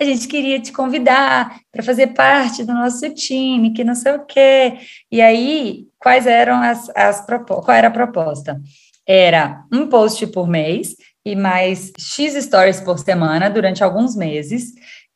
a 0.00 0.04
gente 0.04 0.28
queria 0.28 0.60
te 0.60 0.72
convidar 0.72 1.56
para 1.70 1.82
fazer 1.82 2.08
parte 2.08 2.64
do 2.64 2.72
nosso 2.72 3.08
time, 3.10 3.74
que 3.74 3.84
não 3.84 3.94
sei 3.94 4.12
o 4.12 4.24
quê. 4.24 4.78
E 5.12 5.20
aí, 5.20 5.84
quais 5.98 6.26
eram 6.26 6.62
as, 6.62 6.90
as 6.96 7.26
propostas? 7.26 7.66
Qual 7.66 7.76
era 7.76 7.88
a 7.88 7.90
proposta? 7.90 8.58
Era 9.06 9.64
um 9.70 9.86
post 9.86 10.26
por 10.28 10.48
mês 10.48 10.94
e 11.24 11.34
mais 11.34 11.92
X 11.98 12.34
stories 12.44 12.80
por 12.80 12.98
semana 12.98 13.48
durante 13.48 13.82
alguns 13.82 14.14
meses. 14.14 14.72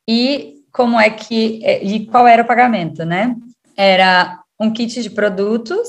E 0.09 0.55
como 0.73 0.99
é 0.99 1.11
que 1.11 1.61
é, 1.65 1.83
e 1.85 2.07
qual 2.07 2.27
era 2.27 2.43
o 2.43 2.47
pagamento, 2.47 3.05
né? 3.05 3.37
Era 3.77 4.41
um 4.59 4.73
kit 4.73 5.03
de 5.03 5.11
produtos 5.11 5.89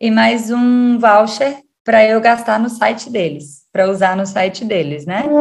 e 0.00 0.10
mais 0.10 0.50
um 0.50 0.98
voucher 0.98 1.58
para 1.84 2.04
eu 2.04 2.20
gastar 2.20 2.58
no 2.58 2.68
site 2.68 3.10
deles, 3.10 3.62
para 3.72 3.90
usar 3.90 4.16
no 4.16 4.26
site 4.26 4.64
deles, 4.64 5.06
né? 5.06 5.24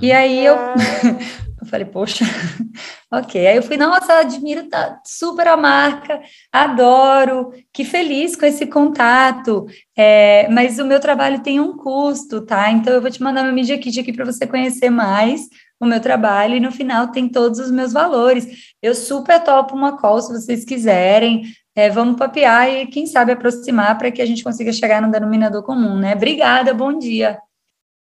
E 0.00 0.12
aí 0.12 0.44
eu 0.44 0.56
Eu 0.56 1.53
falei, 1.74 1.86
poxa, 1.86 2.24
ok. 3.10 3.46
Aí 3.46 3.56
eu 3.56 3.62
fui, 3.62 3.76
nossa, 3.76 4.20
admiro 4.20 4.68
tá, 4.68 5.00
super 5.04 5.48
a 5.48 5.56
marca, 5.56 6.20
adoro, 6.52 7.52
que 7.72 7.84
feliz 7.84 8.36
com 8.36 8.46
esse 8.46 8.66
contato. 8.66 9.66
É, 9.96 10.48
mas 10.50 10.78
o 10.78 10.84
meu 10.84 11.00
trabalho 11.00 11.40
tem 11.42 11.60
um 11.60 11.76
custo, 11.76 12.42
tá? 12.42 12.70
Então 12.70 12.92
eu 12.92 13.02
vou 13.02 13.10
te 13.10 13.22
mandar 13.22 13.42
meu 13.42 13.52
Media 13.52 13.78
Kit 13.78 13.98
aqui 13.98 14.12
para 14.12 14.24
você 14.24 14.46
conhecer 14.46 14.90
mais 14.90 15.48
o 15.80 15.86
meu 15.86 16.00
trabalho 16.00 16.54
e 16.54 16.60
no 16.60 16.70
final 16.70 17.08
tem 17.08 17.28
todos 17.28 17.58
os 17.58 17.70
meus 17.70 17.92
valores. 17.92 18.74
Eu 18.80 18.94
super 18.94 19.42
topo 19.42 19.74
uma 19.74 19.98
call 19.98 20.20
se 20.20 20.32
vocês 20.32 20.64
quiserem. 20.64 21.42
É, 21.76 21.90
vamos 21.90 22.16
papear 22.16 22.70
e 22.70 22.86
quem 22.86 23.04
sabe 23.04 23.32
aproximar 23.32 23.98
para 23.98 24.12
que 24.12 24.22
a 24.22 24.26
gente 24.26 24.44
consiga 24.44 24.72
chegar 24.72 25.02
no 25.02 25.10
denominador 25.10 25.64
comum, 25.64 25.98
né? 25.98 26.14
Obrigada, 26.14 26.72
bom 26.72 26.96
dia. 26.96 27.38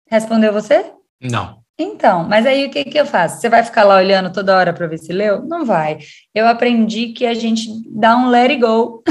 Respondeu 0.10 0.54
você? 0.54 0.94
Não. 1.22 1.67
Então, 1.80 2.24
mas 2.28 2.48
aí 2.48 2.66
o 2.66 2.72
que, 2.72 2.84
que 2.86 3.00
eu 3.00 3.06
faço? 3.06 3.40
Você 3.40 3.48
vai 3.48 3.64
ficar 3.64 3.84
lá 3.84 3.98
olhando 3.98 4.32
toda 4.32 4.58
hora 4.58 4.74
para 4.74 4.88
ver 4.88 4.98
se 4.98 5.14
leu? 5.14 5.44
Não 5.44 5.64
vai. 5.64 6.00
Eu 6.34 6.48
aprendi 6.48 7.10
que 7.10 7.24
a 7.24 7.36
gente 7.36 7.68
dá 7.88 8.18
um 8.18 8.30
let 8.30 8.50
it 8.50 8.60
go. 8.60 9.04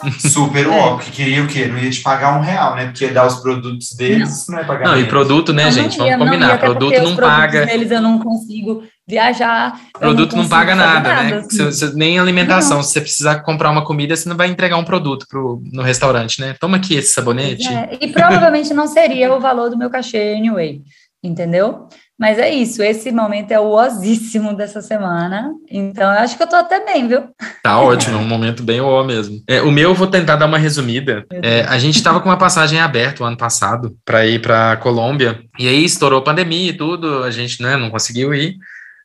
Super 0.18 0.66
é. 0.66 0.96
que 0.98 1.10
queria 1.10 1.42
o 1.42 1.46
quê? 1.46 1.66
Não 1.66 1.78
ia 1.78 1.90
te 1.90 2.02
pagar 2.02 2.38
um 2.38 2.42
real, 2.42 2.74
né? 2.74 2.86
Porque 2.86 3.08
dar 3.08 3.26
os 3.26 3.36
produtos 3.36 3.94
deles 3.94 4.46
não, 4.46 4.56
não 4.56 4.62
é 4.62 4.66
pagar. 4.66 4.88
Não, 4.88 5.00
e 5.00 5.06
produto, 5.06 5.54
né, 5.54 5.64
não, 5.64 5.70
gente? 5.70 5.98
Não 5.98 6.06
ia, 6.06 6.18
Vamos 6.18 6.32
combinar. 6.32 6.52
Ia, 6.52 6.58
produto 6.58 7.02
não 7.02 7.16
paga. 7.16 7.64
Deles 7.64 7.90
eu 7.90 8.02
não 8.02 8.18
consigo 8.18 8.82
viajar. 9.10 9.78
Produto 9.98 10.36
não, 10.36 10.44
não, 10.44 10.48
paga 10.48 10.74
nada, 10.74 11.08
nada, 11.08 11.22
né? 11.22 11.36
Assim. 11.38 11.64
Você, 11.64 11.92
nem 11.94 12.18
alimentação. 12.18 12.82
Se 12.82 12.92
você 12.92 13.00
precisar 13.00 13.40
comprar 13.40 13.70
uma 13.70 13.84
comida, 13.84 14.16
você 14.16 14.28
não 14.28 14.36
vai 14.36 14.48
entregar 14.48 14.76
um 14.76 14.84
produto 14.84 15.26
pro, 15.28 15.62
no 15.72 15.82
restaurante, 15.82 16.40
né? 16.40 16.54
Toma 16.58 16.76
aqui 16.76 16.94
esse 16.94 17.12
sabonete. 17.12 17.68
É, 17.68 17.98
e 18.00 18.08
provavelmente 18.08 18.72
não 18.72 18.86
seria 18.86 19.34
o 19.34 19.40
valor 19.40 19.68
do 19.68 19.76
meu 19.76 19.90
cachê 19.90 20.34
anyway, 20.36 20.80
entendeu? 21.22 21.88
Mas 22.20 22.38
é 22.38 22.50
isso, 22.50 22.82
esse 22.82 23.10
momento 23.10 23.50
é 23.50 23.58
o 23.58 23.70
osíssimo 23.70 24.54
dessa 24.54 24.82
semana. 24.82 25.54
Então, 25.70 26.12
eu 26.12 26.18
acho 26.20 26.36
que 26.36 26.42
eu 26.42 26.46
tô 26.46 26.54
até 26.54 26.84
bem, 26.84 27.08
viu? 27.08 27.22
Tá 27.62 27.80
ótimo, 27.80 28.18
é 28.18 28.20
um 28.20 28.28
momento 28.28 28.62
bem 28.62 28.78
o 28.78 29.02
mesmo. 29.02 29.42
É, 29.48 29.62
o 29.62 29.72
meu, 29.72 29.88
eu 29.88 29.94
vou 29.94 30.06
tentar 30.06 30.36
dar 30.36 30.44
uma 30.44 30.58
resumida. 30.58 31.24
É, 31.42 31.62
a 31.62 31.78
gente 31.78 31.96
estava 31.96 32.20
com 32.20 32.28
uma 32.28 32.36
passagem 32.36 32.78
aberta 32.78 33.22
o 33.22 33.26
ano 33.26 33.38
passado 33.38 33.96
para 34.04 34.26
ir 34.26 34.38
para 34.42 34.76
Colômbia. 34.76 35.40
E 35.58 35.66
aí 35.66 35.82
estourou 35.82 36.18
a 36.18 36.22
pandemia 36.22 36.68
e 36.68 36.76
tudo, 36.76 37.24
a 37.24 37.30
gente 37.30 37.62
né, 37.62 37.78
não 37.78 37.88
conseguiu 37.88 38.34
ir. 38.34 38.58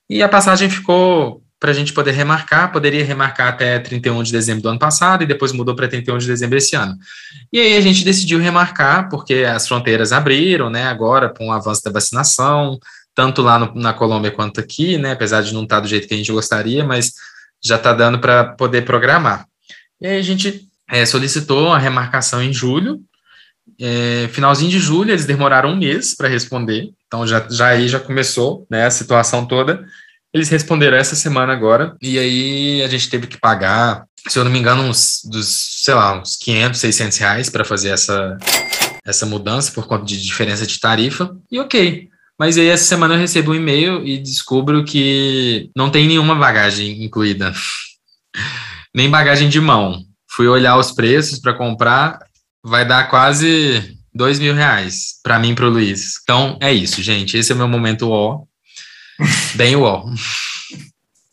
E 0.10 0.22
a 0.22 0.30
passagem 0.30 0.70
ficou 0.70 1.41
para 1.60 1.72
a 1.72 1.74
gente 1.74 1.93
poder 1.93 2.12
remarcar, 2.12 2.72
poderia 2.72 3.03
remarcar 3.03 3.47
até 3.47 3.80
31 3.80 4.22
de 4.24 4.32
dezembro 4.32 4.62
do 4.62 4.70
ano 4.70 4.80
passado 4.80 5.24
e 5.24 5.28
depois 5.28 5.51
mudou 5.51 5.76
para 5.76 5.88
31 5.88 6.18
de 6.18 6.28
dezembro 6.28 6.58
esse 6.58 6.76
ano. 6.76 6.95
E 7.51 7.60
aí 7.60 7.76
a 7.76 7.82
gente 7.82 8.03
decidiu 8.03 8.39
remarcar 8.39 9.10
porque 9.10 9.45
as 9.45 9.68
fronteiras 9.68 10.12
abriram, 10.12 10.70
né, 10.70 10.86
agora 10.86 11.30
com 11.30 11.47
o 11.47 11.51
avanço 11.51 11.84
da 11.84 11.91
vacinação, 11.91 12.78
tanto 13.16 13.41
lá 13.41 13.58
no, 13.58 13.74
na 13.74 13.93
Colômbia 13.93 14.32
quanto 14.32 14.60
aqui, 14.60 14.97
né, 14.97 15.14
apesar 15.14 15.41
de 15.41 15.53
não 15.53 15.64
estar 15.64 15.78
tá 15.78 15.82
do 15.82 15.88
jeito 15.88 16.08
que 16.08 16.14
a 16.14 16.18
gente 16.18 16.32
gostaria, 16.32 16.84
mas 16.84 17.14
já 17.64 17.78
está 17.78 17.93
dando 17.93 18.20
para 18.20 18.43
poder 18.43 18.84
programar. 18.84 19.47
E 19.99 20.06
aí 20.06 20.20
a 20.20 20.24
gente 20.24 20.68
é, 20.89 21.06
solicitou 21.06 21.74
a 21.74 21.80
remarcação 21.80 22.43
em 22.43 22.53
julho, 22.53 22.99
é, 23.80 24.30
finalzinho 24.32 24.71
de 24.71 24.80
julho, 24.80 25.11
eles 25.11 25.26
demoraram 25.26 25.71
um 25.71 25.76
mês 25.76 26.15
para 26.15 26.28
responder, 26.28 26.89
então 27.07 27.26
já, 27.28 27.45
já 27.49 27.67
aí 27.67 27.88
já 27.88 27.99
começou 27.99 28.65
né, 28.69 28.86
a 28.86 28.91
situação 28.91 29.45
toda. 29.45 29.86
Eles 30.34 30.49
responderam 30.49 30.97
essa 30.97 31.15
semana 31.15 31.53
agora, 31.53 31.95
e 32.01 32.19
aí 32.19 32.84
a 32.84 32.88
gente 32.88 33.09
teve 33.09 33.28
que 33.28 33.39
pagar, 33.39 34.05
se 34.28 34.38
eu 34.38 34.43
não 34.43 34.51
me 34.51 34.59
engano, 34.59 34.84
uns, 34.84 35.21
dos, 35.23 35.47
sei 35.84 35.93
lá, 35.93 36.19
uns 36.19 36.36
500, 36.36 36.80
600 36.80 37.17
reais 37.17 37.49
para 37.49 37.63
fazer 37.63 37.89
essa, 37.89 38.38
essa 39.05 39.26
mudança 39.26 39.71
por 39.71 39.88
conta 39.88 40.03
de 40.03 40.21
diferença 40.21 40.65
de 40.65 40.80
tarifa, 40.80 41.36
e 41.49 41.59
ok. 41.59 42.09
Mas 42.38 42.57
aí 42.57 42.67
essa 42.67 42.84
semana 42.84 43.13
eu 43.13 43.19
recebo 43.19 43.51
um 43.51 43.55
e-mail 43.55 44.05
e 44.05 44.17
descubro 44.17 44.84
que 44.84 45.69
não 45.76 45.89
tem 45.89 46.05
nenhuma 46.05 46.36
bagagem 46.36 47.03
incluída. 47.03 47.53
Nem 48.93 49.09
bagagem 49.09 49.47
de 49.47 49.61
mão. 49.61 50.03
Fui 50.30 50.47
olhar 50.47 50.78
os 50.78 50.91
preços 50.91 51.39
para 51.39 51.53
comprar, 51.53 52.19
vai 52.66 52.84
dar 52.86 53.09
quase 53.09 53.95
dois 54.13 54.39
mil 54.39 54.55
reais 54.55 55.20
para 55.22 55.38
mim 55.38 55.51
e 55.51 55.55
para 55.55 55.68
o 55.68 55.70
Luiz. 55.70 56.13
Então 56.24 56.57
é 56.59 56.74
isso, 56.74 57.01
gente. 57.03 57.38
Esse 57.38 57.51
é 57.51 57.55
o 57.55 57.57
meu 57.57 57.68
momento 57.68 58.09
ó. 58.09 58.41
Bem 59.55 59.76
ó. 59.76 60.03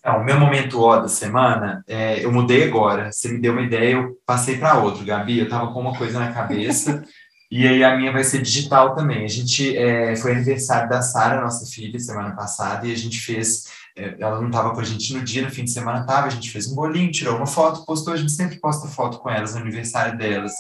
É, 0.05 0.11
o 0.11 0.23
meu 0.23 0.39
momento 0.39 0.81
ó 0.83 1.01
da 1.01 1.09
semana, 1.09 1.83
é, 1.89 2.23
eu 2.23 2.31
mudei 2.31 2.65
agora. 2.65 3.11
Você 3.11 3.29
me 3.29 3.41
deu 3.41 3.53
uma 3.53 3.63
ideia, 3.63 3.95
eu 3.95 4.19
passei 4.27 4.59
para 4.59 4.79
outro, 4.79 5.05
Gabi. 5.05 5.39
Eu 5.39 5.49
tava 5.49 5.73
com 5.73 5.81
uma 5.81 5.97
coisa 5.97 6.19
na 6.19 6.33
cabeça. 6.33 7.03
E 7.55 7.69
aí 7.69 7.85
a 7.85 7.95
minha 7.95 8.11
vai 8.11 8.25
ser 8.25 8.41
digital 8.41 8.95
também. 8.95 9.27
A 9.27 9.29
gente 9.29 9.77
é, 9.77 10.17
foi 10.17 10.33
aniversário 10.33 10.89
da 10.89 11.03
Sara, 11.03 11.43
nossa 11.43 11.67
filha, 11.67 12.01
semana 12.01 12.35
passada, 12.35 12.87
e 12.87 12.93
a 12.93 12.97
gente 12.97 13.21
fez. 13.21 13.65
É, 13.95 14.17
ela 14.19 14.41
não 14.41 14.47
estava 14.47 14.71
com 14.71 14.81
a 14.81 14.85
gente 14.85 15.13
no 15.13 15.21
dia, 15.21 15.43
no 15.43 15.51
fim 15.51 15.65
de 15.65 15.71
semana 15.71 16.01
estava, 16.01 16.29
a 16.29 16.31
gente 16.31 16.51
fez 16.51 16.67
um 16.67 16.75
bolinho, 16.75 17.11
tirou 17.11 17.37
uma 17.37 17.47
foto, 17.47 17.85
postou, 17.85 18.15
a 18.15 18.17
gente 18.17 18.33
sempre 18.33 18.59
posta 18.59 18.89
foto 18.89 19.19
com 19.19 19.29
elas 19.29 19.55
no 19.55 19.61
aniversário 19.61 20.17
delas. 20.17 20.51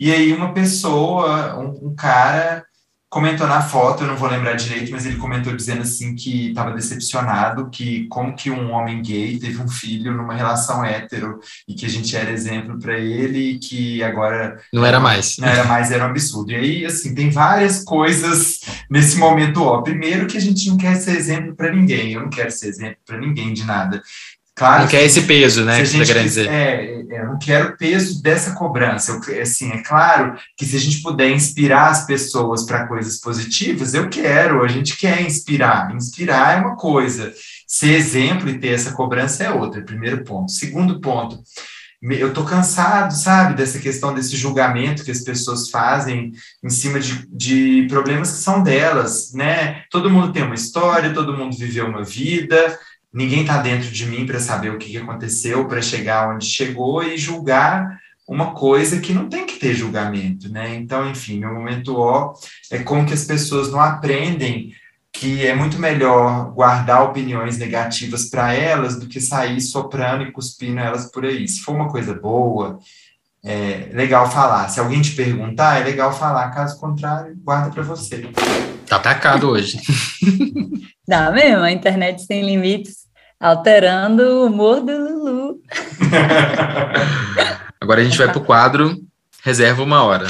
E 0.00 0.12
aí 0.12 0.32
uma 0.32 0.52
pessoa, 0.52 1.58
um, 1.58 1.88
um 1.88 1.94
cara, 1.94 2.64
comentou 3.10 3.46
na 3.46 3.62
foto, 3.62 4.02
eu 4.02 4.06
não 4.06 4.16
vou 4.16 4.28
lembrar 4.28 4.52
direito, 4.52 4.92
mas 4.92 5.06
ele 5.06 5.16
comentou 5.16 5.56
dizendo 5.56 5.80
assim 5.80 6.14
que 6.14 6.50
estava 6.50 6.72
decepcionado, 6.72 7.70
que 7.70 8.06
como 8.08 8.36
que 8.36 8.50
um 8.50 8.70
homem 8.70 9.00
gay 9.00 9.38
teve 9.38 9.60
um 9.62 9.68
filho 9.68 10.14
numa 10.14 10.34
relação 10.34 10.84
hétero 10.84 11.40
e 11.66 11.74
que 11.74 11.86
a 11.86 11.88
gente 11.88 12.14
era 12.14 12.30
exemplo 12.30 12.78
para 12.78 12.98
ele 12.98 13.52
e 13.52 13.58
que 13.58 14.02
agora 14.02 14.60
não 14.72 14.84
era 14.84 15.00
mais. 15.00 15.38
Não 15.38 15.48
era 15.48 15.64
mais, 15.64 15.90
era 15.90 16.04
um 16.04 16.10
absurdo. 16.10 16.52
E 16.52 16.56
aí, 16.56 16.86
assim, 16.86 17.14
tem 17.14 17.30
várias 17.30 17.82
coisas 17.82 18.60
nesse 18.90 19.16
momento, 19.16 19.62
ó. 19.62 19.80
Primeiro 19.80 20.26
que 20.26 20.36
a 20.36 20.40
gente 20.40 20.68
não 20.68 20.76
quer 20.76 20.94
ser 20.96 21.16
exemplo 21.16 21.56
para 21.56 21.72
ninguém, 21.72 22.12
eu 22.12 22.20
não 22.20 22.30
quero 22.30 22.50
ser 22.50 22.68
exemplo 22.68 22.98
para 23.06 23.18
ninguém 23.18 23.54
de 23.54 23.64
nada. 23.64 24.02
Claro 24.58 24.82
não 24.82 24.88
quer 24.88 25.04
esse 25.04 25.22
peso, 25.22 25.64
né? 25.64 25.80
Que 25.80 25.86
você 25.86 26.12
quer 26.12 26.22
dizer. 26.24 26.48
É, 26.48 27.04
é, 27.08 27.20
eu 27.20 27.26
não 27.26 27.38
quero 27.38 27.68
o 27.68 27.76
peso 27.76 28.20
dessa 28.20 28.54
cobrança. 28.54 29.20
Eu, 29.28 29.42
assim, 29.42 29.70
é 29.70 29.78
claro 29.82 30.36
que 30.56 30.66
se 30.66 30.76
a 30.76 30.80
gente 30.80 31.00
puder 31.00 31.30
inspirar 31.30 31.90
as 31.90 32.04
pessoas 32.04 32.66
para 32.66 32.88
coisas 32.88 33.20
positivas, 33.20 33.94
eu 33.94 34.08
quero, 34.08 34.64
a 34.64 34.68
gente 34.68 34.96
quer 34.96 35.22
inspirar. 35.22 35.94
Inspirar 35.94 36.58
é 36.58 36.60
uma 36.60 36.76
coisa, 36.76 37.32
ser 37.68 37.94
exemplo 37.94 38.50
e 38.50 38.58
ter 38.58 38.74
essa 38.74 38.92
cobrança 38.92 39.44
é 39.44 39.50
outra. 39.50 39.80
Primeiro 39.80 40.24
ponto. 40.24 40.50
Segundo 40.50 41.00
ponto, 41.00 41.40
eu 42.02 42.32
tô 42.32 42.44
cansado, 42.44 43.12
sabe, 43.12 43.54
dessa 43.54 43.78
questão 43.78 44.14
desse 44.14 44.36
julgamento 44.36 45.04
que 45.04 45.10
as 45.10 45.20
pessoas 45.20 45.68
fazem 45.68 46.32
em 46.62 46.70
cima 46.70 47.00
de, 47.00 47.26
de 47.28 47.86
problemas 47.88 48.30
que 48.30 48.38
são 48.38 48.62
delas, 48.62 49.32
né? 49.34 49.82
Todo 49.90 50.10
mundo 50.10 50.32
tem 50.32 50.44
uma 50.44 50.54
história, 50.54 51.12
todo 51.12 51.36
mundo 51.36 51.56
viveu 51.56 51.86
uma 51.86 52.04
vida, 52.04 52.78
ninguém 53.12 53.42
está 53.42 53.58
dentro 53.58 53.90
de 53.90 54.06
mim 54.06 54.26
para 54.26 54.40
saber 54.40 54.70
o 54.70 54.78
que, 54.78 54.96
aconteceu, 54.96 55.66
para 55.66 55.82
chegar 55.82 56.34
onde 56.34 56.46
chegou 56.46 57.02
e 57.02 57.16
julgar 57.16 57.98
uma 58.28 58.52
coisa 58.52 59.00
que 59.00 59.14
não 59.14 59.28
tem 59.28 59.46
que 59.46 59.58
ter 59.58 59.74
julgamento, 59.74 60.50
né? 60.50 60.74
Então, 60.74 61.10
enfim, 61.10 61.38
meu 61.38 61.54
momento 61.54 61.96
ó 61.96 62.34
é 62.70 62.78
como 62.80 63.06
que 63.06 63.14
as 63.14 63.24
pessoas 63.24 63.72
não 63.72 63.80
aprendem 63.80 64.74
que 65.12 65.44
é 65.44 65.54
muito 65.54 65.78
melhor 65.78 66.52
guardar 66.52 67.02
opiniões 67.02 67.58
negativas 67.58 68.28
para 68.28 68.52
elas 68.52 68.98
do 68.98 69.08
que 69.08 69.20
sair 69.20 69.60
soprando 69.60 70.24
e 70.24 70.30
cuspindo 70.32 70.78
elas 70.78 71.10
por 71.10 71.24
aí. 71.24 71.48
Se 71.48 71.60
for 71.62 71.74
uma 71.74 71.88
coisa 71.88 72.14
boa, 72.14 72.78
é 73.48 73.88
legal 73.94 74.30
falar. 74.30 74.68
Se 74.68 74.78
alguém 74.78 75.00
te 75.00 75.12
perguntar, 75.12 75.80
é 75.80 75.84
legal 75.84 76.12
falar. 76.12 76.50
Caso 76.50 76.78
contrário, 76.78 77.34
guarda 77.42 77.70
para 77.70 77.82
você. 77.82 78.28
Tá 78.86 78.96
atacado 78.96 79.48
hoje. 79.48 79.80
Dá 81.08 81.30
mesmo, 81.30 81.62
a 81.62 81.72
internet 81.72 82.22
sem 82.26 82.44
limites, 82.44 83.06
alterando 83.40 84.22
o 84.22 84.46
humor 84.46 84.82
do 84.82 84.92
Lulu. 84.92 85.60
Agora 87.80 88.02
a 88.02 88.04
gente 88.04 88.18
vai 88.18 88.30
pro 88.30 88.42
quadro 88.42 88.94
Reserva 89.42 89.82
uma 89.82 90.02
hora. 90.02 90.26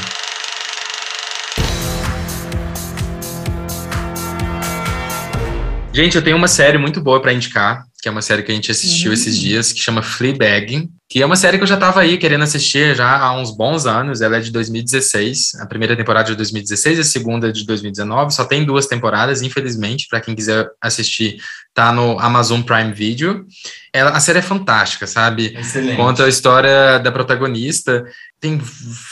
Gente, 5.93 6.15
eu 6.15 6.23
tenho 6.23 6.37
uma 6.37 6.47
série 6.47 6.79
muito 6.79 7.01
boa 7.01 7.21
para 7.21 7.33
indicar, 7.33 7.83
que 8.01 8.07
é 8.07 8.13
uma 8.13 8.23
série 8.23 8.45
que 8.45 8.53
a 8.53 8.55
gente 8.55 8.71
assistiu 8.71 9.09
uhum. 9.09 9.15
esses 9.15 9.37
dias, 9.37 9.73
que 9.73 9.81
chama 9.81 10.03
Fleabag, 10.03 10.89
que 11.09 11.23
é 11.23 11.27
uma 11.27 11.37
série 11.37 11.57
que 11.57 11.63
eu 11.63 11.69
já 11.69 11.77
estava 11.77 12.01
aí 12.01 12.19
querendo 12.19 12.45
assistir 12.45 12.95
já 12.95 13.17
há 13.17 13.33
uns 13.33 13.51
bons 13.51 13.87
anos. 13.87 14.21
Ela 14.21 14.37
é 14.37 14.41
de 14.41 14.51
2016, 14.53 15.55
a 15.59 15.65
primeira 15.65 15.97
temporada 15.97 16.29
é 16.29 16.33
de 16.33 16.37
2016, 16.37 16.99
a 16.99 17.05
segunda 17.05 17.49
é 17.49 17.53
de 17.53 17.65
2019. 17.65 18.35
Só 18.35 18.45
tem 18.45 18.63
duas 18.63 18.87
temporadas, 18.87 19.41
infelizmente, 19.41 20.07
para 20.07 20.21
quem 20.21 20.35
quiser 20.35 20.69
assistir, 20.83 21.39
tá 21.73 21.91
no 21.93 22.19
Amazon 22.19 22.61
Prime 22.61 22.93
Video. 22.93 23.47
Ela, 23.91 24.11
a 24.11 24.21
série 24.21 24.41
é 24.41 24.43
fantástica, 24.43 25.07
sabe? 25.07 25.57
Excelente. 25.59 25.97
Conta 25.97 26.25
a 26.27 26.29
história 26.29 26.99
da 26.99 27.11
protagonista. 27.11 28.05
Tem 28.39 28.61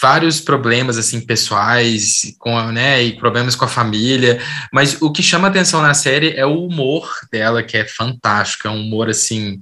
vários 0.03 0.38
problemas 0.38 0.99
assim 0.99 1.22
pessoais, 1.22 2.34
com, 2.38 2.61
né, 2.72 3.03
e 3.03 3.16
problemas 3.16 3.57
com 3.57 3.64
a 3.64 3.68
família, 3.68 4.38
mas 4.70 5.01
o 5.01 5.11
que 5.11 5.22
chama 5.22 5.49
atenção 5.49 5.80
na 5.80 5.94
série 5.94 6.34
é 6.36 6.44
o 6.44 6.66
humor 6.66 7.11
dela, 7.32 7.62
que 7.62 7.78
é 7.78 7.86
fantástico, 7.86 8.68
é 8.68 8.70
um 8.70 8.82
humor 8.82 9.09
assim 9.09 9.61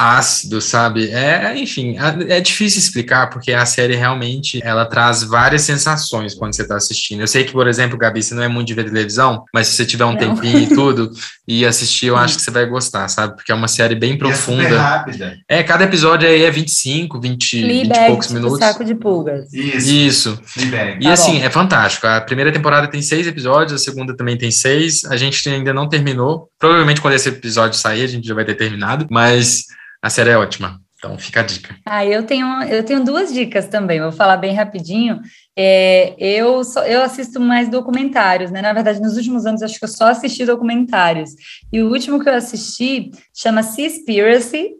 ácido, 0.00 0.62
sabe? 0.62 1.10
É, 1.10 1.54
enfim, 1.58 1.94
é 2.26 2.40
difícil 2.40 2.78
explicar 2.78 3.28
porque 3.28 3.52
a 3.52 3.66
série 3.66 3.94
realmente 3.94 4.58
ela 4.64 4.86
traz 4.86 5.22
várias 5.22 5.60
sensações 5.60 6.34
quando 6.34 6.54
você 6.54 6.62
está 6.62 6.76
assistindo. 6.76 7.20
Eu 7.20 7.26
sei 7.26 7.44
que, 7.44 7.52
por 7.52 7.68
exemplo, 7.68 7.98
Gabi, 7.98 8.22
você 8.22 8.34
não 8.34 8.42
é 8.42 8.48
muito 8.48 8.68
de 8.68 8.74
ver 8.74 8.84
televisão, 8.84 9.44
mas 9.52 9.68
se 9.68 9.74
você 9.74 9.84
tiver 9.84 10.06
um 10.06 10.12
não. 10.12 10.16
tempinho 10.16 10.58
e 10.58 10.68
tudo 10.74 11.12
e 11.46 11.66
assistir, 11.66 12.06
eu 12.06 12.16
acho 12.16 12.36
que 12.36 12.42
você 12.42 12.50
vai 12.50 12.64
gostar, 12.64 13.08
sabe? 13.08 13.36
Porque 13.36 13.52
é 13.52 13.54
uma 13.54 13.68
série 13.68 13.94
bem 13.94 14.16
profunda. 14.16 14.62
E 14.62 14.66
é 14.66 14.76
rápida. 14.78 15.38
É, 15.46 15.62
cada 15.62 15.84
episódio 15.84 16.26
aí 16.26 16.44
é 16.44 16.50
25, 16.50 17.20
20, 17.20 17.62
20 17.62 17.84
e 17.84 18.06
poucos 18.06 18.32
minutos. 18.32 18.58
saco 18.58 18.82
de 18.82 18.94
pulgas. 18.94 19.52
Isso. 19.52 19.90
Isso. 19.90 20.42
E 20.56 21.04
tá 21.04 21.12
assim, 21.12 21.40
bom. 21.40 21.44
é 21.44 21.50
fantástico. 21.50 22.06
A 22.06 22.22
primeira 22.22 22.50
temporada 22.50 22.88
tem 22.88 23.02
seis 23.02 23.26
episódios, 23.26 23.74
a 23.74 23.84
segunda 23.84 24.16
também 24.16 24.38
tem 24.38 24.50
seis. 24.50 25.04
A 25.04 25.18
gente 25.18 25.46
ainda 25.46 25.74
não 25.74 25.86
terminou. 25.86 26.48
Provavelmente 26.58 27.02
quando 27.02 27.14
esse 27.14 27.28
episódio 27.28 27.78
sair, 27.78 28.02
a 28.02 28.08
gente 28.08 28.26
já 28.26 28.34
vai 28.34 28.46
ter 28.46 28.54
terminado, 28.54 29.06
mas 29.10 29.66
a 30.02 30.10
série 30.10 30.30
é 30.30 30.38
ótima. 30.38 30.80
Então, 31.00 31.16
fica 31.16 31.40
a 31.40 31.42
dica. 31.42 31.74
Ah, 31.86 32.04
eu 32.04 32.24
tenho, 32.24 32.46
eu 32.64 32.84
tenho 32.84 33.02
duas 33.02 33.32
dicas 33.32 33.66
também, 33.66 34.02
vou 34.02 34.12
falar 34.12 34.36
bem 34.36 34.54
rapidinho. 34.54 35.18
É, 35.56 36.14
eu, 36.18 36.62
só, 36.62 36.84
eu 36.84 37.00
assisto 37.00 37.40
mais 37.40 37.70
documentários, 37.70 38.50
né? 38.50 38.60
Na 38.60 38.74
verdade, 38.74 39.00
nos 39.00 39.16
últimos 39.16 39.46
anos, 39.46 39.62
acho 39.62 39.78
que 39.78 39.84
eu 39.84 39.88
só 39.88 40.08
assisti 40.08 40.44
documentários. 40.44 41.30
E 41.72 41.82
o 41.82 41.90
último 41.90 42.22
que 42.22 42.28
eu 42.28 42.34
assisti 42.34 43.10
chama 43.34 43.62
Seaspiracy. 43.62 44.72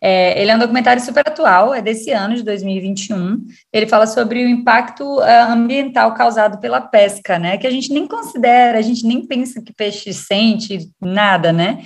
É, 0.00 0.40
ele 0.40 0.52
é 0.52 0.54
um 0.54 0.60
documentário 0.60 1.02
super 1.02 1.26
atual, 1.26 1.74
é 1.74 1.82
desse 1.82 2.12
ano, 2.12 2.36
de 2.36 2.44
2021. 2.44 3.44
Ele 3.72 3.86
fala 3.88 4.06
sobre 4.06 4.44
o 4.44 4.48
impacto 4.48 5.02
uh, 5.02 5.50
ambiental 5.50 6.14
causado 6.14 6.60
pela 6.60 6.80
pesca, 6.80 7.36
né? 7.36 7.58
Que 7.58 7.66
a 7.66 7.70
gente 7.70 7.92
nem 7.92 8.06
considera, 8.06 8.78
a 8.78 8.82
gente 8.82 9.04
nem 9.04 9.26
pensa 9.26 9.60
que 9.60 9.72
peixe 9.72 10.12
sente 10.12 10.88
nada, 11.00 11.52
né? 11.52 11.80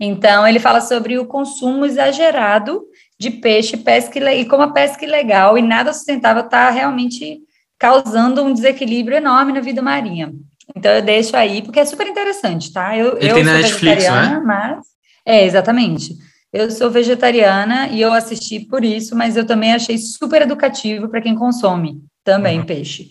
Então, 0.00 0.46
ele 0.46 0.60
fala 0.60 0.80
sobre 0.80 1.18
o 1.18 1.26
consumo 1.26 1.84
exagerado 1.84 2.82
de 3.18 3.30
peixe, 3.30 3.76
pesca 3.76 4.32
e 4.32 4.44
como 4.44 4.62
a 4.62 4.72
pesca 4.72 5.04
ilegal 5.04 5.58
e 5.58 5.62
nada 5.62 5.92
sustentável 5.92 6.44
está 6.44 6.70
realmente 6.70 7.40
causando 7.78 8.42
um 8.42 8.52
desequilíbrio 8.52 9.16
enorme 9.16 9.52
na 9.52 9.60
vida 9.60 9.82
marinha. 9.82 10.32
Então, 10.76 10.92
eu 10.92 11.02
deixo 11.02 11.36
aí, 11.36 11.62
porque 11.62 11.80
é 11.80 11.84
super 11.84 12.06
interessante, 12.06 12.72
tá? 12.72 12.96
Eu, 12.96 13.16
ele 13.16 13.30
eu 13.30 13.34
tem 13.34 13.44
na 13.44 13.54
Netflix, 13.54 14.04
né? 14.04 14.42
mas... 14.44 14.78
É, 15.24 15.44
exatamente. 15.44 16.16
Eu 16.52 16.70
sou 16.70 16.90
vegetariana 16.90 17.88
e 17.88 18.00
eu 18.00 18.12
assisti 18.12 18.60
por 18.60 18.82
isso, 18.82 19.14
mas 19.14 19.36
eu 19.36 19.44
também 19.44 19.74
achei 19.74 19.98
super 19.98 20.42
educativo 20.42 21.08
para 21.08 21.20
quem 21.20 21.34
consome 21.34 22.00
também 22.24 22.60
uhum. 22.60 22.64
peixe. 22.64 23.10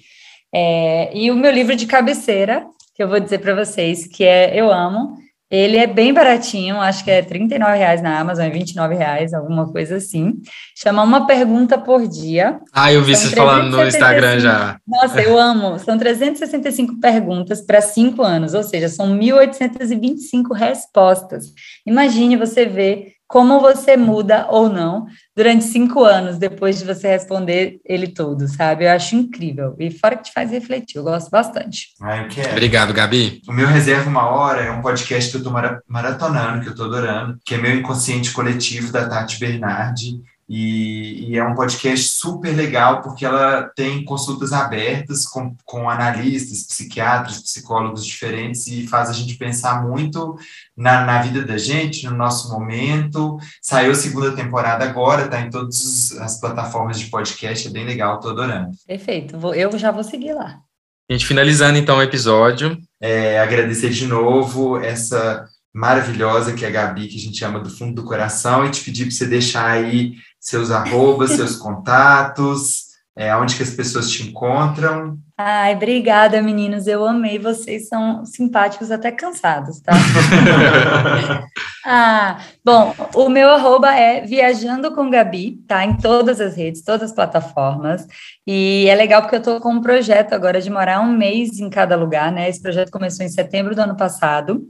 É, 0.54 1.16
e 1.16 1.30
o 1.30 1.36
meu 1.36 1.52
livro 1.52 1.76
de 1.76 1.86
cabeceira, 1.86 2.66
que 2.96 3.04
eu 3.04 3.08
vou 3.08 3.20
dizer 3.20 3.40
para 3.40 3.54
vocês, 3.54 4.08
que 4.08 4.24
é 4.24 4.60
Eu 4.60 4.72
Amo, 4.72 5.18
ele 5.50 5.78
é 5.78 5.88
bem 5.88 6.14
baratinho, 6.14 6.80
acho 6.82 7.04
que 7.04 7.12
é 7.12 7.22
R$ 7.22 7.48
reais 7.76 8.02
na 8.02 8.20
Amazon, 8.20 8.46
é 8.46 8.50
R$ 8.50 8.96
reais, 8.96 9.34
alguma 9.34 9.72
coisa 9.72 9.96
assim. 9.96 10.34
Chama 10.76 11.04
Uma 11.04 11.26
Pergunta 11.26 11.78
por 11.78 12.06
Dia. 12.08 12.60
Ah, 12.74 12.92
eu 12.92 13.02
vi 13.02 13.16
você 13.16 13.36
falando 13.36 13.78
no 13.78 13.88
Instagram 13.88 14.40
já. 14.40 14.78
Nossa, 14.86 15.22
eu 15.22 15.40
amo. 15.40 15.80
São 15.80 15.98
365 15.98 17.00
perguntas 17.00 17.62
para 17.62 17.82
cinco 17.82 18.24
anos, 18.24 18.54
ou 18.54 18.64
seja, 18.64 18.90
são 18.90 19.18
1.825 19.18 20.54
respostas. 20.54 21.54
Imagine 21.86 22.36
você 22.36 22.66
ver 22.66 23.17
como 23.28 23.60
você 23.60 23.98
muda 23.98 24.48
ou 24.50 24.70
não 24.70 25.06
durante 25.36 25.66
cinco 25.66 26.04
anos 26.04 26.38
depois 26.38 26.80
de 26.80 26.86
você 26.86 27.10
responder 27.10 27.80
ele 27.86 28.08
todo, 28.08 28.48
sabe? 28.48 28.86
Eu 28.86 28.92
acho 28.92 29.16
incrível. 29.16 29.76
E 29.78 29.92
fora 29.92 30.16
que 30.16 30.24
te 30.24 30.34
faz 30.34 30.50
refletir, 30.52 30.98
eu 30.98 31.04
gosto 31.04 31.30
bastante. 31.30 31.90
Ah, 32.02 32.18
eu 32.18 32.30
quero. 32.30 32.52
Obrigado, 32.52 32.94
Gabi. 32.94 33.42
O 33.48 33.52
meu 33.52 33.68
Reserva 33.68 34.10
Uma 34.10 34.30
Hora 34.30 34.62
é 34.62 34.72
um 34.72 34.82
podcast 34.82 35.30
que 35.30 35.38
eu 35.38 35.42
estou 35.42 35.54
maratonando, 35.88 36.62
que 36.62 36.68
eu 36.68 36.72
estou 36.72 36.86
adorando, 36.86 37.38
que 37.46 37.56
é 37.56 37.58
meu 37.58 37.76
inconsciente 37.76 38.32
coletivo 38.32 38.92
da 38.92 39.08
Tati 39.08 39.40
Bernardi. 39.40 40.22
E, 40.50 41.32
e, 41.32 41.38
é 41.38 41.44
um 41.44 41.54
podcast 41.54 42.08
super 42.08 42.56
legal 42.56 43.02
porque 43.02 43.26
ela 43.26 43.70
tem 43.76 44.06
consultas 44.06 44.54
abertas 44.54 45.26
com, 45.26 45.54
com 45.66 45.90
analistas, 45.90 46.64
psiquiatras, 46.64 47.42
psicólogos 47.42 48.06
diferentes 48.06 48.66
e 48.68 48.88
faz 48.88 49.10
a 49.10 49.14
gente 49.14 49.36
pensar 49.36 49.86
muito 49.86 50.38
na, 50.76 51.06
na 51.06 51.22
vida 51.22 51.44
da 51.44 51.58
gente, 51.58 52.06
no 52.06 52.16
nosso 52.16 52.50
momento. 52.50 53.38
Saiu 53.62 53.92
a 53.92 53.96
segunda 53.96 54.34
temporada 54.34 54.86
agora, 54.86 55.26
está 55.26 55.42
em 55.42 55.50
todas 55.50 56.14
as 56.22 56.40
plataformas 56.40 56.98
de 56.98 57.08
podcast, 57.08 57.68
é 57.68 57.72
bem 57.72 57.86
legal, 57.86 58.16
estou 58.16 58.32
adorando. 58.32 58.72
Perfeito, 58.88 59.38
vou, 59.38 59.54
eu 59.54 59.78
já 59.78 59.92
vou 59.92 60.04
seguir 60.04 60.34
lá. 60.34 60.62
A 61.10 61.14
gente 61.14 61.26
finalizando 61.26 61.78
então 61.78 61.98
o 61.98 62.04
episódio. 62.04 62.78
É, 63.02 63.40
agradecer 63.40 63.90
de 63.90 64.08
novo 64.08 64.78
essa 64.78 65.46
maravilhosa 65.78 66.54
que 66.54 66.66
é 66.66 66.70
a 66.70 66.72
Gabi, 66.72 67.08
que 67.08 67.18
a 67.18 67.22
gente 67.22 67.46
ama 67.46 67.60
do 67.60 67.70
fundo 67.70 67.94
do 67.94 68.04
coração, 68.04 68.66
e 68.66 68.72
te 68.72 68.84
pedir 68.84 69.04
para 69.04 69.12
você 69.12 69.28
deixar 69.28 69.70
aí 69.70 70.16
seus 70.40 70.72
arrobas, 70.72 71.32
seus 71.32 71.56
contatos, 71.56 72.88
é, 73.16 73.36
onde 73.36 73.56
que 73.56 73.62
as 73.62 73.70
pessoas 73.70 74.10
te 74.10 74.28
encontram. 74.28 75.20
Ai, 75.38 75.76
obrigada, 75.76 76.42
meninos. 76.42 76.88
Eu 76.88 77.06
amei. 77.06 77.38
Vocês 77.38 77.88
são 77.88 78.26
simpáticos 78.26 78.90
até 78.90 79.12
cansados, 79.12 79.80
tá? 79.82 79.94
ah, 81.86 82.40
bom, 82.66 82.96
o 83.14 83.30
meu 83.30 83.50
arroba 83.50 83.94
é 83.94 84.22
Viajando 84.22 84.96
com 84.96 85.12
Gabi, 85.12 85.60
tá? 85.68 85.86
Em 85.86 85.96
todas 85.98 86.42
as 86.42 86.56
redes, 86.56 86.84
todas 86.84 87.10
as 87.10 87.16
plataformas. 87.16 88.08
E 88.48 88.88
é 88.90 88.96
legal 88.96 89.22
porque 89.22 89.36
eu 89.36 89.40
estou 89.40 89.60
com 89.60 89.74
um 89.74 89.82
projeto 89.82 90.34
agora 90.34 90.60
de 90.60 90.72
morar 90.72 91.02
um 91.02 91.16
mês 91.16 91.60
em 91.60 91.70
cada 91.70 91.96
lugar, 91.96 92.32
né? 92.32 92.50
Esse 92.50 92.62
projeto 92.62 92.92
começou 92.92 93.24
em 93.24 93.30
setembro 93.30 93.76
do 93.76 93.82
ano 93.82 93.96
passado. 93.96 94.64